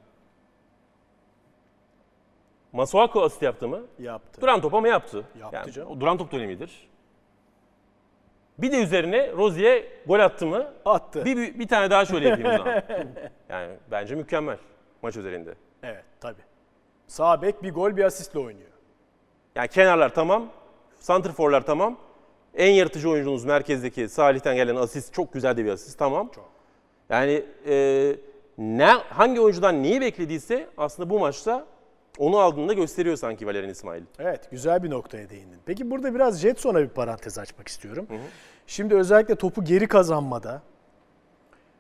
Masuako 2.72 3.24
asist 3.24 3.42
yaptı 3.42 3.68
mı? 3.68 3.82
Yaptı. 4.00 4.42
Duran 4.42 4.62
top 4.62 4.74
ama 4.74 4.88
yaptı. 4.88 5.24
Yaptı 5.40 5.56
yani, 5.58 5.72
canım. 5.72 5.90
O 5.90 6.00
duran 6.00 6.18
top 6.18 6.32
dönemidir. 6.32 6.90
Bir 8.58 8.72
de 8.72 8.84
üzerine 8.84 9.32
Rozier 9.32 9.84
gol 10.06 10.20
attı 10.20 10.46
mı? 10.46 10.74
Attı. 10.86 11.26
Bir, 11.26 11.38
bir, 11.38 11.60
bir 11.60 11.68
tane 11.68 11.90
daha 11.90 12.06
şöyle 12.06 12.30
yapayım 12.30 12.54
o 12.54 12.58
zaman. 12.58 12.84
Yani 13.50 13.76
bence 13.92 14.16
mükemmel 14.16 14.58
maç 15.02 15.16
üzerinde. 15.18 15.54
Evet 15.84 16.04
tabii. 16.22 16.55
Sağ 17.08 17.42
bek 17.42 17.64
bir 17.64 17.74
gol 17.74 17.98
bir 17.98 18.04
asistle 18.04 18.40
oynuyor. 18.40 18.70
Yani 19.56 19.68
kenarlar 19.68 20.14
tamam, 20.16 20.48
santrforlar 21.00 21.66
tamam. 21.66 21.98
En 22.56 22.72
yaratıcı 22.72 23.10
oyuncunuz 23.10 23.46
merkezdeki 23.46 24.10
Salih'ten 24.10 24.56
gelen 24.56 24.76
asist 24.76 25.14
çok 25.14 25.34
güzel 25.34 25.58
de 25.58 25.66
bir 25.66 25.70
asist 25.72 26.00
tamam. 26.00 26.30
Çok. 26.36 26.50
Yani 27.10 27.46
e, 27.68 28.16
ne 28.58 28.86
hangi 28.86 29.42
oyuncudan 29.42 29.84
neyi 29.84 30.02
beklediyse 30.02 30.68
aslında 30.78 31.10
bu 31.10 31.20
maçta 31.20 31.66
onu 32.18 32.38
aldığında 32.38 32.74
gösteriyor 32.74 33.16
sanki 33.18 33.48
Valerian 33.48 33.70
İsmail. 33.70 34.04
Evet 34.20 34.52
güzel 34.52 34.84
bir 34.84 34.90
noktaya 34.90 35.30
değindin. 35.30 35.60
Peki 35.66 35.92
burada 35.92 36.16
biraz 36.16 36.40
Jetson'a 36.40 36.80
bir 36.80 36.88
parantez 36.90 37.38
açmak 37.38 37.68
istiyorum. 37.68 38.08
Şimdi 38.68 38.96
özellikle 38.96 39.36
topu 39.36 39.64
geri 39.64 39.88
kazanmada 39.88 40.62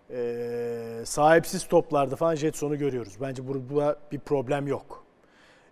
eee, 0.09 1.05
sahipsiz 1.05 1.67
toplarda 1.67 2.15
falan 2.15 2.35
Jetson'u 2.35 2.77
görüyoruz. 2.77 3.13
Bence 3.21 3.47
burada 3.47 3.99
bir 4.11 4.19
problem 4.19 4.67
yok. 4.67 5.04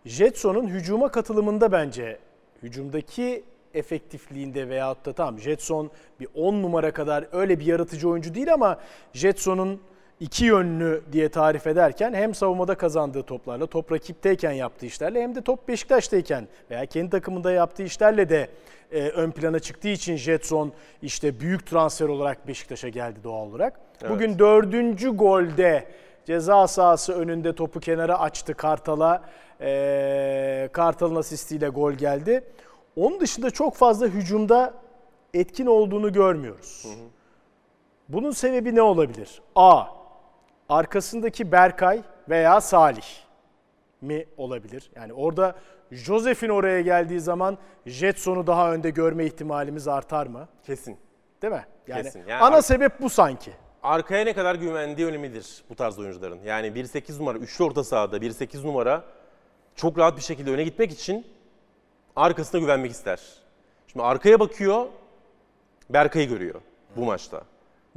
Jetson'un 0.05 0.67
hücuma 0.67 1.11
katılımında 1.11 1.71
bence 1.71 2.19
hücumdaki 2.63 3.43
efektifliğinde 3.73 4.69
veyahut 4.69 5.05
da 5.05 5.13
tamam 5.13 5.39
Jetson 5.39 5.91
bir 6.19 6.27
10 6.35 6.53
numara 6.53 6.91
kadar 6.91 7.27
öyle 7.31 7.59
bir 7.59 7.65
yaratıcı 7.65 8.09
oyuncu 8.09 8.35
değil 8.35 8.53
ama 8.53 8.79
Jetson'un 9.13 9.79
iki 10.19 10.45
yönlü 10.45 11.03
diye 11.11 11.29
tarif 11.29 11.67
ederken 11.67 12.13
hem 12.13 12.35
savunmada 12.35 12.75
kazandığı 12.75 13.23
toplarla, 13.23 13.65
top 13.65 13.91
rakipteyken 13.91 14.51
yaptığı 14.51 14.85
işlerle 14.85 15.23
hem 15.23 15.35
de 15.35 15.41
top 15.41 15.67
Beşiktaş'tayken 15.67 16.47
veya 16.71 16.85
kendi 16.85 17.09
takımında 17.09 17.51
yaptığı 17.51 17.83
işlerle 17.83 18.29
de 18.29 18.47
e, 18.91 19.07
ön 19.09 19.31
plana 19.31 19.59
çıktığı 19.59 19.87
için 19.87 20.15
Jetson 20.15 20.71
işte 21.01 21.39
büyük 21.39 21.67
transfer 21.67 22.07
olarak 22.07 22.47
Beşiktaş'a 22.47 22.89
geldi 22.89 23.19
doğal 23.23 23.47
olarak. 23.47 23.79
Bugün 24.09 24.39
dördüncü 24.39 25.09
golde 25.09 25.85
ceza 26.25 26.67
sahası 26.67 27.13
önünde 27.13 27.55
topu 27.55 27.79
kenara 27.79 28.19
açtı 28.19 28.53
Kartal'a. 28.53 29.23
E, 29.61 30.69
Kartal'ın 30.73 31.15
asistiyle 31.15 31.67
gol 31.67 31.91
geldi. 31.93 32.43
Onun 32.95 33.19
dışında 33.19 33.51
çok 33.51 33.75
fazla 33.75 34.07
hücumda 34.07 34.73
etkin 35.33 35.65
olduğunu 35.65 36.13
görmüyoruz. 36.13 36.87
Bunun 38.09 38.31
sebebi 38.31 38.75
ne 38.75 38.81
olabilir? 38.81 39.41
A. 39.55 39.83
Arkasındaki 40.69 41.51
Berkay 41.51 42.01
veya 42.29 42.61
Salih 42.61 43.05
mi 44.01 44.25
olabilir? 44.37 44.91
Yani 44.95 45.13
orada 45.13 45.55
Josef'in 45.91 46.49
oraya 46.49 46.81
geldiği 46.81 47.19
zaman 47.19 47.57
Jetson'u 47.85 48.47
daha 48.47 48.73
önde 48.73 48.89
görme 48.89 49.25
ihtimalimiz 49.25 49.87
artar 49.87 50.27
mı? 50.27 50.47
Kesin. 50.63 50.97
Değil 51.41 51.53
mi? 51.53 51.65
Yani, 51.87 52.03
Kesin. 52.03 52.23
Yani 52.27 52.43
ana 52.43 52.61
sebep 52.61 53.01
bu 53.01 53.09
sanki. 53.09 53.51
Arkaya 53.83 54.23
ne 54.25 54.33
kadar 54.33 54.55
güvendiği 54.55 55.07
önemlidir 55.07 55.63
bu 55.69 55.75
tarz 55.75 55.99
oyuncuların. 55.99 56.39
Yani 56.45 56.67
1-8 56.67 57.19
numara, 57.19 57.37
üçlü 57.37 57.63
orta 57.63 57.83
sahada 57.83 58.17
1-8 58.17 58.67
numara 58.67 59.03
çok 59.75 59.97
rahat 59.97 60.17
bir 60.17 60.21
şekilde 60.21 60.51
öne 60.51 60.63
gitmek 60.63 60.91
için 60.91 61.27
arkasına 62.15 62.61
güvenmek 62.61 62.91
ister. 62.91 63.19
Şimdi 63.87 64.05
arkaya 64.05 64.39
bakıyor, 64.39 64.85
Berkay'ı 65.89 66.29
görüyor 66.29 66.61
bu 66.95 67.05
maçta. 67.05 67.41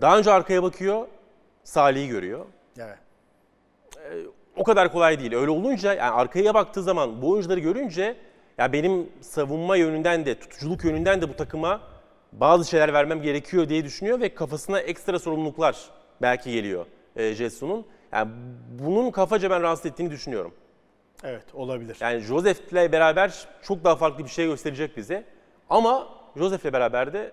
Daha 0.01 0.18
önce 0.18 0.33
arkaya 0.33 0.62
bakıyor, 0.62 1.07
Salih'i 1.64 2.09
görüyor. 2.09 2.47
Evet. 2.79 2.99
o 4.57 4.64
kadar 4.64 4.93
kolay 4.93 5.20
değil. 5.20 5.35
Öyle 5.35 5.51
olunca 5.51 5.95
yani 5.95 6.11
arkaya 6.11 6.55
baktığı 6.55 6.83
zaman 6.83 7.22
bu 7.22 7.31
oyuncuları 7.31 7.61
görünce 7.61 8.16
ya 8.59 8.72
benim 8.72 9.09
savunma 9.20 9.77
yönünden 9.77 10.27
de 10.27 10.39
tutuculuk 10.39 10.85
yönünden 10.85 11.22
de 11.22 11.29
bu 11.29 11.37
takıma 11.37 11.81
bazı 12.33 12.70
şeyler 12.70 12.93
vermem 12.93 13.22
gerekiyor 13.22 13.68
diye 13.68 13.85
düşünüyor 13.85 14.20
ve 14.20 14.35
kafasına 14.35 14.81
ekstra 14.81 15.18
sorumluluklar 15.18 15.91
belki 16.22 16.53
geliyor 16.53 16.87
e, 17.16 17.35
Jetson'un. 17.35 17.87
Yani 18.12 18.31
bunun 18.79 19.11
kafaca 19.11 19.51
ben 19.51 19.62
rahatsız 19.62 19.87
ettiğini 19.87 20.11
düşünüyorum. 20.11 20.55
Evet 21.25 21.55
olabilir. 21.55 21.97
Yani 22.01 22.21
Josef'le 22.21 22.93
beraber 22.93 23.47
çok 23.62 23.85
daha 23.85 23.97
farklı 23.97 24.25
bir 24.25 24.31
şey 24.31 24.47
gösterecek 24.47 24.97
bize. 24.97 25.25
Ama 25.71 26.09
Josef'le 26.37 26.73
beraber 26.73 27.12
de 27.12 27.33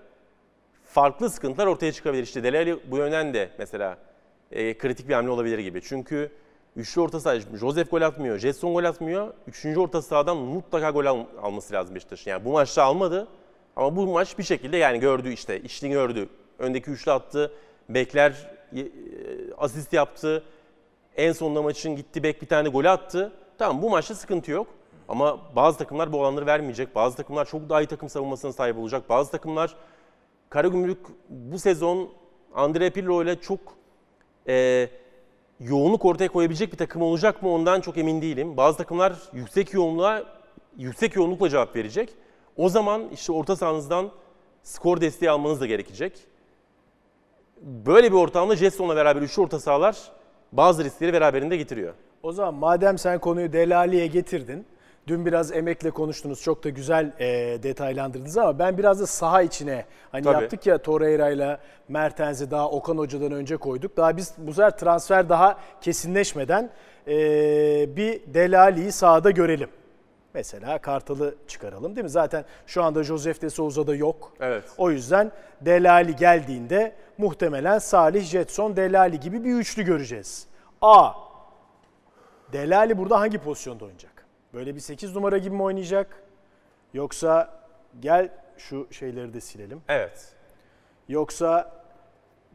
farklı 0.85 1.29
sıkıntılar 1.29 1.67
ortaya 1.67 1.91
çıkabilir. 1.91 2.23
İşte 2.23 2.43
Dele 2.43 2.59
Alli 2.59 2.91
bu 2.91 2.97
yönden 2.97 3.33
de 3.33 3.49
mesela 3.59 3.97
e, 4.51 4.77
kritik 4.77 5.09
bir 5.09 5.13
hamle 5.13 5.29
olabilir 5.29 5.59
gibi. 5.59 5.81
Çünkü 5.81 6.31
üçlü 6.75 7.01
orta 7.01 7.19
saha, 7.19 7.39
Josef 7.39 7.91
gol 7.91 8.01
atmıyor, 8.01 8.37
Jetson 8.37 8.73
gol 8.73 8.83
atmıyor. 8.83 9.33
Üçüncü 9.47 9.79
orta 9.79 10.01
sahadan 10.01 10.37
mutlaka 10.37 10.89
gol 10.89 11.05
al- 11.05 11.25
alması 11.41 11.73
lazım 11.73 11.95
Beşiktaş'ın. 11.95 12.31
Yani 12.31 12.45
bu 12.45 12.51
maçta 12.51 12.83
almadı 12.83 13.27
ama 13.75 13.95
bu 13.95 14.07
maç 14.07 14.37
bir 14.37 14.43
şekilde 14.43 14.77
yani 14.77 14.99
gördü 14.99 15.31
işte, 15.33 15.59
işini 15.61 15.91
gördü. 15.91 16.29
Öndeki 16.59 16.91
üçlü 16.91 17.11
attı, 17.11 17.51
bekler 17.89 18.51
e, 18.75 18.81
asist 19.57 19.93
yaptı. 19.93 20.43
En 21.17 21.31
sonunda 21.31 21.61
maçın 21.61 21.95
gitti 21.95 22.23
bek 22.23 22.41
bir 22.41 22.47
tane 22.47 22.69
gol 22.69 22.85
attı. 22.85 23.31
Tamam 23.63 23.81
bu 23.81 23.89
maçta 23.89 24.15
sıkıntı 24.15 24.51
yok. 24.51 24.67
Ama 25.07 25.55
bazı 25.55 25.77
takımlar 25.77 26.11
bu 26.13 26.21
alanları 26.21 26.45
vermeyecek. 26.45 26.95
Bazı 26.95 27.17
takımlar 27.17 27.45
çok 27.45 27.69
daha 27.69 27.81
iyi 27.81 27.87
takım 27.87 28.09
savunmasına 28.09 28.53
sahip 28.53 28.77
olacak. 28.77 29.09
Bazı 29.09 29.31
takımlar 29.31 29.75
Karagümrük 30.49 30.97
bu 31.29 31.59
sezon 31.59 32.09
Andre 32.55 32.89
Pirlo 32.89 33.23
ile 33.23 33.41
çok 33.41 33.59
e, 34.47 34.89
yoğunluk 35.59 36.05
ortaya 36.05 36.27
koyabilecek 36.27 36.71
bir 36.71 36.77
takım 36.77 37.01
olacak 37.01 37.43
mı 37.43 37.49
ondan 37.49 37.81
çok 37.81 37.97
emin 37.97 38.21
değilim. 38.21 38.57
Bazı 38.57 38.77
takımlar 38.77 39.13
yüksek 39.33 39.73
yoğunluğa 39.73 40.23
yüksek 40.77 41.15
yoğunlukla 41.15 41.49
cevap 41.49 41.75
verecek. 41.75 42.13
O 42.57 42.69
zaman 42.69 43.09
işte 43.13 43.31
orta 43.31 43.55
sahanızdan 43.55 44.11
skor 44.63 45.01
desteği 45.01 45.31
almanız 45.31 45.61
da 45.61 45.65
gerekecek. 45.65 46.19
Böyle 47.61 48.11
bir 48.11 48.17
ortamda 48.17 48.55
Jetson'la 48.55 48.95
beraber 48.95 49.21
üçlü 49.21 49.41
orta 49.41 49.59
sahalar 49.59 49.97
bazı 50.51 50.83
riskleri 50.83 51.13
beraberinde 51.13 51.57
getiriyor. 51.57 51.93
O 52.23 52.31
zaman 52.31 52.53
madem 52.53 52.97
sen 52.97 53.19
konuyu 53.19 53.53
Delali'ye 53.53 54.07
getirdin. 54.07 54.65
Dün 55.07 55.25
biraz 55.25 55.51
emekle 55.51 55.91
konuştunuz. 55.91 56.41
Çok 56.41 56.63
da 56.63 56.69
güzel 56.69 57.13
e, 57.19 57.27
detaylandırdınız 57.63 58.37
ama 58.37 58.59
ben 58.59 58.77
biraz 58.77 58.99
da 58.99 59.07
saha 59.07 59.41
içine 59.41 59.85
hani 60.11 60.23
Tabii. 60.23 60.41
yaptık 60.41 60.65
ya 60.65 60.77
Torreira'yla 60.77 61.59
Mertens'i 61.87 62.51
daha 62.51 62.69
Okan 62.69 62.97
Hoca'dan 62.97 63.31
önce 63.31 63.57
koyduk. 63.57 63.97
Daha 63.97 64.17
biz 64.17 64.33
bu 64.37 64.53
sefer 64.53 64.77
transfer 64.77 65.29
daha 65.29 65.57
kesinleşmeden 65.81 66.69
e, 67.07 67.15
bir 67.95 68.21
Delali'yi 68.33 68.91
sahada 68.91 69.31
görelim. 69.31 69.69
Mesela 70.33 70.77
Kartal'ı 70.77 71.35
çıkaralım 71.47 71.95
değil 71.95 72.03
mi? 72.03 72.09
Zaten 72.09 72.45
şu 72.67 72.83
anda 72.83 73.03
Josef 73.03 73.41
de 73.41 73.49
Souza'da 73.49 73.95
yok. 73.95 74.33
Evet. 74.39 74.63
O 74.77 74.91
yüzden 74.91 75.31
Delali 75.61 76.15
geldiğinde 76.15 76.95
muhtemelen 77.17 77.79
Salih, 77.79 78.23
Jetson, 78.23 78.75
Delali 78.75 79.19
gibi 79.19 79.43
bir 79.43 79.53
üçlü 79.55 79.83
göreceğiz. 79.83 80.47
A. 80.81 81.22
Delali 82.53 82.97
burada 82.97 83.19
hangi 83.19 83.37
pozisyonda 83.37 83.85
oynayacak? 83.85 84.25
Böyle 84.53 84.75
bir 84.75 84.79
8 84.79 85.15
numara 85.15 85.37
gibi 85.37 85.55
mi 85.55 85.63
oynayacak? 85.63 86.23
Yoksa 86.93 87.59
gel 87.99 88.29
şu 88.57 88.87
şeyleri 88.91 89.33
de 89.33 89.41
silelim. 89.41 89.81
Evet. 89.87 90.31
Yoksa 91.09 91.71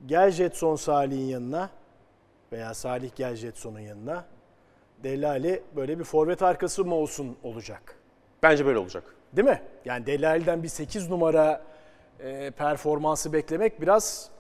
gel 0.06 0.30
Jetson 0.30 0.76
Salih'in 0.76 1.26
yanına 1.26 1.70
veya 2.52 2.74
Salih 2.74 3.10
gel 3.16 3.36
Jetson'un 3.36 3.80
yanına. 3.80 4.24
Delali 5.04 5.62
böyle 5.76 5.98
bir 5.98 6.04
forvet 6.04 6.42
arkası 6.42 6.84
mı 6.84 6.94
olsun 6.94 7.36
olacak? 7.42 7.94
Bence 8.42 8.66
böyle 8.66 8.78
olacak. 8.78 9.04
Değil 9.32 9.48
mi? 9.48 9.62
Yani 9.84 10.06
Delali'den 10.06 10.62
bir 10.62 10.68
8 10.68 11.10
numara 11.10 11.62
e, 12.20 12.50
performansı 12.50 13.32
beklemek 13.32 13.80
biraz 13.80 14.30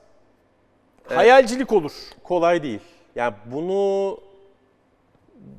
hayalcilik 1.04 1.72
olur. 1.72 1.92
kolay 2.24 2.62
değil. 2.62 2.80
Yani 3.14 3.34
bunu 3.46 4.18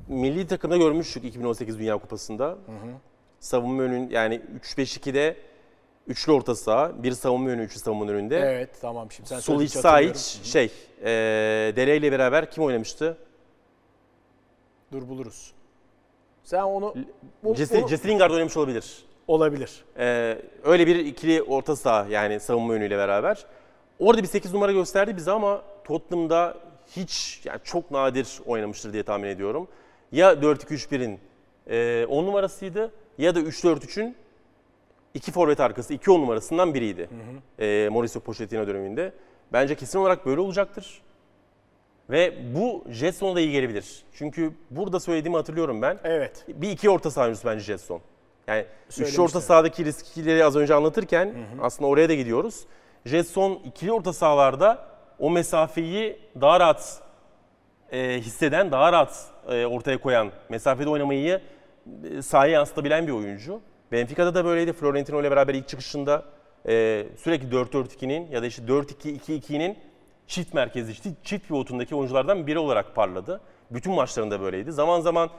milli 0.08 0.46
takımda 0.46 0.76
görmüştük 0.76 1.24
2018 1.24 1.78
Dünya 1.78 1.98
Kupası'nda. 1.98 2.58
Savunma 3.40 3.82
önün 3.82 4.10
yani 4.10 4.42
3-5-2'de 4.60 5.36
üçlü 6.08 6.32
orta 6.32 6.54
saha, 6.54 7.02
bir 7.02 7.12
savunma 7.12 7.50
önü, 7.50 7.62
üçlü 7.62 7.80
savunma 7.80 8.12
önünde. 8.12 8.38
Evet 8.38 8.70
tamam 8.80 9.12
şimdi 9.12 9.28
sen 9.28 9.40
Sol 9.40 9.60
iç 9.60 9.72
sağ 9.72 10.00
iç 10.00 10.18
şey, 10.42 10.72
e, 11.02 11.06
Dele 11.76 11.96
ile 11.96 12.12
beraber 12.12 12.50
kim 12.50 12.64
oynamıştı? 12.64 13.16
Dur 14.92 15.08
buluruz. 15.08 15.52
Sen 16.42 16.62
onu, 16.62 16.94
bu, 17.44 17.54
Jesse, 17.54 17.78
onu- 17.78 17.88
Jesse 17.88 18.08
Lingard 18.08 18.30
oynamış 18.30 18.56
olabilir. 18.56 19.04
olabilir. 19.28 19.84
Ee, 19.98 20.38
öyle 20.64 20.86
bir 20.86 20.96
ikili 20.96 21.42
orta 21.42 21.76
saha 21.76 22.08
yani 22.08 22.40
savunma 22.40 22.74
yönüyle 22.74 22.98
beraber. 22.98 23.46
Orada 23.98 24.22
bir 24.22 24.26
8 24.28 24.52
numara 24.54 24.72
gösterdi 24.72 25.16
bize 25.16 25.30
ama 25.30 25.62
Tottenham'da 25.84 26.56
hiç 26.96 27.40
yani 27.44 27.60
çok 27.64 27.90
nadir 27.90 28.40
oynamıştır 28.46 28.92
diye 28.92 29.02
tahmin 29.02 29.28
ediyorum. 29.28 29.68
Ya 30.12 30.32
4-2-3-1'in 30.32 31.20
e, 31.66 32.06
10 32.06 32.26
numarasıydı 32.26 32.92
ya 33.18 33.34
da 33.34 33.40
3-4-3'ün 33.40 34.16
iki 35.14 35.32
forvet 35.32 35.60
arkası, 35.60 35.94
iki 35.94 36.10
10 36.10 36.20
numarasından 36.20 36.74
biriydi. 36.74 37.08
E, 37.58 37.88
Mauricio 37.92 38.20
Pochettino 38.20 38.66
döneminde. 38.66 39.12
Bence 39.52 39.74
kesin 39.74 39.98
olarak 39.98 40.26
böyle 40.26 40.40
olacaktır. 40.40 41.02
Ve 42.10 42.54
bu 42.54 42.84
Jetson'a 42.90 43.36
da 43.36 43.40
iyi 43.40 43.52
gelebilir. 43.52 44.02
Çünkü 44.12 44.52
burada 44.70 45.00
söylediğimi 45.00 45.36
hatırlıyorum 45.36 45.82
ben. 45.82 45.98
Evet. 46.04 46.44
Bir 46.48 46.70
iki 46.70 46.90
orta 46.90 47.10
saha 47.10 47.32
bence 47.44 47.64
Jetson. 47.64 48.00
Yani 48.46 48.64
üçlü 48.98 49.22
orta 49.22 49.40
sahadaki 49.40 49.84
riskleri 49.84 50.44
az 50.44 50.56
önce 50.56 50.74
anlatırken 50.74 51.34
aslında 51.62 51.88
oraya 51.88 52.08
da 52.08 52.14
gidiyoruz. 52.14 52.64
Jetson 53.04 53.60
ikili 53.64 53.92
orta 53.92 54.12
sahalarda 54.12 54.86
o 55.20 55.30
mesafeyi 55.30 56.18
daha 56.40 56.60
rahat 56.60 57.02
e, 57.92 58.20
hisseden, 58.20 58.72
daha 58.72 58.92
rahat 58.92 59.26
e, 59.48 59.66
ortaya 59.66 60.00
koyan, 60.00 60.30
mesafede 60.48 60.88
oynamayı 60.88 61.40
e, 62.04 62.22
sahaya 62.22 62.52
yansıtabilen 62.52 63.06
bir 63.06 63.12
oyuncu. 63.12 63.60
Benfica'da 63.92 64.34
da 64.34 64.44
böyleydi. 64.44 64.72
Florentino 64.72 65.20
ile 65.20 65.30
beraber 65.30 65.54
ilk 65.54 65.68
çıkışında 65.68 66.24
e, 66.68 67.06
sürekli 67.16 67.48
4-4-2'nin 67.48 68.30
ya 68.30 68.42
da 68.42 68.46
işte 68.46 68.62
4-2-2-2'nin 68.62 69.78
çift 70.26 70.54
merkezli, 70.54 70.94
çift, 70.94 71.24
çift 71.24 71.48
pivotundaki 71.48 71.94
oyunculardan 71.94 72.46
biri 72.46 72.58
olarak 72.58 72.94
parladı. 72.94 73.40
Bütün 73.70 73.92
maçlarında 73.92 74.40
böyleydi. 74.40 74.72
Zaman 74.72 75.00
zaman 75.00 75.30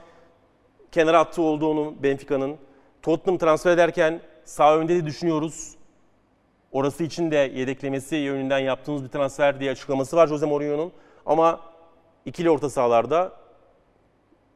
kenara 0.92 1.18
attığı 1.18 1.42
olduğunu 1.42 2.02
Benfica'nın. 2.02 2.56
Tottenham 3.02 3.38
transfer 3.38 3.70
ederken 3.70 4.20
sağ 4.44 4.76
önde 4.76 4.96
de 4.96 5.06
düşünüyoruz. 5.06 5.74
Orası 6.72 7.04
için 7.04 7.30
de 7.30 7.36
yedeklemesi 7.36 8.16
yönünden 8.16 8.58
yaptığımız 8.58 9.04
bir 9.04 9.08
transfer 9.08 9.60
diye 9.60 9.70
açıklaması 9.70 10.16
var 10.16 10.26
Jose 10.26 10.46
Mourinho'nun. 10.46 10.92
Ama 11.26 11.60
ikili 12.24 12.50
orta 12.50 12.70
sahalarda 12.70 13.32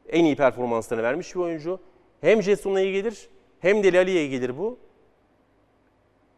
en 0.09 0.25
iyi 0.25 0.35
performanslarını 0.35 1.03
vermiş 1.03 1.35
bir 1.35 1.39
oyuncu. 1.39 1.79
Hem 2.21 2.43
Jetson'a 2.43 2.81
iyi 2.81 2.93
gelir 2.93 3.29
hem 3.59 3.83
Dele 3.83 3.99
Alli'ye 3.99 4.21
iyi 4.21 4.29
gelir 4.29 4.57
bu. 4.57 4.79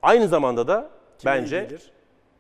Aynı 0.01 0.27
zamanda 0.27 0.67
da 0.67 0.89
Kime 1.17 1.33
bence 1.33 1.77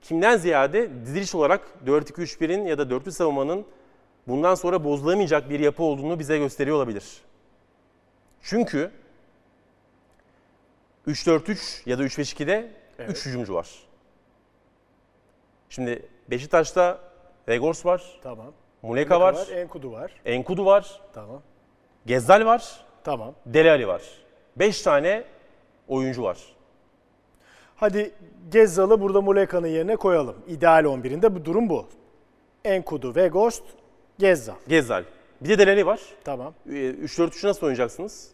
kimden 0.01 0.37
ziyade 0.37 0.89
diziliş 1.05 1.35
olarak 1.35 1.67
4-2-3-1'in 1.85 2.65
ya 2.65 2.77
da 2.77 2.89
dörtlü 2.89 3.11
savunmanın 3.11 3.65
bundan 4.27 4.55
sonra 4.55 4.83
bozulamayacak 4.83 5.49
bir 5.49 5.59
yapı 5.59 5.83
olduğunu 5.83 6.19
bize 6.19 6.37
gösteriyor 6.37 6.77
olabilir. 6.77 7.21
Çünkü 8.41 8.91
3-4-3 11.07 11.89
ya 11.89 11.99
da 11.99 12.03
3-5-2'de 12.03 12.71
Evet. 12.99 13.09
3 13.11 13.25
hücumcu 13.25 13.53
var. 13.53 13.69
Şimdi 15.69 16.05
Beşiktaş'ta 16.29 16.99
Vegors 17.47 17.85
var, 17.85 18.19
Tamam. 18.23 18.53
Muleka 18.81 19.21
var, 19.21 19.47
Enkudu 19.51 19.91
var. 19.91 20.11
Enkudu 20.25 20.65
var, 20.65 21.01
Tamam. 21.13 21.41
Gezzal 22.05 22.45
var, 22.45 22.85
Tamam. 23.03 23.35
Dele 23.45 23.71
Ali 23.71 23.87
var. 23.87 24.01
5 24.55 24.81
tane 24.81 25.23
oyuncu 25.87 26.23
var. 26.23 26.37
Hadi 27.75 28.11
Gezzal'ı 28.51 29.01
burada 29.01 29.21
Muleka'nın 29.21 29.67
yerine 29.67 29.95
koyalım. 29.95 30.35
İdeal 30.47 30.85
11'inde 30.85 31.35
bu 31.35 31.45
durum 31.45 31.69
bu. 31.69 31.87
Enkudu, 32.65 33.15
Vegost, 33.15 33.63
Gezzal. 34.19 34.55
Gezzal. 34.67 35.03
Bir 35.41 35.49
de 35.49 35.57
Dele 35.57 35.71
Ali 35.71 35.85
var. 35.85 35.99
Tamam. 36.23 36.53
Ee, 36.69 36.71
3-4-3'ü 36.71 37.47
nasıl 37.47 37.65
oynayacaksınız? 37.65 38.31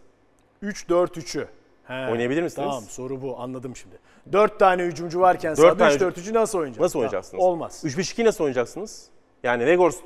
3-4-3'ü. 0.63 1.47
He, 1.87 1.93
Oynayabilir 1.93 2.41
misiniz? 2.41 2.67
Tamam 2.67 2.83
soru 2.83 3.21
bu 3.21 3.39
anladım 3.39 3.75
şimdi. 3.75 3.95
4 4.31 4.59
tane 4.59 4.83
hücumcu 4.83 5.19
varken 5.19 5.53
sahada 5.53 5.77
tane 5.77 5.95
3-4-3'ü 5.95 6.33
nasıl 6.33 6.57
oynayacağız? 6.59 6.81
Nasıl 6.81 6.93
Tamam, 6.93 7.05
oynayacaksınız? 7.05 7.43
Olmaz. 7.43 7.83
3-5-2 7.85 8.25
nasıl 8.25 8.43
oynayacaksınız? 8.43 9.09
Yani 9.43 9.65
Vegors, 9.65 9.97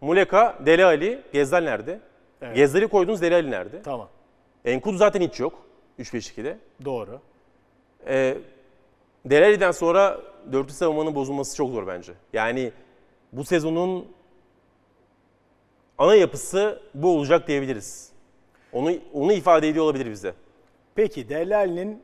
Muleka, 0.00 0.58
Dele 0.66 0.84
Ali, 0.84 1.22
Gezzal 1.32 1.60
nerede? 1.60 2.00
Evet. 2.42 2.56
Gezzal'i 2.56 2.88
koydunuz 2.88 3.22
Dele 3.22 3.34
Ali 3.34 3.50
nerede? 3.50 3.82
Tamam. 3.82 4.08
Enkudu 4.64 4.96
zaten 4.96 5.20
hiç 5.20 5.40
yok 5.40 5.54
3-5-2'de. 5.98 6.58
Doğru. 6.84 7.20
Ee, 8.06 8.38
Dele 9.26 9.44
Ali'den 9.44 9.70
sonra 9.70 10.20
dörtlü 10.52 10.72
savunmanın 10.72 11.14
bozulması 11.14 11.56
çok 11.56 11.70
zor 11.70 11.86
bence. 11.86 12.12
Yani 12.32 12.72
bu 13.32 13.44
sezonun 13.44 14.06
ana 15.98 16.14
yapısı 16.14 16.82
bu 16.94 17.16
olacak 17.16 17.48
diyebiliriz. 17.48 18.12
Onu 18.72 18.92
onu 19.12 19.32
ifade 19.32 19.68
ediyor 19.68 19.84
olabilir 19.84 20.10
bize. 20.10 20.34
Peki 20.98 21.28
Dellal'in 21.28 22.02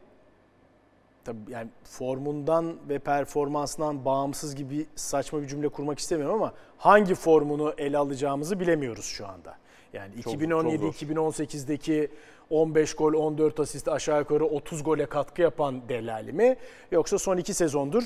tabii 1.25 1.39
yani 1.49 1.69
formundan 1.85 2.77
ve 2.89 2.99
performansından 2.99 4.05
bağımsız 4.05 4.55
gibi 4.55 4.87
saçma 4.97 5.43
bir 5.43 5.47
cümle 5.47 5.69
kurmak 5.69 5.99
istemiyorum 5.99 6.35
ama 6.35 6.53
hangi 6.79 7.15
formunu 7.15 7.75
ele 7.79 7.99
alacağımızı 7.99 8.61
bilemiyoruz 8.61 9.05
şu 9.05 9.27
anda. 9.27 9.57
Yani 9.93 10.15
Çok- 10.15 10.23
çok 10.23 10.33
2017-2018'deki 10.33 12.09
15 12.51 12.95
gol 12.95 13.15
14 13.15 13.61
asist 13.61 13.89
aşağı 13.89 14.19
yukarı 14.19 14.45
30 14.45 14.85
gole 14.85 15.07
katkı 15.07 15.43
yapan 15.43 15.89
Dellali 15.89 16.33
mi 16.33 16.57
yoksa 16.93 17.19
son 17.19 17.37
2 17.37 17.55
sezondur 17.55 18.05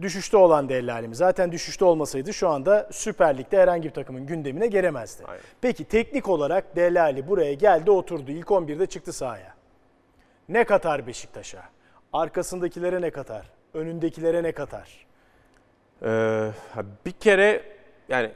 düşüşte 0.00 0.36
olan 0.36 0.68
Dellali 0.68 1.08
mi? 1.08 1.16
Zaten 1.16 1.52
düşüşte 1.52 1.84
olmasaydı 1.84 2.32
şu 2.32 2.48
anda 2.48 2.88
Süper 2.92 3.38
Lig'de 3.38 3.58
herhangi 3.58 3.88
bir 3.88 3.94
takımın 3.94 4.26
gündemine 4.26 4.66
gelemezdi. 4.66 5.24
Aynen. 5.26 5.42
Peki 5.60 5.84
teknik 5.84 6.28
olarak 6.28 6.76
Dellali 6.76 7.28
buraya 7.28 7.54
geldi 7.54 7.90
oturdu 7.90 8.30
ilk 8.30 8.50
11'de 8.50 8.86
çıktı 8.86 9.12
sahaya. 9.12 9.59
Ne 10.50 10.64
katar 10.64 11.06
Beşiktaş'a? 11.06 11.62
Arkasındakilere 12.12 13.00
ne 13.00 13.10
katar? 13.10 13.50
Önündekilere 13.74 14.42
ne 14.42 14.52
katar? 14.52 15.06
Ee, 16.02 16.50
bir 17.06 17.12
kere 17.12 17.62
yani 18.08 18.30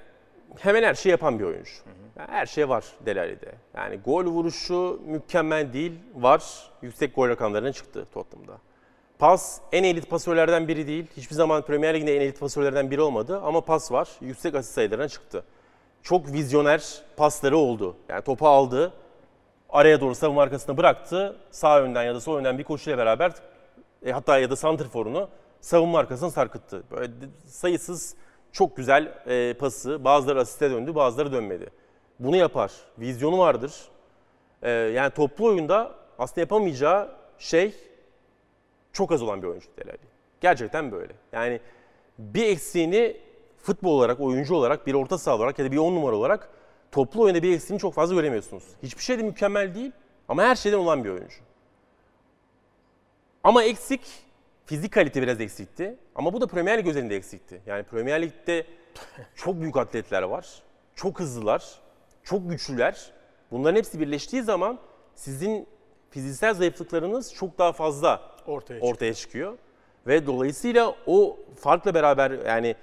hemen 0.58 0.82
her 0.82 0.94
şeyi 0.94 1.10
yapan 1.10 1.38
bir 1.38 1.44
oyuncu. 1.44 1.70
Yani 2.18 2.30
her 2.30 2.46
şey 2.46 2.68
var 2.68 2.84
Delali'de. 3.06 3.52
Yani 3.76 3.96
gol 3.96 4.24
vuruşu 4.24 5.00
mükemmel 5.06 5.72
değil, 5.72 5.92
var. 6.14 6.70
Yüksek 6.82 7.14
gol 7.14 7.28
rakamlarına 7.28 7.72
çıktı 7.72 8.06
Tottenham'da. 8.14 8.58
Pas 9.18 9.60
en 9.72 9.84
elit 9.84 10.10
pasörlerden 10.10 10.68
biri 10.68 10.86
değil. 10.86 11.06
Hiçbir 11.16 11.34
zaman 11.34 11.62
Premier 11.62 11.94
Lig'de 11.94 12.16
en 12.16 12.20
elit 12.20 12.40
pasörlerden 12.40 12.90
biri 12.90 13.00
olmadı 13.00 13.40
ama 13.44 13.60
pas 13.60 13.92
var. 13.92 14.08
Yüksek 14.20 14.54
asist 14.54 14.74
sayılarına 14.74 15.08
çıktı. 15.08 15.44
Çok 16.02 16.32
vizyoner 16.32 17.02
pasları 17.16 17.56
oldu. 17.56 17.96
Yani 18.08 18.22
topu 18.22 18.48
aldı, 18.48 18.92
araya 19.74 20.00
doğru 20.00 20.14
savunma 20.14 20.42
arkasına 20.42 20.76
bıraktı. 20.76 21.36
Sağ 21.50 21.82
önden 21.82 22.02
ya 22.02 22.14
da 22.14 22.20
sol 22.20 22.36
önden 22.36 22.58
bir 22.58 22.64
koşuyla 22.64 22.98
beraber 22.98 23.32
e, 24.06 24.12
hatta 24.12 24.38
ya 24.38 24.50
da 24.50 24.56
santrforunu 24.56 25.28
savunma 25.60 25.98
arkasına 25.98 26.30
sarkıttı. 26.30 26.82
Böyle 26.90 27.12
sayısız 27.46 28.16
çok 28.52 28.76
güzel 28.76 29.12
e, 29.26 29.54
pası. 29.54 30.04
Bazıları 30.04 30.40
asiste 30.40 30.70
döndü, 30.70 30.94
bazıları 30.94 31.32
dönmedi. 31.32 31.70
Bunu 32.18 32.36
yapar. 32.36 32.72
Vizyonu 32.98 33.38
vardır. 33.38 33.72
E, 34.62 34.70
yani 34.70 35.10
toplu 35.10 35.46
oyunda 35.46 35.92
aslında 36.18 36.40
yapamayacağı 36.40 37.10
şey 37.38 37.74
çok 38.92 39.12
az 39.12 39.22
olan 39.22 39.42
bir 39.42 39.48
oyuncu 39.48 39.68
Delali. 39.78 39.98
Gerçekten 40.40 40.92
böyle. 40.92 41.12
Yani 41.32 41.60
bir 42.18 42.46
eksiğini 42.46 43.16
futbol 43.58 43.98
olarak, 43.98 44.20
oyuncu 44.20 44.54
olarak, 44.54 44.86
bir 44.86 44.94
orta 44.94 45.18
saha 45.18 45.36
olarak 45.36 45.58
ya 45.58 45.64
da 45.64 45.72
bir 45.72 45.78
on 45.78 45.94
numara 45.94 46.16
olarak 46.16 46.48
toplu 46.95 47.22
oyunda 47.22 47.42
bir 47.42 47.55
eksiğini 47.55 47.80
çok 47.80 47.95
fazla 47.95 48.14
göremiyorsunuz. 48.14 48.64
Hiçbir 48.82 49.03
şey 49.03 49.18
de 49.18 49.22
mükemmel 49.22 49.74
değil 49.74 49.92
ama 50.28 50.42
her 50.42 50.57
şeyden 50.57 50.78
olan 50.78 51.05
bir 51.05 51.11
oyuncu. 51.11 51.36
Ama 53.45 53.64
eksik, 53.64 54.01
fizik 54.66 54.92
kalite 54.92 55.22
biraz 55.22 55.40
eksikti. 55.40 55.97
Ama 56.14 56.32
bu 56.32 56.40
da 56.40 56.47
Premier 56.47 56.78
Lig 56.78 56.86
özelinde 56.86 57.16
eksikti. 57.16 57.62
Yani 57.66 57.82
Premier 57.82 58.22
Lig'de 58.22 58.66
çok 59.34 59.61
büyük 59.61 59.76
atletler 59.76 60.22
var. 60.22 60.62
Çok 60.95 61.20
hızlılar, 61.20 61.80
çok 62.24 62.51
güçlüler. 62.51 63.12
Bunların 63.51 63.76
hepsi 63.76 64.01
birleştiği 64.01 64.42
zaman 64.42 64.78
sizin 65.14 65.66
fiziksel 66.11 66.55
zayıflıklarınız 66.55 67.34
çok 67.34 67.59
daha 67.59 67.72
fazla 67.72 68.20
Ortaya 68.47 68.74
çıkıyor. 68.74 68.92
ortaya 68.95 69.14
çıkıyor. 69.14 69.59
Ve 70.07 70.26
dolayısıyla 70.26 70.95
o 71.07 71.36
farkla 71.57 71.95
beraber 71.95 72.30
yani 72.30 72.76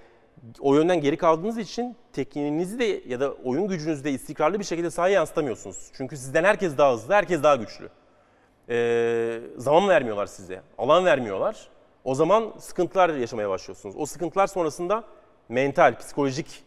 o 0.60 0.76
yönden 0.76 1.02
geri 1.02 1.18
kaldığınız 1.18 1.58
için 1.58 1.96
tekniğinizi 2.14 2.80
de 2.80 3.02
ya 3.08 3.20
da 3.20 3.34
oyun 3.34 3.68
gücünüzü 3.68 4.04
de 4.04 4.12
istikrarlı 4.12 4.60
bir 4.60 4.64
şekilde 4.64 4.92
sahaya 4.92 5.14
yansıtamıyorsunuz. 5.14 5.92
Çünkü 5.94 6.18
sizden 6.18 6.44
herkes 6.44 6.78
daha 6.78 6.94
hızlı, 6.94 7.14
herkes 7.14 7.44
daha 7.44 7.56
güçlü. 7.56 7.90
Ee, 8.70 9.42
zaman 9.58 9.90
vermiyorlar 9.90 10.26
size, 10.26 10.62
alan 10.78 11.06
vermiyorlar. 11.06 11.68
O 12.04 12.16
zaman 12.16 12.54
sıkıntılar 12.60 13.10
yaşamaya 13.10 13.50
başlıyorsunuz. 13.50 13.96
O 13.98 14.06
sıkıntılar 14.06 14.48
sonrasında 14.48 15.04
mental, 15.50 15.98
psikolojik 15.98 16.64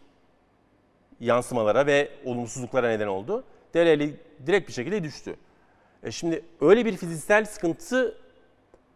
yansımalara 1.19 1.85
ve 1.85 2.09
olumsuzluklara 2.25 2.89
neden 2.89 3.07
oldu. 3.07 3.43
Delali 3.73 4.19
direkt 4.45 4.67
bir 4.67 4.73
şekilde 4.73 5.03
düştü. 5.03 5.35
E 6.03 6.11
şimdi 6.11 6.45
öyle 6.61 6.85
bir 6.85 6.97
fiziksel 6.97 7.45
sıkıntı 7.45 8.17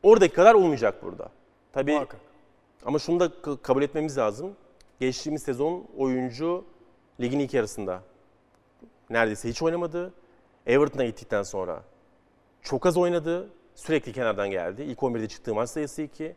oradaki 0.03 0.33
kadar 0.33 0.53
olmayacak 0.53 1.03
burada. 1.03 1.29
Tabii 1.73 1.93
Muhakkak. 1.93 2.19
ama 2.85 2.99
şunu 2.99 3.19
da 3.19 3.31
kabul 3.61 3.81
etmemiz 3.83 4.17
lazım. 4.17 4.55
Geçtiğimiz 4.99 5.43
sezon 5.43 5.87
oyuncu 5.97 6.65
ligin 7.19 7.39
ilk 7.39 7.53
yarısında 7.53 8.03
neredeyse 9.09 9.49
hiç 9.49 9.61
oynamadı. 9.61 10.13
Everton'a 10.67 11.05
gittikten 11.05 11.43
sonra 11.43 11.83
çok 12.61 12.85
az 12.85 12.97
oynadı. 12.97 13.49
Sürekli 13.75 14.13
kenardan 14.13 14.51
geldi. 14.51 14.83
İlk 14.83 14.99
11'de 14.99 15.27
çıktığı 15.27 15.55
maç 15.55 15.69
sayısı 15.69 16.01
2. 16.01 16.35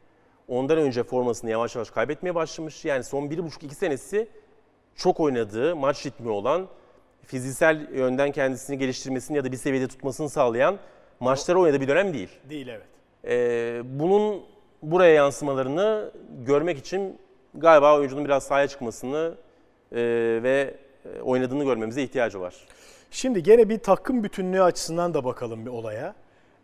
Ondan 0.48 0.78
önce 0.78 1.02
formasını 1.02 1.50
yavaş 1.50 1.74
yavaş 1.74 1.90
kaybetmeye 1.90 2.34
başlamış. 2.34 2.84
Yani 2.84 3.04
son 3.04 3.22
1,5-2 3.22 3.74
senesi 3.74 4.28
çok 4.96 5.20
oynadığı, 5.20 5.76
maç 5.76 6.06
ritmi 6.06 6.30
olan, 6.30 6.68
fiziksel 7.26 7.88
yönden 7.94 8.32
kendisini 8.32 8.78
geliştirmesini 8.78 9.36
ya 9.36 9.44
da 9.44 9.52
bir 9.52 9.56
seviyede 9.56 9.88
tutmasını 9.88 10.30
sağlayan 10.30 10.78
maçları 11.20 11.60
oynadığı 11.60 11.80
bir 11.80 11.88
dönem 11.88 12.14
değil. 12.14 12.28
Değil 12.50 12.68
evet. 12.68 12.86
Ee, 13.24 13.82
bunun 13.84 14.42
buraya 14.82 15.14
yansımalarını 15.14 16.12
görmek 16.46 16.78
için 16.78 17.18
galiba 17.54 17.96
oyuncunun 17.98 18.24
biraz 18.24 18.42
sahaya 18.42 18.68
çıkmasını 18.68 19.34
e, 19.92 19.98
ve 20.42 20.74
e, 21.04 21.20
oynadığını 21.20 21.64
görmemize 21.64 22.02
ihtiyacı 22.02 22.40
var. 22.40 22.54
Şimdi 23.10 23.42
gene 23.42 23.68
bir 23.68 23.78
takım 23.78 24.24
bütünlüğü 24.24 24.62
açısından 24.62 25.14
da 25.14 25.24
bakalım 25.24 25.66
bir 25.66 25.70
olaya. 25.70 26.14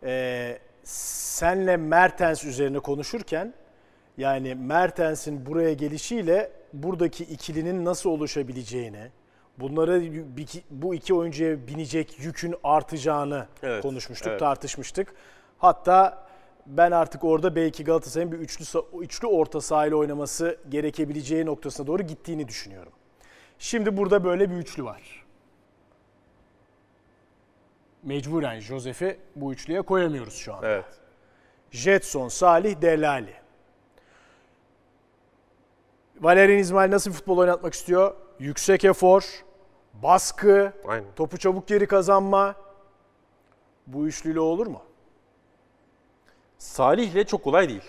Ee, 0.03 0.57
senle 0.83 1.77
Mertens 1.77 2.45
üzerine 2.45 2.79
konuşurken 2.79 3.53
yani 4.17 4.55
Mertens'in 4.55 5.45
buraya 5.45 5.73
gelişiyle 5.73 6.51
buradaki 6.73 7.23
ikilinin 7.23 7.85
nasıl 7.85 8.09
oluşabileceğini, 8.09 9.07
bunlara 9.57 10.01
bu 10.69 10.95
iki 10.95 11.13
oyuncuya 11.13 11.67
binecek 11.67 12.19
yükün 12.19 12.55
artacağını 12.63 13.45
Evet, 13.63 13.81
konuşmuştuk, 13.81 14.27
evet. 14.27 14.39
tartışmıştık. 14.39 15.13
Hatta 15.57 16.28
ben 16.69 16.91
artık 16.91 17.23
orada 17.23 17.55
belki 17.55 17.83
Galatasaray'ın 17.83 18.31
bir 18.31 18.39
üçlü, 18.39 18.79
üçlü 18.99 19.27
orta 19.27 19.61
sahayla 19.61 19.97
oynaması 19.97 20.57
gerekebileceği 20.69 21.45
noktasına 21.45 21.87
doğru 21.87 22.03
gittiğini 22.03 22.47
düşünüyorum. 22.47 22.91
Şimdi 23.59 23.97
burada 23.97 24.23
böyle 24.23 24.49
bir 24.49 24.55
üçlü 24.55 24.83
var. 24.83 25.25
Mecburen 28.03 28.59
Josef'i 28.59 29.19
bu 29.35 29.53
üçlüye 29.53 29.81
koyamıyoruz 29.81 30.33
şu 30.35 30.53
anda. 30.53 30.67
Evet. 30.67 30.85
Jetson, 31.71 32.27
Salih, 32.27 32.81
Delali. 32.81 33.33
Valerian 36.19 36.59
İsmail 36.59 36.91
nasıl 36.91 37.11
futbol 37.11 37.37
oynatmak 37.37 37.73
istiyor? 37.73 38.15
Yüksek 38.39 38.85
efor, 38.85 39.43
baskı, 39.93 40.73
Aynen. 40.87 41.15
topu 41.15 41.37
çabuk 41.37 41.67
geri 41.67 41.87
kazanma. 41.87 42.55
Bu 43.87 44.07
üçlüyle 44.07 44.39
olur 44.39 44.67
mu? 44.67 44.81
Salih'le 46.59 47.23
çok 47.27 47.43
kolay 47.43 47.69
değil. 47.69 47.81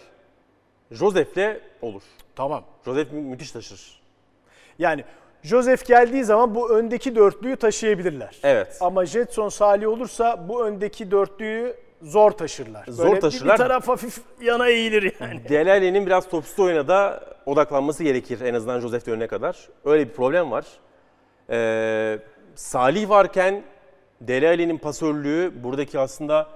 Josef'le 0.91 1.61
olur. 1.83 2.03
Tamam. 2.37 2.65
Josef 2.85 3.13
mü- 3.13 3.21
müthiş 3.21 3.51
taşır. 3.53 4.01
Yani 4.79 5.05
Joseph 5.43 5.87
geldiği 5.87 6.25
zaman 6.25 6.55
bu 6.55 6.71
öndeki 6.79 7.17
dörtlüyü 7.17 7.57
taşıyabilirler. 7.57 8.37
Evet. 8.43 8.79
Ama 8.81 9.07
Jetson 9.07 9.49
Salih 9.49 9.89
olursa 9.89 10.49
bu 10.49 10.65
öndeki 10.67 11.11
dörtlüyü 11.11 11.77
zor 12.03 12.31
taşırlar. 12.31 12.85
Zor 12.89 13.05
Böyle 13.05 13.17
bir- 13.17 13.21
taşırlar. 13.21 13.53
Bir 13.53 13.59
taraf 13.59 13.89
hafif 13.89 14.19
yana 14.43 14.69
eğilir 14.69 15.15
yani. 15.21 15.49
Dele 15.49 15.73
Alli'nin 15.73 16.07
biraz 16.07 16.29
topsuz 16.29 16.59
oyuna 16.59 16.89
da 16.89 17.25
odaklanması 17.47 18.05
gerekir 18.05 18.41
en 18.41 18.55
azından 18.55 18.81
Josef 18.81 19.07
dönene 19.07 19.27
kadar. 19.27 19.69
Öyle 19.85 20.09
bir 20.09 20.13
problem 20.15 20.51
var. 20.51 20.65
Ee, 21.51 22.19
Salih 22.55 23.09
varken 23.09 23.63
Dele 24.21 24.49
Alli'nin 24.49 24.79
pasörlüğü 24.79 25.53
buradaki 25.65 25.99
aslında 25.99 26.49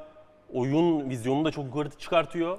oyun 0.55 1.11
vizyonunu 1.11 1.45
da 1.45 1.51
çok 1.51 1.65
yukarı 1.65 1.91
çıkartıyor. 1.91 2.59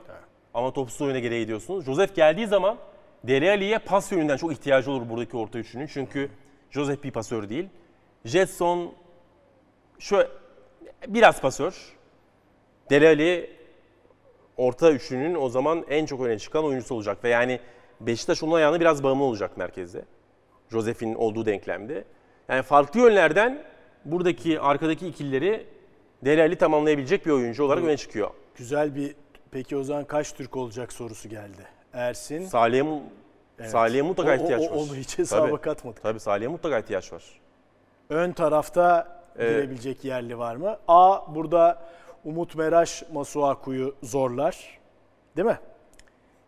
Ama 0.53 0.73
topsuz 0.73 1.01
oyuna 1.01 1.19
gereği 1.19 1.41
gidiyorsunuz. 1.41 1.85
Josef 1.85 2.15
geldiği 2.15 2.47
zaman 2.47 2.77
Dele 3.23 3.51
Alli'ye 3.51 3.79
pas 3.79 4.11
yönünden 4.11 4.37
çok 4.37 4.51
ihtiyacı 4.51 4.91
olur 4.91 5.09
buradaki 5.09 5.37
orta 5.37 5.59
üçünün. 5.59 5.87
Çünkü 5.87 6.29
Josef 6.71 7.03
bir 7.03 7.11
pasör 7.11 7.49
değil. 7.49 7.69
Jetson 8.25 8.93
şöyle 9.99 10.29
biraz 11.07 11.41
pasör. 11.41 11.95
Dele 12.89 13.07
Alli 13.07 13.49
orta 14.57 14.91
üçlünün 14.91 15.35
o 15.35 15.49
zaman 15.49 15.85
en 15.89 16.05
çok 16.05 16.21
öne 16.21 16.39
çıkan 16.39 16.65
oyuncusu 16.65 16.95
olacak. 16.95 17.23
Ve 17.23 17.29
yani 17.29 17.59
Beşiktaş 18.01 18.43
onun 18.43 18.55
ayağına 18.55 18.79
biraz 18.79 19.03
bağımlı 19.03 19.23
olacak 19.23 19.57
merkezde. 19.57 20.05
Josef'in 20.71 21.15
olduğu 21.15 21.45
denklemde. 21.45 22.03
Yani 22.49 22.63
farklı 22.63 22.99
yönlerden 22.99 23.63
buradaki 24.05 24.59
arkadaki 24.59 25.07
ikilileri 25.07 25.67
Dele 26.21 26.41
Alli 26.41 26.55
tamamlayabilecek 26.55 27.25
bir 27.25 27.31
oyuncu 27.31 27.63
olarak 27.63 27.83
öne 27.83 27.97
çıkıyor. 27.97 28.29
Güzel 28.55 28.95
bir 28.95 29.15
peki 29.51 29.77
o 29.77 29.83
zaman 29.83 30.03
kaç 30.05 30.33
Türk 30.33 30.57
olacak 30.57 30.93
sorusu 30.93 31.29
geldi. 31.29 31.61
Ersin. 31.93 32.45
Salih'e, 32.45 32.81
mu- 32.81 33.03
Salih'e 33.65 34.01
mutlaka 34.01 34.31
O- 34.31 34.35
ihtiyaç 34.43 34.61
o- 34.61 34.65
var. 34.71 34.77
Onu 34.77 34.95
hiç 34.95 35.17
hesaba 35.17 35.47
Tabii. 35.49 35.61
katmadık. 35.61 36.03
Tabii 36.03 36.19
Salih'e 36.19 36.47
mutlaka 36.47 36.79
ihtiyaç 36.79 37.13
var. 37.13 37.23
Ön 38.09 38.31
tarafta 38.31 39.07
Evet. 39.39 39.51
girebilecek 39.63 40.05
yerli 40.05 40.37
var 40.37 40.55
mı? 40.55 40.77
A 40.87 41.35
burada 41.35 41.81
Umut 42.25 42.55
Meraş 42.55 43.03
Masuaku'yu 43.13 43.95
zorlar. 44.03 44.79
Değil 45.37 45.47
mi? 45.47 45.59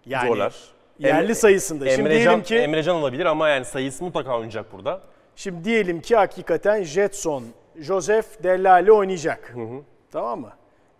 Yani 0.05 0.28
Zorlar. 0.28 0.55
Yerli 0.99 1.32
Emre- 1.32 1.36
sayısında. 1.36 1.89
Şimdi 1.89 2.01
Emrecan, 2.09 2.24
diyelim 2.26 2.43
ki 2.43 2.55
Emrecan 2.55 2.95
olabilir 2.95 3.26
ama 3.26 3.49
yani 3.49 3.65
sayısı 3.65 4.03
mutlaka 4.03 4.36
oynayacak 4.36 4.74
burada. 4.74 5.01
şimdi 5.36 5.63
diyelim 5.63 6.01
ki 6.01 6.15
hakikaten 6.15 6.84
Jetson, 6.84 7.43
Joseph 7.80 8.43
Dellali 8.43 8.91
oynayacak. 8.91 9.55
Tamam 10.11 10.41
mı? 10.41 10.51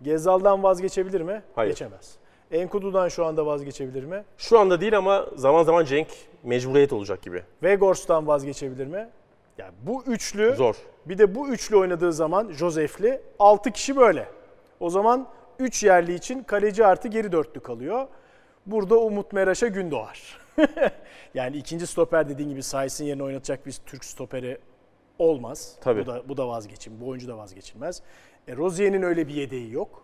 Gezal'dan 0.02 0.64
vazgeçebilir 0.64 1.22
mi? 1.22 1.44
Hayır. 1.56 1.70
Geçemez. 1.70 2.16
Enkudu'dan 2.52 3.08
şu 3.08 3.26
anda 3.26 3.46
vazgeçebilir 3.46 4.04
mi? 4.04 4.24
Şu 4.38 4.60
anda 4.60 4.82
değil 4.82 4.98
ama 4.98 5.26
zaman 5.36 5.64
zaman 5.64 5.86
Cenk 5.86 6.08
mecburiyet 6.44 6.94
olacak 6.94 7.22
gibi. 7.22 7.44
Vegors'tan 7.64 8.28
vazgeçebilir 8.28 8.88
mi? 8.88 9.10
Yani 9.58 9.74
bu 9.84 10.04
üçlü 10.04 10.56
Zor. 10.56 10.76
bir 11.06 11.18
de 11.18 11.36
bu 11.36 11.50
üçlü 11.50 11.78
oynadığı 11.78 12.14
zaman 12.14 12.52
Joseph'li 12.52 13.22
6 13.40 13.72
kişi 13.72 13.98
böyle. 13.98 14.28
O 14.80 14.90
zaman 14.90 15.28
3 15.60 15.84
yerli 15.84 16.14
için 16.14 16.44
kaleci 16.44 16.86
artı 16.86 17.08
geri 17.08 17.32
dörtlü 17.32 17.60
kalıyor. 17.60 18.08
Burada 18.66 18.98
Umut 18.98 19.34
Meraş'a 19.34 19.68
gün 19.68 19.92
doğar. 19.92 20.40
yani 21.34 21.58
ikinci 21.58 21.88
stoper 21.88 22.30
dediğin 22.30 22.50
gibi 22.50 22.64
Says'in 22.64 23.06
yerine 23.06 23.24
oynatacak 23.24 23.66
bir 23.66 23.72
Türk 23.86 24.06
stoperi 24.06 24.58
olmaz. 25.20 25.76
Tabii. 25.82 26.02
Bu 26.02 26.06
da, 26.06 26.30
bu 26.30 26.38
da 26.38 26.48
vazgeçim. 26.48 26.94
Bu 27.02 27.08
oyuncu 27.08 27.28
da 27.28 27.38
vazgeçilmez. 27.38 28.02
E, 28.48 28.56
Rozier'in 28.56 29.02
öyle 29.02 29.28
bir 29.28 29.34
yedeği 29.34 29.72
yok. 29.74 30.04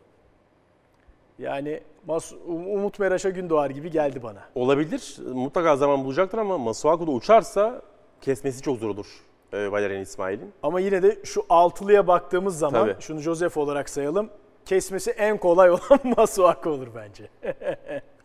Yani 1.40 1.80
Mas- 2.08 2.36
Umut 2.48 3.00
Meraş'a 3.00 3.30
gün 3.30 3.50
doğar 3.50 3.70
gibi 3.70 3.92
geldi 3.92 4.24
bana. 4.24 4.40
Olabilir. 4.56 5.18
Mutlaka 5.34 5.76
zaman 5.76 6.06
bulacaktır 6.06 6.38
ama 6.38 6.58
Masuaku 6.58 7.08
da 7.08 7.12
uçarsa 7.12 7.82
kesmesi 8.22 8.62
çok 8.62 8.78
zor 8.80 8.90
olur 8.90 9.08
e, 9.54 9.72
Valerian 9.72 10.02
İsmail'in. 10.02 10.52
Ama 10.64 10.80
yine 10.80 11.04
de 11.04 11.18
şu 11.24 11.46
altılıya 11.50 12.08
baktığımız 12.08 12.58
zaman 12.60 12.88
Tabii. 12.88 13.02
şunu 13.02 13.20
Joseph 13.20 13.58
olarak 13.58 13.90
sayalım. 13.90 14.30
Kesmesi 14.66 15.12
en 15.12 15.38
kolay 15.38 15.70
olan 15.72 16.00
Masuaku 16.18 16.70
olur 16.70 16.88
bence. 16.96 17.30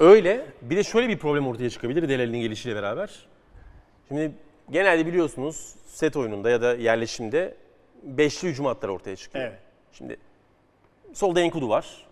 Öyle. 0.01 0.47
Bir 0.63 0.77
de 0.77 0.83
şöyle 0.83 1.09
bir 1.09 1.19
problem 1.19 1.47
ortaya 1.47 1.71
çıkabilir 1.71 2.09
Delali'nin 2.09 2.41
gelişiyle 2.41 2.77
beraber. 2.77 3.29
Şimdi 4.09 4.33
genelde 4.71 5.07
biliyorsunuz 5.07 5.75
set 5.87 6.17
oyununda 6.17 6.51
ya 6.51 6.63
da 6.63 6.75
yerleşimde 6.75 7.55
beşli 8.03 8.49
hücum 8.49 8.67
hatları 8.67 8.93
ortaya 8.93 9.17
çıkıyor. 9.17 9.45
Evet. 9.45 9.59
Şimdi 9.93 10.17
solda 11.13 11.41
Enkudu 11.41 11.69
var. 11.69 12.07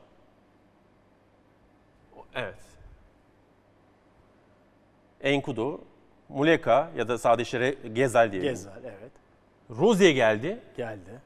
Evet. 2.34 2.54
Enkudu, 5.20 5.80
Muleka 6.28 6.90
ya 6.96 7.08
da 7.08 7.18
sadece 7.18 7.74
Gezel 7.92 8.32
diyelim. 8.32 8.50
Gezer 8.50 8.72
evet. 8.84 9.12
Rozier 9.70 10.10
geldi. 10.10 10.58
Geldi. 10.76 11.20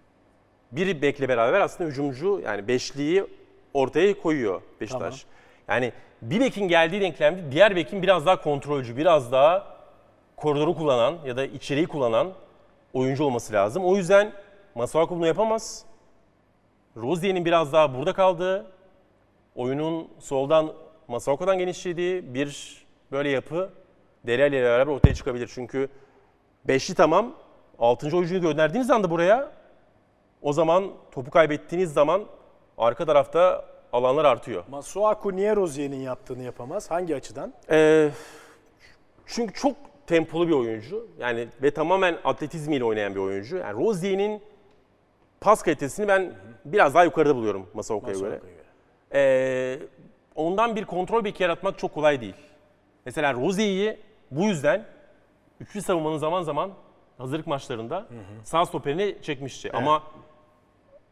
bir 0.72 1.03
bekle 1.03 1.28
beraber 1.28 1.61
aslında 1.61 1.91
hücumcu 1.91 2.41
yani 2.45 2.68
beşliği 2.68 3.26
ortaya 3.74 4.20
koyuyor 4.20 4.62
Beşiktaş. 4.81 5.26
Yani 5.68 5.93
bir 6.22 6.41
bekin 6.41 6.68
geldiği 6.68 7.01
denklemde 7.01 7.53
diğer 7.53 7.76
bekin 7.76 8.03
biraz 8.03 8.26
daha 8.26 8.43
kontrolcü, 8.43 8.97
biraz 8.97 9.33
daha 9.33 9.80
koridoru 10.41 10.74
kullanan 10.74 11.18
ya 11.24 11.36
da 11.36 11.45
içeriği 11.45 11.86
kullanan 11.86 12.32
oyuncu 12.93 13.24
olması 13.24 13.53
lazım. 13.53 13.84
O 13.84 13.97
yüzden 13.97 14.32
Masuaku 14.74 15.16
bunu 15.16 15.26
yapamaz. 15.26 15.84
Rozier'in 16.97 17.45
biraz 17.45 17.72
daha 17.72 17.95
burada 17.95 18.12
kaldığı, 18.12 18.66
oyunun 19.57 20.09
soldan 20.18 20.72
Masuaku'dan 21.09 21.59
genişlediği 21.59 22.34
bir 22.34 22.82
böyle 23.12 23.28
yapı 23.30 23.70
Dele 24.26 24.43
Alli 24.43 24.57
ile 24.57 24.64
beraber 24.64 24.93
ortaya 24.93 25.14
çıkabilir. 25.14 25.51
Çünkü 25.55 25.88
beşli 26.64 26.95
tamam, 26.95 27.32
altıncı 27.78 28.16
oyuncuyu 28.16 28.41
gönderdiğiniz 28.41 28.91
anda 28.91 29.11
buraya 29.11 29.51
o 30.43 30.53
zaman 30.53 30.91
topu 31.11 31.30
kaybettiğiniz 31.30 31.93
zaman 31.93 32.24
arka 32.78 33.07
tarafta 33.07 33.64
alanlar 33.93 34.24
artıyor. 34.24 34.64
Masuaku 34.70 35.36
niye 35.36 35.57
Rozier'in 35.57 36.01
yaptığını 36.01 36.43
yapamaz? 36.43 36.91
Hangi 36.91 37.16
açıdan? 37.16 37.53
Ee, 37.70 38.11
çünkü 39.26 39.55
çok 39.55 39.89
tempolu 40.11 40.48
bir 40.48 40.52
oyuncu. 40.52 41.08
Yani 41.18 41.48
ve 41.62 41.70
tamamen 41.70 42.18
atletizmiyle 42.24 42.84
oynayan 42.84 43.14
bir 43.14 43.20
oyuncu. 43.20 43.56
Yani 43.56 43.84
Rozier'in 43.84 44.42
pas 45.40 45.62
kalitesini 45.62 46.08
ben 46.08 46.32
biraz 46.64 46.94
daha 46.94 47.04
yukarıda 47.04 47.36
buluyorum 47.36 47.66
Masaoko'ya 47.74 48.18
göre. 48.18 48.40
Ee, 49.14 49.78
ondan 50.34 50.76
bir 50.76 50.84
kontrol 50.84 51.24
beki 51.24 51.42
yaratmak 51.42 51.78
çok 51.78 51.94
kolay 51.94 52.20
değil. 52.20 52.34
Mesela 53.04 53.34
Rozier'i 53.34 54.00
bu 54.30 54.42
yüzden 54.44 54.84
üçlü 55.61 55.82
savunmanın 55.82 56.18
zaman 56.18 56.42
zaman 56.42 56.70
hazırlık 57.18 57.46
maçlarında 57.46 58.06
sağ 58.44 58.66
stoperini 58.66 59.16
çekmişti. 59.22 59.72
Ama 59.72 60.02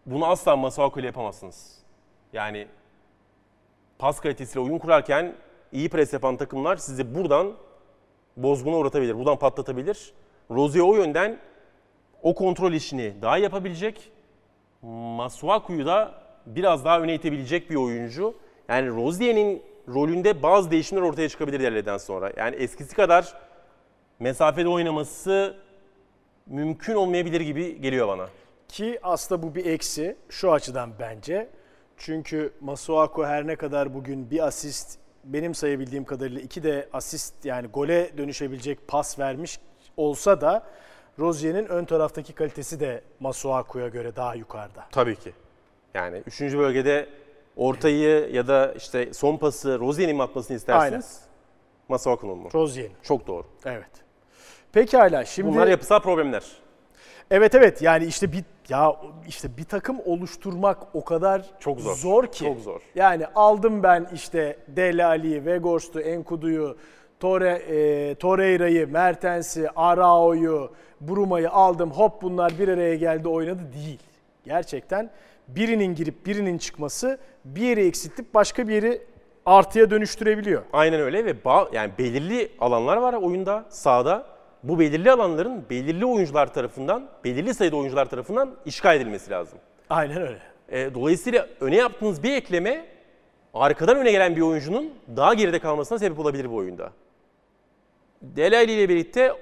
bunu 0.06 0.26
asla 0.26 0.56
Masuaku 0.56 1.00
ile 1.00 1.06
yapamazsınız. 1.06 1.78
Yani 2.32 2.66
pas 3.98 4.20
kalitesiyle 4.20 4.60
oyun 4.60 4.78
kurarken 4.78 5.34
iyi 5.72 5.88
pres 5.88 6.12
yapan 6.12 6.36
takımlar 6.36 6.76
sizi 6.76 7.14
buradan 7.14 7.52
bozguna 8.42 8.76
uğratabilir, 8.76 9.18
buradan 9.18 9.38
patlatabilir. 9.38 10.12
Rozier 10.50 10.82
o 10.82 10.94
yönden 10.94 11.38
o 12.22 12.34
kontrol 12.34 12.72
işini 12.72 13.14
daha 13.22 13.38
yapabilecek. 13.38 14.12
Masuaku'yu 14.82 15.86
da 15.86 16.14
biraz 16.46 16.84
daha 16.84 17.00
öne 17.00 17.14
itebilecek 17.14 17.70
bir 17.70 17.76
oyuncu. 17.76 18.34
Yani 18.68 18.88
Rozier'in 18.88 19.62
rolünde 19.88 20.42
bazı 20.42 20.70
değişimler 20.70 21.02
ortaya 21.02 21.28
çıkabilir 21.28 21.60
derleden 21.60 21.96
sonra. 21.96 22.32
Yani 22.36 22.56
eskisi 22.56 22.96
kadar 22.96 23.34
mesafede 24.18 24.68
oynaması 24.68 25.56
mümkün 26.46 26.94
olmayabilir 26.94 27.40
gibi 27.40 27.80
geliyor 27.80 28.08
bana. 28.08 28.26
Ki 28.68 28.98
aslında 29.02 29.42
bu 29.42 29.54
bir 29.54 29.66
eksi 29.66 30.16
şu 30.28 30.52
açıdan 30.52 30.90
bence. 31.00 31.48
Çünkü 31.96 32.52
Masuaku 32.60 33.26
her 33.26 33.46
ne 33.46 33.56
kadar 33.56 33.94
bugün 33.94 34.30
bir 34.30 34.46
asist 34.46 34.98
benim 35.32 35.54
sayabildiğim 35.54 36.04
kadarıyla 36.04 36.40
iki 36.40 36.62
de 36.62 36.88
asist 36.92 37.44
yani 37.44 37.66
gole 37.66 38.18
dönüşebilecek 38.18 38.88
pas 38.88 39.18
vermiş 39.18 39.58
olsa 39.96 40.40
da 40.40 40.66
Rozier'in 41.18 41.66
ön 41.66 41.84
taraftaki 41.84 42.32
kalitesi 42.32 42.80
de 42.80 43.02
Masuaku'ya 43.20 43.88
göre 43.88 44.16
daha 44.16 44.34
yukarıda. 44.34 44.86
Tabii 44.90 45.16
ki. 45.16 45.32
Yani 45.94 46.22
3. 46.26 46.40
bölgede 46.40 47.08
ortayı 47.56 48.30
ya 48.32 48.48
da 48.48 48.72
işte 48.76 49.14
son 49.14 49.36
pası 49.36 49.78
Rozier'in 49.80 50.16
mi 50.16 50.22
atmasını 50.22 50.56
istersiniz? 50.56 51.20
Masuaku'nun 51.88 52.38
mu? 52.38 52.48
Rozier'in. 52.54 52.92
Çok 53.02 53.26
doğru. 53.26 53.46
Evet. 53.64 53.90
Pekala 54.72 55.24
şimdi 55.24 55.48
Bunlar 55.48 55.66
yapısal 55.66 56.00
problemler. 56.00 56.44
Evet 57.30 57.54
evet 57.54 57.82
yani 57.82 58.04
işte 58.04 58.32
bir 58.32 58.44
ya 58.68 58.96
işte 59.28 59.48
bir 59.56 59.64
takım 59.64 59.96
oluşturmak 60.04 60.78
o 60.94 61.04
kadar 61.04 61.46
Çok 61.60 61.80
zor. 61.80 62.26
ki. 62.26 62.44
Çok 62.44 62.60
zor. 62.60 62.80
Yani 62.94 63.26
aldım 63.34 63.82
ben 63.82 64.06
işte 64.14 64.56
Dele 64.68 65.04
Ali'yi, 65.04 65.44
Vegors'tu, 65.46 66.00
Enkudu'yu, 66.00 66.76
Torre, 67.20 67.50
e, 67.50 68.14
Torreira'yı, 68.14 68.88
Mertens'i, 68.92 69.70
Arao'yu, 69.76 70.70
Bruma'yı 71.00 71.50
aldım. 71.50 71.90
Hop 71.90 72.22
bunlar 72.22 72.58
bir 72.58 72.68
araya 72.68 72.94
geldi 72.94 73.28
oynadı 73.28 73.62
değil. 73.74 74.00
Gerçekten 74.44 75.10
birinin 75.48 75.94
girip 75.94 76.26
birinin 76.26 76.58
çıkması 76.58 77.18
bir 77.44 77.62
yeri 77.62 77.86
eksiltip 77.86 78.34
başka 78.34 78.68
bir 78.68 78.74
yeri 78.74 79.02
artıya 79.46 79.90
dönüştürebiliyor. 79.90 80.62
Aynen 80.72 81.00
öyle 81.00 81.24
ve 81.24 81.30
ba- 81.30 81.74
yani 81.76 81.92
belirli 81.98 82.48
alanlar 82.60 82.96
var 82.96 83.14
oyunda, 83.14 83.64
sahada. 83.68 84.37
Bu 84.62 84.78
belirli 84.78 85.10
alanların 85.10 85.64
belirli 85.70 86.06
oyuncular 86.06 86.54
tarafından, 86.54 87.08
belirli 87.24 87.54
sayıda 87.54 87.76
oyuncular 87.76 88.06
tarafından 88.06 88.54
işgal 88.66 88.96
edilmesi 88.96 89.30
lazım. 89.30 89.58
Aynen 89.90 90.22
öyle. 90.22 90.38
E, 90.68 90.94
dolayısıyla 90.94 91.48
öne 91.60 91.76
yaptığınız 91.76 92.22
bir 92.22 92.32
ekleme 92.32 92.84
arkadan 93.54 93.96
öne 93.96 94.12
gelen 94.12 94.36
bir 94.36 94.40
oyuncunun 94.40 94.94
daha 95.16 95.34
geride 95.34 95.58
kalmasına 95.58 95.98
sebep 95.98 96.18
olabilir 96.18 96.50
bu 96.50 96.56
oyunda. 96.56 96.92
Delali 98.22 98.72
ile 98.72 98.88
birlikte 98.88 99.32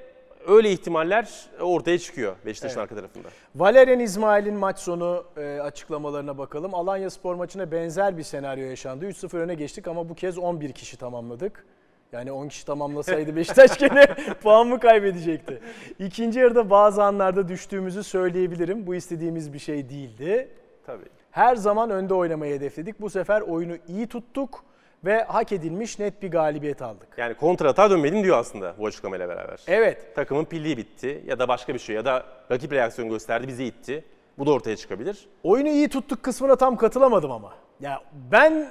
öyle 0.47 0.73
ihtimaller 0.73 1.47
ortaya 1.61 1.99
çıkıyor 1.99 2.37
Beşiktaş'ın 2.47 2.81
arka 2.81 2.95
tarafında. 2.95 3.29
Valerian 3.55 4.01
İsmail'in 4.01 4.55
maç 4.55 4.79
sonu 4.79 5.25
e, 5.37 5.61
açıklamalarına 5.61 6.39
bakalım. 6.39 6.75
Alanya 6.75 7.11
Spor 7.11 7.35
maçına 7.35 7.73
benzer 7.73 8.19
bir 8.19 8.23
senaryo 8.23 8.64
yaşandı. 8.64 9.07
3-0 9.07 9.37
öne 9.39 9.55
geçtik 9.55 9.89
ama 9.89 10.09
bu 10.09 10.14
kez 10.14 10.39
11 10.39 10.73
kişi 10.73 10.97
tamamladık. 10.97 11.67
Yani 12.12 12.32
10 12.32 12.48
kişi 12.48 12.66
tamamlasaydı 12.66 13.36
Beşiktaş 13.36 13.78
gene 13.78 14.07
puan 14.42 14.66
mı 14.66 14.80
kaybedecekti? 14.80 15.61
İkinci 15.98 16.38
yarıda 16.40 16.70
bazı 16.70 17.04
anlarda 17.04 17.48
düştüğümüzü 17.48 18.04
söyleyebilirim. 18.04 18.86
Bu 18.86 18.94
istediğimiz 18.94 19.52
bir 19.52 19.59
şey 19.59 19.88
değildi. 19.88 20.48
Tabii. 20.86 21.04
Her 21.30 21.57
zaman 21.57 21.90
önde 21.90 22.14
oynamayı 22.14 22.54
hedefledik. 22.54 23.00
Bu 23.00 23.11
sefer 23.11 23.40
oyunu 23.40 23.76
iyi 23.88 24.07
tuttuk 24.07 24.64
ve 25.04 25.22
hak 25.22 25.52
edilmiş 25.52 25.98
net 25.98 26.22
bir 26.22 26.30
galibiyet 26.30 26.82
aldık. 26.82 27.09
Yani 27.16 27.34
kontrata 27.34 27.90
dönmedim 27.90 28.24
diyor 28.24 28.38
aslında 28.38 28.74
bu 28.78 28.86
açıklamayla 28.86 29.28
beraber. 29.28 29.61
Evet, 29.66 30.14
Takımın 30.14 30.44
pilliği 30.44 30.76
bitti 30.76 31.22
ya 31.26 31.38
da 31.38 31.48
başka 31.48 31.74
bir 31.74 31.78
şey 31.78 31.96
ya 31.96 32.04
da 32.04 32.26
rakip 32.50 32.72
reaksiyon 32.72 33.09
gösterdi 33.11 33.48
bizi 33.48 33.64
itti. 33.64 34.04
Bu 34.38 34.46
da 34.46 34.52
ortaya 34.52 34.76
çıkabilir. 34.76 35.28
Oyunu 35.42 35.68
iyi 35.68 35.88
tuttuk 35.88 36.22
kısmına 36.22 36.57
tam 36.57 36.76
katılamadım 36.76 37.30
ama. 37.30 37.52
Ya 37.80 38.02
ben 38.32 38.68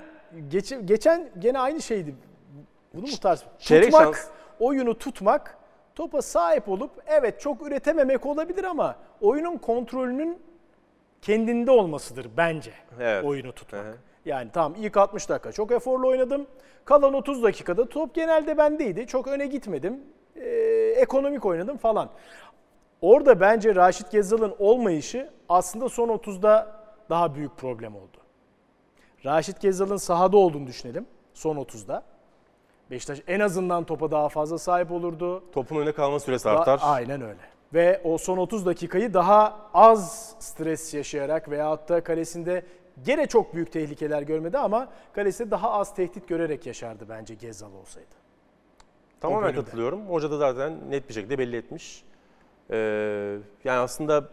geç, 0.50 0.74
geçen 0.86 1.30
gene 1.40 1.60
aynı 1.60 1.82
şeydi. 1.82 2.16
Bunu 2.96 3.06
mu? 3.06 3.36
Çeyrek 3.60 3.86
tutmak, 3.92 4.16
şans. 4.16 4.28
oyunu 4.60 4.98
tutmak, 4.98 5.58
topa 5.96 6.22
sahip 6.22 6.70
olup 6.70 6.92
evet 7.08 7.42
çok 7.42 7.68
üretememek 7.68 8.26
olabilir 8.26 8.64
ama 8.64 8.96
oyunun 9.22 9.58
kontrolünün 9.58 10.40
kendinde 11.22 11.72
olmasıdır 11.72 12.28
bence 12.38 12.72
Evet. 13.00 13.26
oyunu 13.26 13.52
tutmak. 13.52 13.86
Hı 13.86 13.90
hı. 13.90 13.96
Yani 14.26 14.50
tamam 14.54 14.74
ilk 14.78 14.98
60 14.98 15.30
dakika 15.30 15.52
çok 15.52 15.72
eforlu 15.72 16.08
oynadım. 16.08 16.48
Kalan 16.86 17.14
30 17.14 17.44
dakikada 17.44 17.90
top 17.90 18.16
genelde 18.16 18.58
bendeydi. 18.58 19.08
Çok 19.08 19.28
öne 19.28 19.48
gitmedim. 19.48 20.00
Ee, 20.36 20.50
ekonomik 20.98 21.46
oynadım 21.46 21.78
falan. 21.78 22.10
Orada 23.02 23.40
bence 23.40 23.76
Raşit 23.76 24.12
Gezzal'ın 24.12 24.56
olmayışı 24.60 25.30
aslında 25.50 25.90
son 25.90 26.10
30'da 26.10 26.72
daha 27.10 27.36
büyük 27.36 27.58
problem 27.58 27.96
oldu. 27.96 28.18
Raşit 29.26 29.62
Gezzal'ın 29.62 29.98
sahada 29.98 30.38
olduğunu 30.38 30.68
düşünelim 30.68 31.06
son 31.34 31.56
30'da. 31.58 32.04
Beşiktaş 32.92 33.22
en 33.28 33.40
azından 33.40 33.84
topa 33.84 34.12
daha 34.12 34.30
fazla 34.30 34.58
sahip 34.58 34.92
olurdu. 34.92 35.44
Topun 35.52 35.76
önüne 35.78 35.92
kalma 35.92 36.20
süresi 36.20 36.46
Da- 36.46 36.60
artar. 36.60 36.80
Aynen 36.84 37.22
öyle. 37.22 37.40
Ve 37.74 38.02
o 38.04 38.18
son 38.18 38.38
30 38.38 38.66
dakikayı 38.66 39.14
daha 39.14 39.60
az 39.74 40.36
stres 40.40 40.94
yaşayarak 40.94 41.50
veyahut 41.50 41.90
da 41.90 42.04
kalesinde 42.04 42.66
gene 43.06 43.28
çok 43.28 43.56
büyük 43.56 43.72
tehlikeler 43.72 44.22
görmedi 44.22 44.58
ama 44.58 44.88
kalesinde 45.14 45.52
daha 45.52 45.72
az 45.72 45.96
tehdit 45.96 46.28
görerek 46.28 46.66
yaşardı 46.66 47.06
bence 47.10 47.36
Gezzal 47.36 47.74
olsaydı. 47.74 48.08
Tamamen 49.22 49.56
katılıyorum. 49.56 50.08
Hoca 50.08 50.32
da 50.32 50.38
zaten 50.38 50.92
net 50.92 51.10
bir 51.10 51.14
şekilde 51.14 51.38
belli 51.40 51.58
etmiş. 51.58 52.04
Ee, 52.72 53.38
yani 53.64 53.80
aslında 53.80 54.24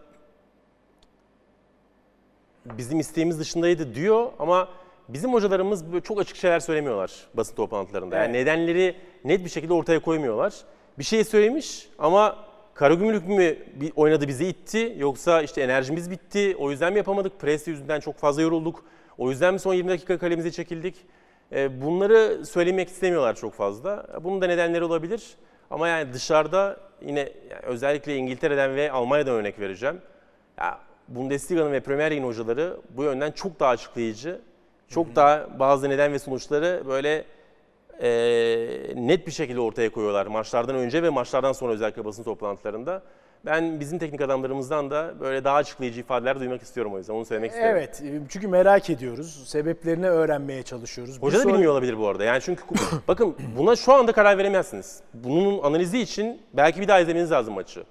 bizim 2.67 3.01
isteğimiz 3.01 3.39
dışındaydı 3.41 3.95
diyor 3.95 4.33
ama 4.39 4.69
bizim 5.09 5.33
hocalarımız 5.33 5.93
böyle 5.93 6.05
çok 6.05 6.21
açık 6.21 6.37
şeyler 6.37 6.61
söylemiyorlar 6.61 7.13
basın 7.35 7.55
toplantılarında. 7.55 8.17
Yani 8.17 8.33
nedenleri 8.33 8.97
net 9.25 9.45
bir 9.45 9.51
şekilde 9.51 9.73
ortaya 9.73 9.99
koymuyorlar. 9.99 10.55
Bir 10.99 11.05
şey 11.05 11.25
söylemiş 11.25 11.89
ama 11.99 12.37
Karagümrük 12.75 13.29
mü 13.29 13.57
oynadı 13.97 14.29
bizi 14.29 14.47
itti 14.47 14.95
yoksa 14.99 15.43
işte 15.43 15.61
enerjimiz 15.63 16.11
bitti 16.11 16.57
o 16.59 16.71
yüzden 16.71 16.93
mi 16.93 16.97
yapamadık? 16.97 17.41
Pres 17.41 17.67
yüzünden 17.67 18.01
çok 18.01 18.17
fazla 18.19 18.43
yorulduk. 18.43 18.85
O 19.19 19.31
yüzden 19.31 19.55
mi 19.55 19.61
son 19.61 19.75
20 19.75 19.91
dakika 19.91 20.19
kalemize 20.19 20.51
çekildik? 20.51 20.97
Ee, 21.53 21.83
Bunları 21.83 22.47
söylemek 22.47 22.89
istemiyorlar 22.89 23.35
çok 23.35 23.55
fazla. 23.55 24.07
Bunun 24.25 24.41
da 24.41 24.47
nedenleri 24.47 24.85
olabilir. 24.85 25.35
Ama 25.71 25.89
yani 25.89 26.13
dışarıda 26.13 26.77
yine 27.03 27.21
yani 27.21 27.63
özellikle 27.63 28.17
İngiltere'den 28.17 28.77
ve 28.77 28.93
Almanya'dan 28.93 29.35
örnek 29.35 29.61
vereceğim. 29.61 30.01
Ya 30.59 30.79
Bundesliga'nın 31.09 31.73
ve 31.73 31.81
Premier 31.81 32.11
Lig'in 32.11 32.25
hocaları 32.25 32.77
bu 32.91 33.03
yönden 33.05 33.31
çok 33.31 33.61
daha 33.61 33.71
açıklayıcı. 33.71 34.41
Çok 34.93 35.17
daha 35.17 35.47
bazı 35.59 35.91
neden 35.91 36.13
ve 36.13 36.19
sonuçları 36.19 36.83
böyle 36.89 37.25
e, 38.03 38.11
net 38.95 39.27
bir 39.27 39.33
şekilde 39.33 39.61
ortaya 39.61 39.93
koyuyorlar 39.93 40.27
maçlardan 40.27 40.77
önce 40.77 41.03
ve 41.03 41.11
maçlardan 41.11 41.53
sonra 41.53 41.73
özellikle 41.73 42.05
basın 42.05 42.23
toplantılarında. 42.23 43.03
Ben 43.47 43.81
bizim 43.81 43.99
teknik 43.99 44.21
adamlarımızdan 44.21 44.91
da 44.91 45.15
böyle 45.21 45.45
daha 45.45 45.57
açıklayıcı 45.57 46.01
ifadeler 46.01 46.41
duymak 46.41 46.63
istiyorum 46.63 46.95
o 46.95 46.99
yüzden 46.99 47.15
onu 47.15 47.25
söylemek 47.25 47.51
istedim. 47.51 47.69
Evet 47.71 48.03
e, 48.03 48.21
çünkü 48.29 48.49
merak 48.49 48.91
ediyoruz. 48.91 49.43
Sebeplerini 49.47 50.09
öğrenmeye 50.09 50.63
çalışıyoruz. 50.63 51.23
Hoca 51.23 51.39
da 51.39 51.43
sonra- 51.43 51.55
bilmiyor 51.55 51.73
olabilir 51.73 51.99
bu 51.99 52.09
arada. 52.09 52.25
Yani 52.25 52.41
çünkü 52.43 52.63
bakın 53.09 53.37
buna 53.57 53.77
şu 53.77 53.93
anda 53.93 54.13
karar 54.13 54.39
veremezsiniz. 54.39 55.01
Bunun 55.15 55.63
analizi 55.63 55.99
için 55.99 56.43
belki 56.53 56.81
bir 56.81 56.89
daha 56.89 57.01
izlemeniz 57.01 57.31
lazım 57.31 57.55
maçı. 57.55 57.85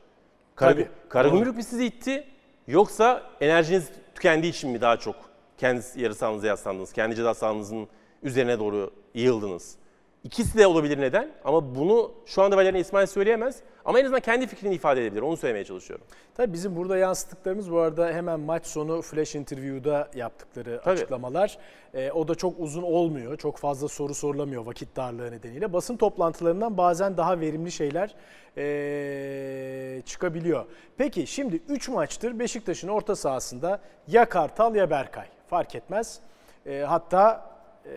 Kara, 0.55 0.71
Tabii, 0.71 0.87
Karagümrük 1.09 1.55
mü 1.55 1.63
sizi 1.63 1.85
itti 1.85 2.23
yoksa 2.67 3.23
enerjiniz 3.41 3.89
tükendiği 4.15 4.53
için 4.53 4.69
mi 4.69 4.81
daha 4.81 4.97
çok 4.97 5.15
kendi 5.61 5.81
yarı 5.95 6.15
sahanıza 6.15 6.47
yaslandınız? 6.47 6.93
Kendi 6.93 7.15
ceza 7.15 7.33
sahanızın 7.33 7.87
üzerine 8.23 8.59
doğru 8.59 8.91
yığıldınız? 9.13 9.75
İkisi 10.23 10.57
de 10.57 10.67
olabilir 10.67 11.01
neden 11.01 11.31
ama 11.43 11.75
bunu 11.75 12.11
şu 12.25 12.41
anda 12.41 12.57
Valerian 12.57 12.81
İsmail 12.81 13.07
söyleyemez. 13.07 13.59
Ama 13.85 13.99
en 13.99 14.03
azından 14.03 14.21
kendi 14.21 14.47
fikrini 14.47 14.75
ifade 14.75 15.01
edebilir. 15.01 15.21
Onu 15.21 15.37
söylemeye 15.37 15.65
çalışıyorum. 15.65 16.05
Tabii 16.35 16.53
bizim 16.53 16.75
burada 16.75 16.97
yansıttıklarımız 16.97 17.71
bu 17.71 17.79
arada 17.79 18.11
hemen 18.11 18.39
maç 18.39 18.65
sonu 18.65 19.01
flash 19.01 19.35
interview'da 19.35 20.09
yaptıkları 20.15 20.81
Tabii. 20.83 20.93
açıklamalar. 20.93 21.57
Ee, 21.93 22.11
o 22.11 22.27
da 22.27 22.35
çok 22.35 22.59
uzun 22.59 22.83
olmuyor. 22.83 23.37
Çok 23.37 23.57
fazla 23.57 23.87
soru 23.87 24.13
sorulamıyor 24.13 24.65
vakit 24.65 24.95
darlığı 24.95 25.31
nedeniyle. 25.31 25.73
Basın 25.73 25.97
toplantılarından 25.97 26.77
bazen 26.77 27.17
daha 27.17 27.39
verimli 27.39 27.71
şeyler 27.71 28.15
ee, 28.57 30.01
çıkabiliyor. 30.05 30.65
Peki 30.97 31.27
şimdi 31.27 31.61
3 31.69 31.89
maçtır 31.89 32.39
Beşiktaş'ın 32.39 32.87
orta 32.87 33.15
sahasında 33.15 33.81
ya 34.07 34.25
Kartal 34.29 34.75
ya 34.75 34.89
Berkay. 34.89 35.27
Fark 35.51 35.75
etmez. 35.75 36.19
Ee, 36.65 36.79
hatta 36.87 37.49
ee, 37.85 37.91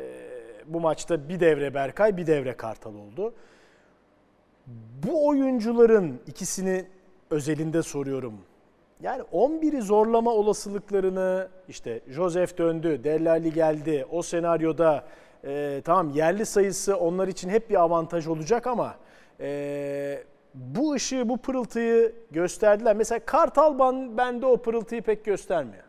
bu 0.67 0.81
maçta 0.81 1.29
bir 1.29 1.41
devre 1.41 1.75
Berkay 1.75 2.17
bir 2.17 2.27
devre 2.27 2.57
Kartal 2.57 2.95
oldu. 2.95 3.35
Bu 5.07 5.29
oyuncuların 5.29 6.21
ikisini 6.27 6.87
özelinde 7.31 7.83
soruyorum. 7.83 8.35
Yani 9.01 9.23
11'i 9.33 9.83
zorlama 9.83 10.31
olasılıklarını 10.31 11.49
işte 11.69 12.01
Josef 12.09 12.59
döndü, 12.59 13.05
Dellali 13.05 13.53
geldi. 13.53 14.07
O 14.11 14.23
senaryoda 14.23 15.05
e, 15.45 15.83
tamam 15.85 16.11
yerli 16.11 16.47
sayısı 16.47 16.97
onlar 16.97 17.29
için 17.29 17.49
hep 17.49 17.71
bir 17.71 17.81
avantaj 17.81 18.27
olacak 18.27 18.67
ama 18.67 18.95
e, 19.41 20.25
bu 20.55 20.93
ışığı, 20.93 21.29
bu 21.29 21.37
pırıltıyı 21.37 22.15
gösterdiler. 22.31 22.97
Mesela 22.97 23.19
Kartal 23.19 23.79
bende 24.17 24.47
o 24.47 24.57
pırıltıyı 24.57 25.03
pek 25.03 25.25
göstermiyor. 25.25 25.84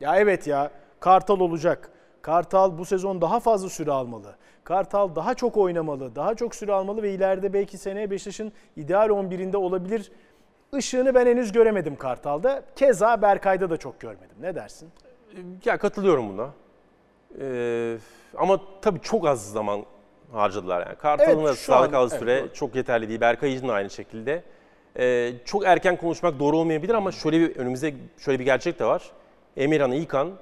Ya 0.00 0.16
evet 0.16 0.46
ya 0.46 0.70
Kartal 1.00 1.40
olacak. 1.40 1.90
Kartal 2.22 2.78
bu 2.78 2.84
sezon 2.84 3.20
daha 3.20 3.40
fazla 3.40 3.68
süre 3.68 3.90
almalı. 3.90 4.36
Kartal 4.64 5.14
daha 5.16 5.34
çok 5.34 5.56
oynamalı, 5.56 6.16
daha 6.16 6.34
çok 6.34 6.54
süre 6.54 6.72
almalı 6.72 7.02
ve 7.02 7.10
ileride 7.12 7.52
belki 7.52 7.78
seneye 7.78 8.10
Beşiktaş'ın 8.10 8.52
ideal 8.76 9.08
11'inde 9.10 9.56
olabilir. 9.56 10.12
Işığını 10.76 11.14
ben 11.14 11.26
henüz 11.26 11.52
göremedim 11.52 11.96
Kartal'da. 11.96 12.62
Keza 12.76 13.22
Berkay'da 13.22 13.70
da 13.70 13.76
çok 13.76 14.00
görmedim. 14.00 14.36
Ne 14.40 14.54
dersin? 14.54 14.88
Ya 15.64 15.78
katılıyorum 15.78 16.28
buna. 16.32 16.50
Ee, 17.40 17.96
ama 18.36 18.60
tabii 18.82 19.00
çok 19.00 19.26
az 19.26 19.50
zaman 19.52 19.80
harcadılar 20.32 20.86
yani. 20.86 20.96
Kartal'ın 20.98 21.44
Evet, 21.46 21.58
sağlık 21.58 21.94
an- 21.94 22.00
evet, 22.00 22.12
süre 22.20 22.40
doğru. 22.40 22.52
çok 22.54 22.74
yeterli 22.74 23.08
değil. 23.08 23.20
Berkay 23.20 23.54
için 23.54 23.68
de 23.68 23.72
aynı 23.72 23.90
şekilde. 23.90 24.42
Ee, 24.98 25.32
çok 25.44 25.64
erken 25.66 25.96
konuşmak 25.96 26.38
doğru 26.38 26.56
olmayabilir 26.58 26.94
ama 26.94 27.12
şöyle 27.12 27.40
bir 27.40 27.56
önümüze 27.56 27.94
şöyle 28.18 28.38
bir 28.38 28.44
gerçek 28.44 28.78
de 28.78 28.84
var. 28.84 29.02
Emirhan 29.56 29.92
İlkan 29.92 30.32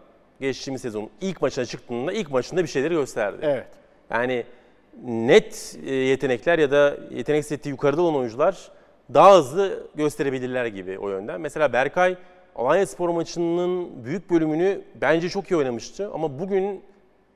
geçtiğimiz 0.41 0.83
sezonun 0.83 1.11
ilk 1.21 1.43
maçına 1.43 1.65
çıktığında 1.65 2.13
ilk 2.13 2.31
maçında 2.31 2.63
bir 2.63 2.69
şeyleri 2.69 2.95
gösterdi. 2.95 3.39
Evet. 3.43 3.67
Yani 4.11 4.45
net 5.05 5.79
e, 5.87 5.95
yetenekler 5.95 6.59
ya 6.59 6.71
da 6.71 6.97
yetenek 7.11 7.45
seti 7.45 7.69
yukarıda 7.69 8.03
olan 8.03 8.17
oyuncular 8.17 8.71
daha 9.15 9.37
hızlı 9.37 9.87
gösterebilirler 9.95 10.67
gibi 10.67 10.99
o 10.99 11.09
yönden. 11.09 11.41
Mesela 11.41 11.73
Berkay 11.73 12.17
Alanya 12.57 12.87
Spor 12.87 13.09
maçının 13.09 14.05
büyük 14.05 14.31
bölümünü 14.31 14.81
bence 15.01 15.29
çok 15.29 15.51
iyi 15.51 15.57
oynamıştı 15.57 16.11
ama 16.15 16.39
bugün 16.39 16.83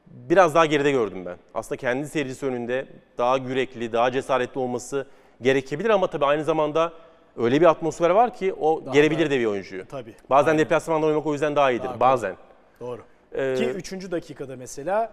biraz 0.06 0.54
daha 0.54 0.66
geride 0.66 0.90
gördüm 0.90 1.26
ben. 1.26 1.36
Aslında 1.54 1.76
kendi 1.76 2.08
seyircisi 2.08 2.46
önünde 2.46 2.86
daha 3.18 3.36
yürekli, 3.36 3.92
daha 3.92 4.12
cesaretli 4.12 4.58
olması 4.58 5.06
gerekebilir 5.42 5.90
ama 5.90 6.06
tabii 6.06 6.24
aynı 6.24 6.44
zamanda 6.44 6.92
öyle 7.38 7.60
bir 7.60 7.66
atmosfer 7.66 8.10
var 8.10 8.34
ki 8.34 8.54
o 8.54 8.82
Daha 8.86 8.94
gerebilir 8.94 9.26
da- 9.26 9.30
de 9.30 9.38
bir 9.40 9.46
oyuncuyu. 9.46 9.86
Tabii. 9.88 10.14
Bazen 10.30 10.58
deplasmanda 10.58 11.06
oynamak 11.06 11.26
o 11.26 11.32
yüzden 11.32 11.56
daha 11.56 11.70
iyidir. 11.70 11.84
Daha 11.84 12.00
bazen. 12.00 12.36
Doğru. 12.80 13.00
Ee, 13.32 13.54
Ki 13.54 13.64
3. 13.70 14.10
dakikada 14.10 14.56
mesela 14.56 15.10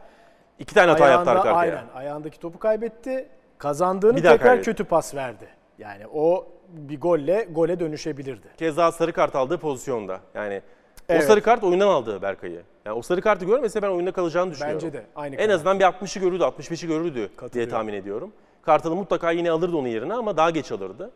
İki 0.60 0.74
tane 0.76 0.92
hata 0.92 1.10
yaptı 1.10 1.32
arka 1.32 1.42
arkaya. 1.42 1.56
Aynen. 1.56 1.84
Ayağındaki 1.96 2.40
topu 2.40 2.60
kaybetti. 2.60 3.28
Kazandığını 3.58 4.16
tekrar 4.16 4.40
kaybetti. 4.40 4.66
kötü 4.66 4.84
pas 4.84 5.16
verdi. 5.16 5.48
Yani 5.80 6.04
o 6.14 6.48
bir 6.70 7.02
golle 7.02 7.48
gole 7.52 7.80
dönüşebilirdi. 7.80 8.48
Keza 8.58 8.92
sarı 8.92 9.14
kart 9.14 9.36
aldığı 9.36 9.58
pozisyonda. 9.58 10.20
Yani 10.36 10.62
Evet. 11.10 11.24
o 11.24 11.28
sarı 11.28 11.42
kart 11.42 11.64
oyundan 11.64 11.88
aldı 11.88 12.22
Berkay'ı. 12.22 12.62
Yani 12.86 12.98
o 12.98 13.02
sarı 13.02 13.22
kartı 13.22 13.46
görmese 13.46 13.82
ben 13.82 13.90
oyunda 13.90 14.12
kalacağını 14.12 14.52
düşünüyorum. 14.52 14.82
Bence 14.84 14.94
de. 14.94 15.04
Aynı 15.16 15.36
En 15.36 15.50
azından 15.50 15.80
bir 15.80 15.84
60'ı 15.86 16.22
görürdü, 16.22 16.44
65'i 16.44 16.88
görürdü 16.88 17.30
diye 17.54 17.70
tahmin 17.70 17.94
ediyorum. 17.94 18.32
Kartalı 18.62 18.96
mutlaka 18.96 19.32
yine 19.32 19.52
alırdı 19.52 19.78
onun 19.78 19.88
yerine 19.88 20.14
ama 20.14 20.38
daha 20.38 20.50
geç 20.50 20.72
alırdı. 20.72 21.12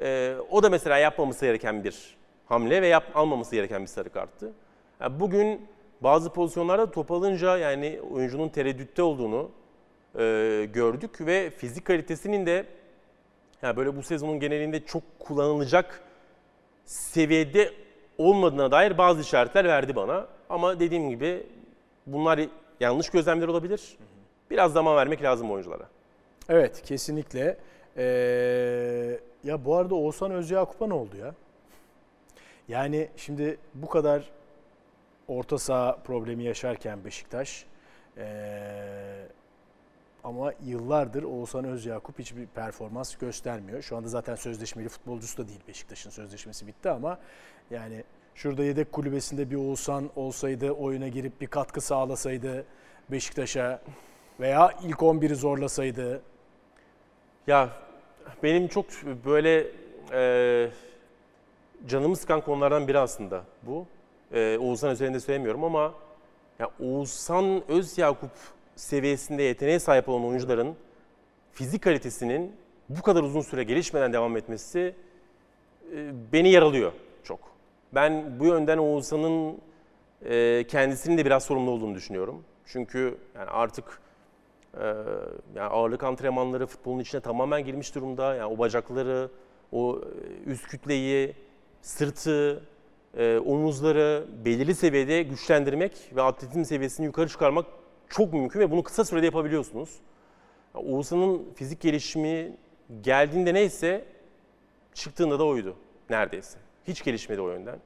Ee, 0.00 0.34
o 0.50 0.62
da 0.62 0.70
mesela 0.70 0.98
yapmaması 0.98 1.46
gereken 1.46 1.84
bir 1.84 2.16
hamle 2.46 2.82
ve 2.82 2.86
yap, 2.86 3.04
almaması 3.14 3.54
gereken 3.54 3.82
bir 3.82 3.86
sarı 3.86 4.10
karttı. 4.10 4.52
Yani 5.00 5.20
bugün 5.20 5.66
bazı 6.00 6.32
pozisyonlarda 6.32 6.90
top 6.90 7.10
alınca 7.10 7.56
yani 7.56 8.00
oyuncunun 8.12 8.48
tereddütte 8.48 9.02
olduğunu 9.02 9.50
e, 10.18 10.68
gördük 10.72 11.20
ve 11.20 11.50
fizik 11.50 11.84
kalitesinin 11.84 12.46
de 12.46 12.66
yani 13.62 13.76
böyle 13.76 13.96
bu 13.96 14.02
sezonun 14.02 14.40
genelinde 14.40 14.84
çok 14.86 15.02
kullanılacak 15.18 16.00
seviyede 16.84 17.72
olmadığına 18.18 18.70
dair 18.70 18.98
bazı 18.98 19.20
işaretler 19.20 19.64
verdi 19.64 19.96
bana. 19.96 20.26
Ama 20.48 20.80
dediğim 20.80 21.10
gibi 21.10 21.46
bunlar 22.06 22.40
yanlış 22.80 23.10
gözlemler 23.10 23.48
olabilir. 23.48 23.96
Biraz 24.50 24.72
zaman 24.72 24.96
vermek 24.96 25.22
lazım 25.22 25.50
oyunculara. 25.50 25.88
Evet 26.48 26.82
kesinlikle. 26.82 27.56
Ee, 27.96 29.20
ya 29.44 29.64
bu 29.64 29.76
arada 29.76 29.94
Oğuzhan 29.94 30.30
Özyakup'a 30.30 30.86
ne 30.86 30.94
oldu 30.94 31.16
ya? 31.16 31.34
Yani 32.68 33.08
şimdi 33.16 33.58
bu 33.74 33.88
kadar 33.88 34.30
orta 35.28 35.58
saha 35.58 35.96
problemi 36.04 36.44
yaşarken 36.44 37.04
Beşiktaş 37.04 37.66
ee, 38.18 39.26
ama 40.24 40.52
yıllardır 40.64 41.22
Oğuzhan 41.22 41.64
Özyakup 41.64 42.18
hiçbir 42.18 42.46
performans 42.46 43.16
göstermiyor. 43.16 43.82
Şu 43.82 43.96
anda 43.96 44.08
zaten 44.08 44.34
sözleşmeli 44.34 44.88
futbolcusu 44.88 45.38
da 45.38 45.48
değil 45.48 45.60
Beşiktaş'ın 45.68 46.10
sözleşmesi 46.10 46.66
bitti 46.66 46.90
ama 46.90 47.18
yani 47.70 48.04
şurada 48.34 48.64
yedek 48.64 48.92
kulübesinde 48.92 49.50
bir 49.50 49.56
Oğuzhan 49.56 50.10
olsaydı 50.16 50.70
oyuna 50.70 51.08
girip 51.08 51.40
bir 51.40 51.46
katkı 51.46 51.80
sağlasaydı 51.80 52.64
Beşiktaş'a 53.10 53.82
veya 54.40 54.72
ilk 54.82 54.98
11'i 54.98 55.34
zorlasaydı 55.34 56.22
Ya 57.46 57.70
benim 58.42 58.68
çok 58.68 58.86
böyle 59.24 59.66
e, 60.12 60.70
canımı 61.86 62.16
sıkan 62.16 62.40
konulardan 62.40 62.88
biri 62.88 62.98
aslında 62.98 63.44
bu. 63.62 63.86
E, 64.32 64.58
Oğuzhan 64.58 64.90
üzerinde 64.92 65.20
söylemiyorum 65.20 65.64
ama 65.64 65.94
ya 66.58 66.70
Oğuzhan 66.80 67.70
Özyakup 67.70 68.30
seviyesinde 68.76 69.42
yeteneğe 69.42 69.78
sahip 69.78 70.08
olan 70.08 70.24
oyuncuların 70.24 70.76
fizik 71.52 71.82
kalitesinin 71.82 72.52
bu 72.88 73.02
kadar 73.02 73.22
uzun 73.22 73.40
süre 73.40 73.64
gelişmeden 73.64 74.12
devam 74.12 74.36
etmesi 74.36 74.94
e, 75.94 76.12
beni 76.32 76.50
yaralıyor 76.50 76.92
çok. 77.24 77.38
Ben 77.94 78.40
bu 78.40 78.46
yönden 78.46 78.78
Oğuzhan'ın 78.78 79.58
e, 80.24 80.64
kendisinin 80.68 81.18
de 81.18 81.24
biraz 81.26 81.44
sorumlu 81.44 81.70
olduğunu 81.70 81.94
düşünüyorum. 81.94 82.44
Çünkü 82.66 83.18
yani 83.34 83.50
artık 83.50 84.00
ee, 84.80 84.94
yani 85.54 85.70
ağırlık 85.70 86.04
antrenmanları 86.04 86.66
futbolun 86.66 86.98
içine 86.98 87.20
tamamen 87.20 87.64
girmiş 87.64 87.94
durumda. 87.94 88.34
Yani 88.34 88.54
o 88.54 88.58
bacakları, 88.58 89.30
o 89.72 90.00
e, 90.00 90.50
üst 90.50 90.66
kütleyi, 90.66 91.34
sırtı, 91.82 92.62
e, 93.16 93.38
omuzları 93.38 94.24
belirli 94.44 94.74
seviyede 94.74 95.22
güçlendirmek 95.22 95.92
ve 96.16 96.22
atletizm 96.22 96.64
seviyesini 96.64 97.06
yukarı 97.06 97.28
çıkarmak 97.28 97.66
çok 98.08 98.32
mümkün 98.32 98.60
ve 98.60 98.70
bunu 98.70 98.82
kısa 98.82 99.04
sürede 99.04 99.26
yapabiliyorsunuz. 99.26 100.00
Yani 100.74 100.92
Oğuzhan'ın 100.92 101.54
fizik 101.54 101.80
gelişimi 101.80 102.56
geldiğinde 103.02 103.54
neyse 103.54 104.04
çıktığında 104.94 105.38
da 105.38 105.44
oydu 105.44 105.76
neredeyse. 106.10 106.58
Hiç 106.88 107.04
gelişmedi 107.04 107.40
o 107.40 107.48
yönden. 107.48 107.78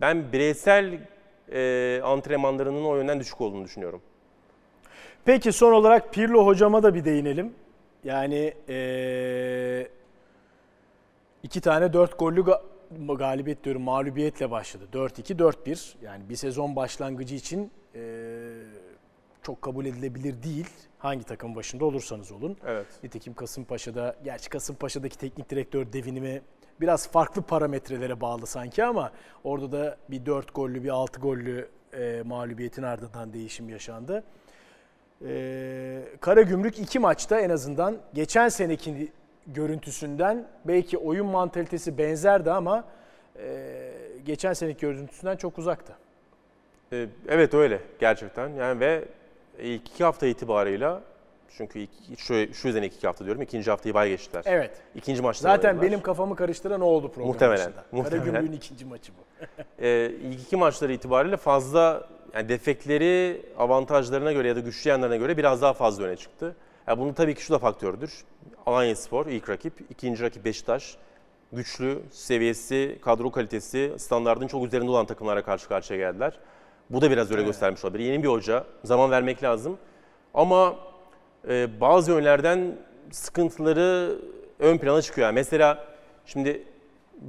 Ben 0.00 0.32
bireysel 0.32 1.08
e, 1.52 2.00
antrenmanlarının 2.04 2.84
o 2.84 2.96
yönden 2.96 3.20
düşük 3.20 3.40
olduğunu 3.40 3.64
düşünüyorum. 3.64 4.02
Peki 5.24 5.52
son 5.52 5.72
olarak 5.72 6.12
Pirlo 6.14 6.46
hocama 6.46 6.82
da 6.82 6.94
bir 6.94 7.04
değinelim. 7.04 7.52
Yani 8.04 8.54
eee, 8.68 9.88
iki 11.42 11.60
tane 11.60 11.92
dört 11.92 12.18
gollü 12.18 12.40
ga- 12.40 12.62
galibiyet 13.18 13.64
diyorum 13.64 13.82
mağlubiyetle 13.82 14.50
başladı. 14.50 14.84
4-2, 14.92 15.38
4-1. 15.38 15.94
Yani 16.02 16.28
bir 16.28 16.36
sezon 16.36 16.76
başlangıcı 16.76 17.34
için 17.34 17.70
eee, 17.94 18.00
çok 19.42 19.62
kabul 19.62 19.86
edilebilir 19.86 20.42
değil. 20.42 20.66
Hangi 20.98 21.24
takım 21.24 21.54
başında 21.56 21.84
olursanız 21.84 22.32
olun. 22.32 22.56
Evet. 22.66 22.86
Nitekim 23.02 23.34
Kasımpaşa'da, 23.34 24.16
gerçi 24.24 24.50
Kasımpaşa'daki 24.50 25.18
teknik 25.18 25.50
direktör 25.50 25.92
devinimi 25.92 26.42
biraz 26.80 27.08
farklı 27.08 27.42
parametrelere 27.42 28.20
bağlı 28.20 28.46
sanki 28.46 28.84
ama 28.84 29.12
orada 29.44 29.72
da 29.72 29.96
bir 30.10 30.26
4 30.26 30.54
gollü, 30.54 30.84
bir 30.84 30.88
6 30.88 31.20
gollü 31.20 31.68
e, 31.98 32.22
mağlubiyetin 32.26 32.82
ardından 32.82 33.32
değişim 33.32 33.68
yaşandı. 33.68 34.24
E, 35.28 36.02
Karagümrük 36.20 36.78
iki 36.78 36.98
maçta 36.98 37.40
en 37.40 37.50
azından 37.50 37.96
geçen 38.14 38.48
seneki 38.48 39.12
görüntüsünden 39.46 40.46
belki 40.64 40.98
oyun 40.98 41.26
mantalitesi 41.26 41.98
benzerdi 41.98 42.50
ama 42.50 42.84
e, 43.36 43.72
geçen 44.26 44.52
seneki 44.52 44.80
görüntüsünden 44.80 45.36
çok 45.36 45.58
uzaktı. 45.58 45.92
Ee, 46.92 47.06
Evet 47.28 47.54
öyle 47.54 47.80
gerçekten. 47.98 48.48
Yani 48.48 48.80
ve 48.80 49.04
ilk 49.58 49.88
iki 49.88 50.04
hafta 50.04 50.26
itibarıyla 50.26 51.00
çünkü 51.56 51.78
ilk, 51.78 52.18
şu, 52.18 52.54
şu 52.54 52.66
yüzden 52.68 52.82
ilk 52.82 52.94
iki 52.94 53.06
hafta 53.06 53.24
diyorum. 53.24 53.42
ikinci 53.42 53.70
haftayı 53.70 53.94
bay 53.94 54.08
geçtiler. 54.08 54.42
Evet. 54.46 54.70
İkinci 54.94 55.22
maçta 55.22 55.42
Zaten 55.42 55.68
oynadılar. 55.68 55.90
benim 55.90 56.02
kafamı 56.02 56.36
karıştıran 56.36 56.80
o 56.80 56.84
oldu 56.84 57.08
program 57.12 57.28
Muhtemelen, 57.32 57.58
başında. 57.66 57.84
muhtemelen. 57.92 58.24
Karagümrük'ün 58.24 58.56
ikinci 58.56 58.84
maçı 58.84 59.12
bu. 59.12 59.46
Ee, 59.84 60.10
ilk 60.22 60.40
iki 60.42 60.56
maçları 60.56 60.92
itibariyle 60.92 61.36
fazla 61.36 62.08
yani 62.34 62.48
defekleri 62.48 63.42
avantajlarına 63.58 64.32
göre 64.32 64.48
ya 64.48 64.56
da 64.56 64.60
güçlü 64.60 64.90
yanlarına 64.90 65.16
göre 65.16 65.36
biraz 65.36 65.62
daha 65.62 65.72
fazla 65.72 66.04
öne 66.04 66.16
çıktı. 66.16 66.56
Ya 66.86 66.98
bunun 66.98 67.12
tabii 67.12 67.34
ki 67.34 67.42
şu 67.42 67.54
da 67.54 67.58
faktördür. 67.58 68.24
Alanya 68.66 68.96
Spor 68.96 69.26
ilk 69.26 69.48
rakip, 69.48 69.72
ikinci 69.90 70.22
rakip 70.22 70.44
Beşiktaş. 70.44 70.96
Güçlü, 71.52 72.02
seviyesi, 72.10 72.98
kadro 73.02 73.30
kalitesi, 73.30 73.92
standartın 73.98 74.46
çok 74.46 74.66
üzerinde 74.66 74.90
olan 74.90 75.06
takımlara 75.06 75.42
karşı 75.42 75.68
karşıya 75.68 75.98
geldiler. 75.98 76.38
Bu 76.90 77.02
da 77.02 77.10
biraz 77.10 77.30
öyle 77.30 77.42
göstermiş 77.42 77.84
olabilir. 77.84 78.04
Yeni 78.04 78.22
bir 78.22 78.28
hoca, 78.28 78.64
zaman 78.84 79.10
vermek 79.10 79.42
lazım. 79.42 79.78
Ama 80.34 80.74
e, 81.48 81.80
bazı 81.80 82.10
yönlerden 82.10 82.78
sıkıntıları 83.10 84.18
ön 84.58 84.78
plana 84.78 85.02
çıkıyor. 85.02 85.26
Yani 85.26 85.34
mesela 85.34 85.84
şimdi 86.26 86.62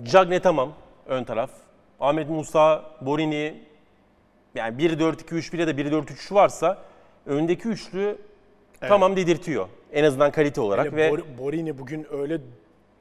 Cagne 0.03 0.39
tamam 0.39 0.73
ön 1.05 1.23
taraf. 1.23 1.49
Ahmet 1.99 2.29
Musa, 2.29 2.83
Borini 3.01 3.63
yani 4.55 4.77
1-4-2-3-1 4.83 5.59
ya 5.59 5.67
da 5.67 5.71
1-4-3 5.71 6.33
varsa 6.33 6.77
öndeki 7.25 7.67
üçlü 7.67 8.17
tamam 8.79 9.15
dedirtiyor. 9.15 9.67
En 9.93 10.03
azından 10.03 10.31
kalite 10.31 10.61
olarak 10.61 10.85
Hele 10.85 10.95
ve 10.95 11.09
Bor- 11.09 11.37
Borini 11.37 11.79
bugün 11.79 12.07
öyle 12.13 12.37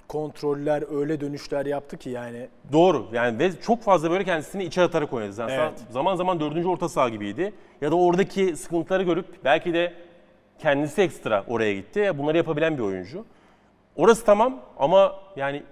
kontroller, 0.09 1.01
öyle 1.01 1.21
dönüşler 1.21 1.67
yaptı 1.67 1.97
ki 1.97 2.11
yani 2.11 2.49
Doğru 2.73 3.07
yani 3.13 3.39
ve 3.39 3.61
çok 3.61 3.83
fazla 3.83 4.11
böyle 4.11 4.25
kendisini 4.25 4.65
içe 4.65 4.83
atarak 4.83 5.13
oynadı. 5.13 5.35
Yani 5.41 5.53
Evet. 5.53 5.73
Zaman 5.91 6.17
zaman 6.17 6.41
dördüncü 6.41 6.69
orta 6.69 6.89
saha 6.89 7.09
gibiydi. 7.09 7.53
Ya 7.81 7.91
da 7.91 7.95
oradaki 7.97 8.57
sıkıntıları 8.57 9.03
görüp 9.03 9.27
belki 9.45 9.75
de 9.75 9.93
kendisi 10.59 11.03
ekstra 11.03 11.45
oraya 11.49 11.75
gitti. 11.75 12.13
Bunları 12.19 12.37
yapabilen 12.37 12.79
bir 12.79 12.83
oyuncu. 12.83 13.25
Orası 13.97 14.25
tamam 14.25 14.61
ama 14.79 15.15
yani 15.37 15.63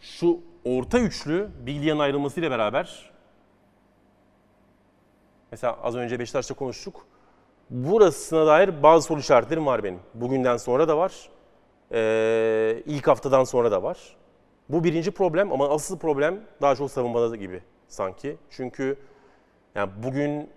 şu 0.00 0.40
orta 0.64 0.98
üçlü 0.98 1.48
Bilge'nin 1.66 1.98
ayrılmasıyla 1.98 2.50
beraber 2.50 3.10
mesela 5.50 5.78
az 5.82 5.96
önce 5.96 6.18
Beşiktaş'ta 6.18 6.54
konuştuk. 6.54 7.06
Burasına 7.70 8.46
dair 8.46 8.82
bazı 8.82 9.06
soru 9.06 9.20
işaretlerim 9.20 9.66
var 9.66 9.84
benim. 9.84 10.00
Bugünden 10.14 10.56
sonra 10.56 10.88
da 10.88 10.96
var. 10.96 11.30
Ee, 11.92 12.82
ilk 12.86 13.08
haftadan 13.08 13.44
sonra 13.44 13.72
da 13.72 13.82
var. 13.82 14.16
Bu 14.68 14.84
birinci 14.84 15.10
problem 15.10 15.52
ama 15.52 15.68
asıl 15.68 15.98
problem 15.98 16.40
daha 16.62 16.76
çok 16.76 16.90
savunmada 16.90 17.36
gibi 17.36 17.62
sanki. 17.88 18.36
Çünkü 18.50 18.98
yani 19.74 19.90
bugün 20.02 20.50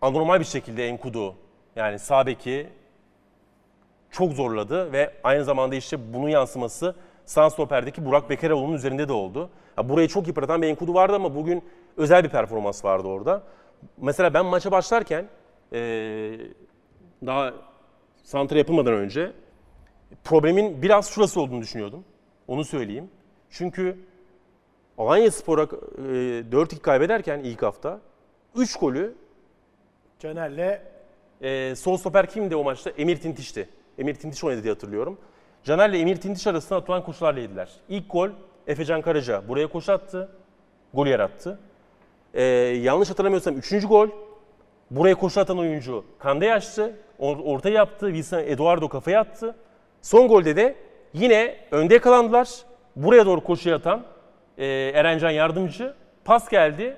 anormal 0.00 0.40
bir 0.40 0.44
şekilde 0.44 0.88
Enkudu 0.88 1.34
yani 1.76 1.98
sağ 1.98 2.26
beki 2.26 2.68
çok 4.10 4.32
zorladı 4.32 4.92
ve 4.92 5.14
aynı 5.24 5.44
zamanda 5.44 5.74
işte 5.74 6.12
bunun 6.14 6.28
yansıması 6.28 6.94
sağ 7.26 7.50
stoperdeki 7.50 8.04
Burak 8.04 8.30
Bekeroğlu'nun 8.30 8.72
üzerinde 8.72 9.08
de 9.08 9.12
oldu. 9.12 9.50
Ya 9.78 9.88
burayı 9.88 10.08
çok 10.08 10.26
yıpratan 10.26 10.62
bir 10.62 10.68
Enkudu 10.68 10.94
vardı 10.94 11.14
ama 11.16 11.34
bugün 11.34 11.62
özel 11.96 12.24
bir 12.24 12.28
performans 12.28 12.84
vardı 12.84 13.08
orada. 13.08 13.42
Mesela 13.96 14.34
ben 14.34 14.46
maça 14.46 14.70
başlarken 14.72 15.26
eee, 15.72 16.40
daha 17.26 17.54
santra 18.22 18.58
yapılmadan 18.58 18.94
önce 18.94 19.32
problemin 20.24 20.82
biraz 20.82 21.10
şurası 21.10 21.40
olduğunu 21.40 21.60
düşünüyordum. 21.60 22.04
Onu 22.48 22.64
söyleyeyim. 22.64 23.10
Çünkü 23.50 23.98
Alanya 24.98 25.30
Spor'a 25.30 25.62
e, 25.62 25.66
4-2 26.52 26.78
kaybederken 26.78 27.38
ilk 27.40 27.62
hafta 27.62 28.00
3 28.56 28.76
golü 28.76 29.14
Caner'le 30.18 30.92
Ee, 31.42 31.74
sol 31.76 31.96
stoper 31.96 32.26
kimdi 32.26 32.56
o 32.56 32.64
maçta? 32.64 32.90
Emir 32.90 33.16
Tintiş'ti. 33.20 33.68
Emir 33.98 34.14
Tintiş 34.14 34.44
oynadı 34.44 34.62
diye 34.62 34.72
hatırlıyorum. 34.72 35.18
Caner'le 35.64 35.94
Emir 36.00 36.16
Tintiş 36.16 36.46
arasında 36.46 36.78
atılan 36.78 37.04
koşularla 37.04 37.40
yediler. 37.40 37.68
İlk 37.88 38.10
gol 38.10 38.28
Efecan 38.66 39.02
Karaca 39.02 39.48
buraya 39.48 39.66
koşu 39.66 39.92
attı. 39.92 40.28
Gol 40.94 41.06
yarattı. 41.06 41.58
Ee, 42.34 42.42
yanlış 42.82 43.10
hatırlamıyorsam 43.10 43.56
üçüncü 43.56 43.86
gol 43.88 44.08
buraya 44.90 45.14
koşu 45.14 45.40
atan 45.40 45.58
oyuncu 45.58 46.04
Kande 46.18 46.54
açtı. 46.54 46.96
or- 47.20 47.42
Orta 47.42 47.68
yaptı. 47.70 48.06
Wilson 48.06 48.38
Eduardo 48.38 48.88
kafaya 48.88 49.20
attı. 49.20 49.56
Son 50.02 50.28
golde 50.28 50.56
de 50.56 50.76
yine 51.12 51.56
önde 51.70 51.94
yakalandılar. 51.94 52.48
Buraya 52.96 53.26
doğru 53.26 53.40
koşu 53.40 53.74
atan 53.74 54.02
e, 54.58 54.66
Erencan 54.94 55.30
yardımcı. 55.30 55.94
Pas 56.24 56.48
geldi. 56.48 56.96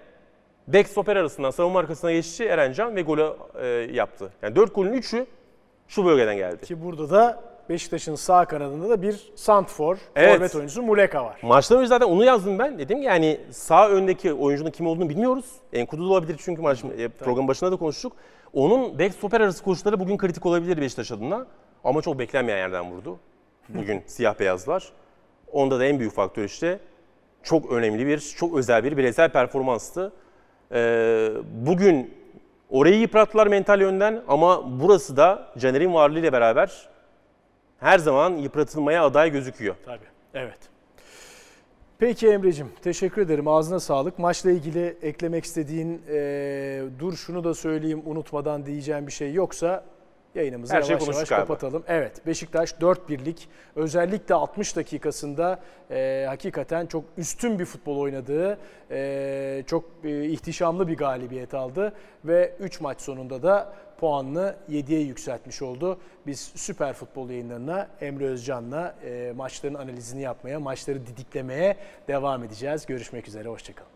Bek 0.69 0.89
stoper 0.89 1.17
arasından 1.17 1.51
savunma 1.51 1.79
arkasına 1.81 2.13
geçti 2.13 2.45
Erencan 2.45 2.97
ve 2.97 3.03
golü 3.03 3.27
e, 3.63 3.67
yaptı. 3.93 4.33
Yani 4.43 4.57
4 4.57 4.75
golün 4.75 4.93
3'ü 4.93 5.27
şu 5.89 6.05
bölgeden 6.05 6.37
geldi. 6.37 6.65
ki 6.67 6.85
burada 6.85 7.11
da 7.11 7.43
Beşiktaş'ın 7.69 8.15
sağ 8.15 8.45
kanadında 8.45 8.89
da 8.89 9.03
bir 9.03 9.33
santfor, 9.35 9.97
Evet. 10.17 10.35
forvet 10.37 10.55
oyuncusu 10.55 10.83
Muleka 10.83 11.25
var. 11.25 11.41
Maçtan 11.43 11.79
önce 11.79 11.87
zaten 11.89 12.07
onu 12.07 12.25
yazdım 12.25 12.59
ben. 12.59 12.79
Dedim 12.79 12.99
ki 13.01 13.05
yani 13.05 13.41
sağ 13.51 13.89
öndeki 13.89 14.33
oyuncunun 14.33 14.71
kim 14.71 14.87
olduğunu 14.87 15.09
bilmiyoruz. 15.09 15.45
Enkudu 15.73 16.09
da 16.09 16.13
olabilir 16.13 16.37
çünkü 16.45 16.63
maç 16.63 16.85
e, 16.99 17.09
program 17.09 17.49
başında 17.49 17.73
da 17.73 17.77
konuştuk. 17.77 18.13
Onun 18.53 18.99
bek 18.99 19.13
stoper 19.15 19.41
arası 19.41 19.65
koşuları 19.65 20.01
bugün 20.01 20.17
kritik 20.19 20.47
olabilir 20.47 20.81
Beşiktaş 20.81 21.13
adına. 21.13 21.47
Ama 21.85 22.03
çok 22.03 22.19
beklenmeyen 22.19 22.59
yerden 22.59 22.91
vurdu. 22.91 23.19
Bugün 23.69 24.03
siyah 24.07 24.41
beyazlar. 24.41 24.93
Onda 25.53 25.79
da 25.79 25.85
en 25.85 25.99
büyük 25.99 26.13
faktör 26.13 26.45
işte 26.45 26.79
çok 27.43 27.73
önemli 27.73 28.07
bir, 28.07 28.19
çok 28.19 28.57
özel 28.57 28.85
bir 28.85 28.97
bireysel 28.97 29.31
performanstı. 29.31 30.13
Ee, 30.73 31.29
bugün 31.53 32.15
orayı 32.71 32.99
yıprattılar 33.01 33.47
mental 33.47 33.81
yönden 33.81 34.23
ama 34.29 34.81
burası 34.81 35.17
da 35.17 35.49
Caner'in 35.59 35.95
varlığıyla 35.95 36.33
beraber 36.33 36.89
her 37.85 37.99
zaman 37.99 38.37
yıpratılmaya 38.37 39.05
aday 39.05 39.31
gözüküyor. 39.33 39.75
Tabii. 39.85 40.05
Evet. 40.35 40.59
Peki 41.99 42.29
Emre'cim 42.29 42.69
teşekkür 42.83 43.23
ederim. 43.23 43.49
Ağzına 43.49 43.81
sağlık. 43.81 44.19
Maçla 44.19 44.51
ilgili 44.51 44.97
eklemek 45.03 45.45
istediğin 45.45 46.03
e, 46.09 46.83
dur 46.99 47.17
şunu 47.17 47.45
da 47.45 47.55
söyleyeyim 47.55 48.03
unutmadan 48.05 48.67
diyeceğim 48.67 49.07
bir 49.07 49.13
şey 49.13 49.33
yoksa 49.33 49.85
yayınımızı 50.35 50.73
Her 50.73 50.79
yavaş 50.79 50.91
yavaş 50.91 51.05
konuştuk 51.05 51.29
galiba. 51.29 51.47
kapatalım. 51.47 51.85
Evet 51.89 52.27
Beşiktaş 52.27 52.73
4-1'lik 52.73 53.49
özellikle 53.77 54.35
60 54.35 54.77
dakikasında 54.77 55.61
e, 55.91 56.25
hakikaten 56.29 56.87
çok 56.87 57.05
üstün 57.19 57.59
bir 57.59 57.65
futbol 57.65 57.99
oynadığı 57.99 58.59
e, 58.91 59.63
çok 59.67 59.85
e, 60.05 60.25
ihtişamlı 60.25 60.89
bir 60.89 60.97
galibiyet 60.97 61.55
aldı 61.55 61.93
ve 62.25 62.55
3 62.61 62.81
maç 62.81 63.01
sonunda 63.01 63.43
da 63.43 63.73
puanını 63.99 64.57
7'ye 64.71 65.01
yükseltmiş 65.01 65.63
oldu. 65.63 66.01
Biz 66.27 66.53
Süper 66.55 66.93
Futbol 66.93 67.31
yayınlarına 67.31 67.89
Emre 68.01 68.27
Özcan'la 68.27 68.95
e, 69.05 69.33
maçların 69.37 69.75
analizini 69.75 70.23
yapmaya, 70.23 70.61
maçları 70.61 71.07
didiklemeye 71.07 71.77
devam 72.09 72.45
edeceğiz. 72.45 72.87
Görüşmek 72.87 73.29
üzere, 73.29 73.49
hoşçakalın. 73.49 73.94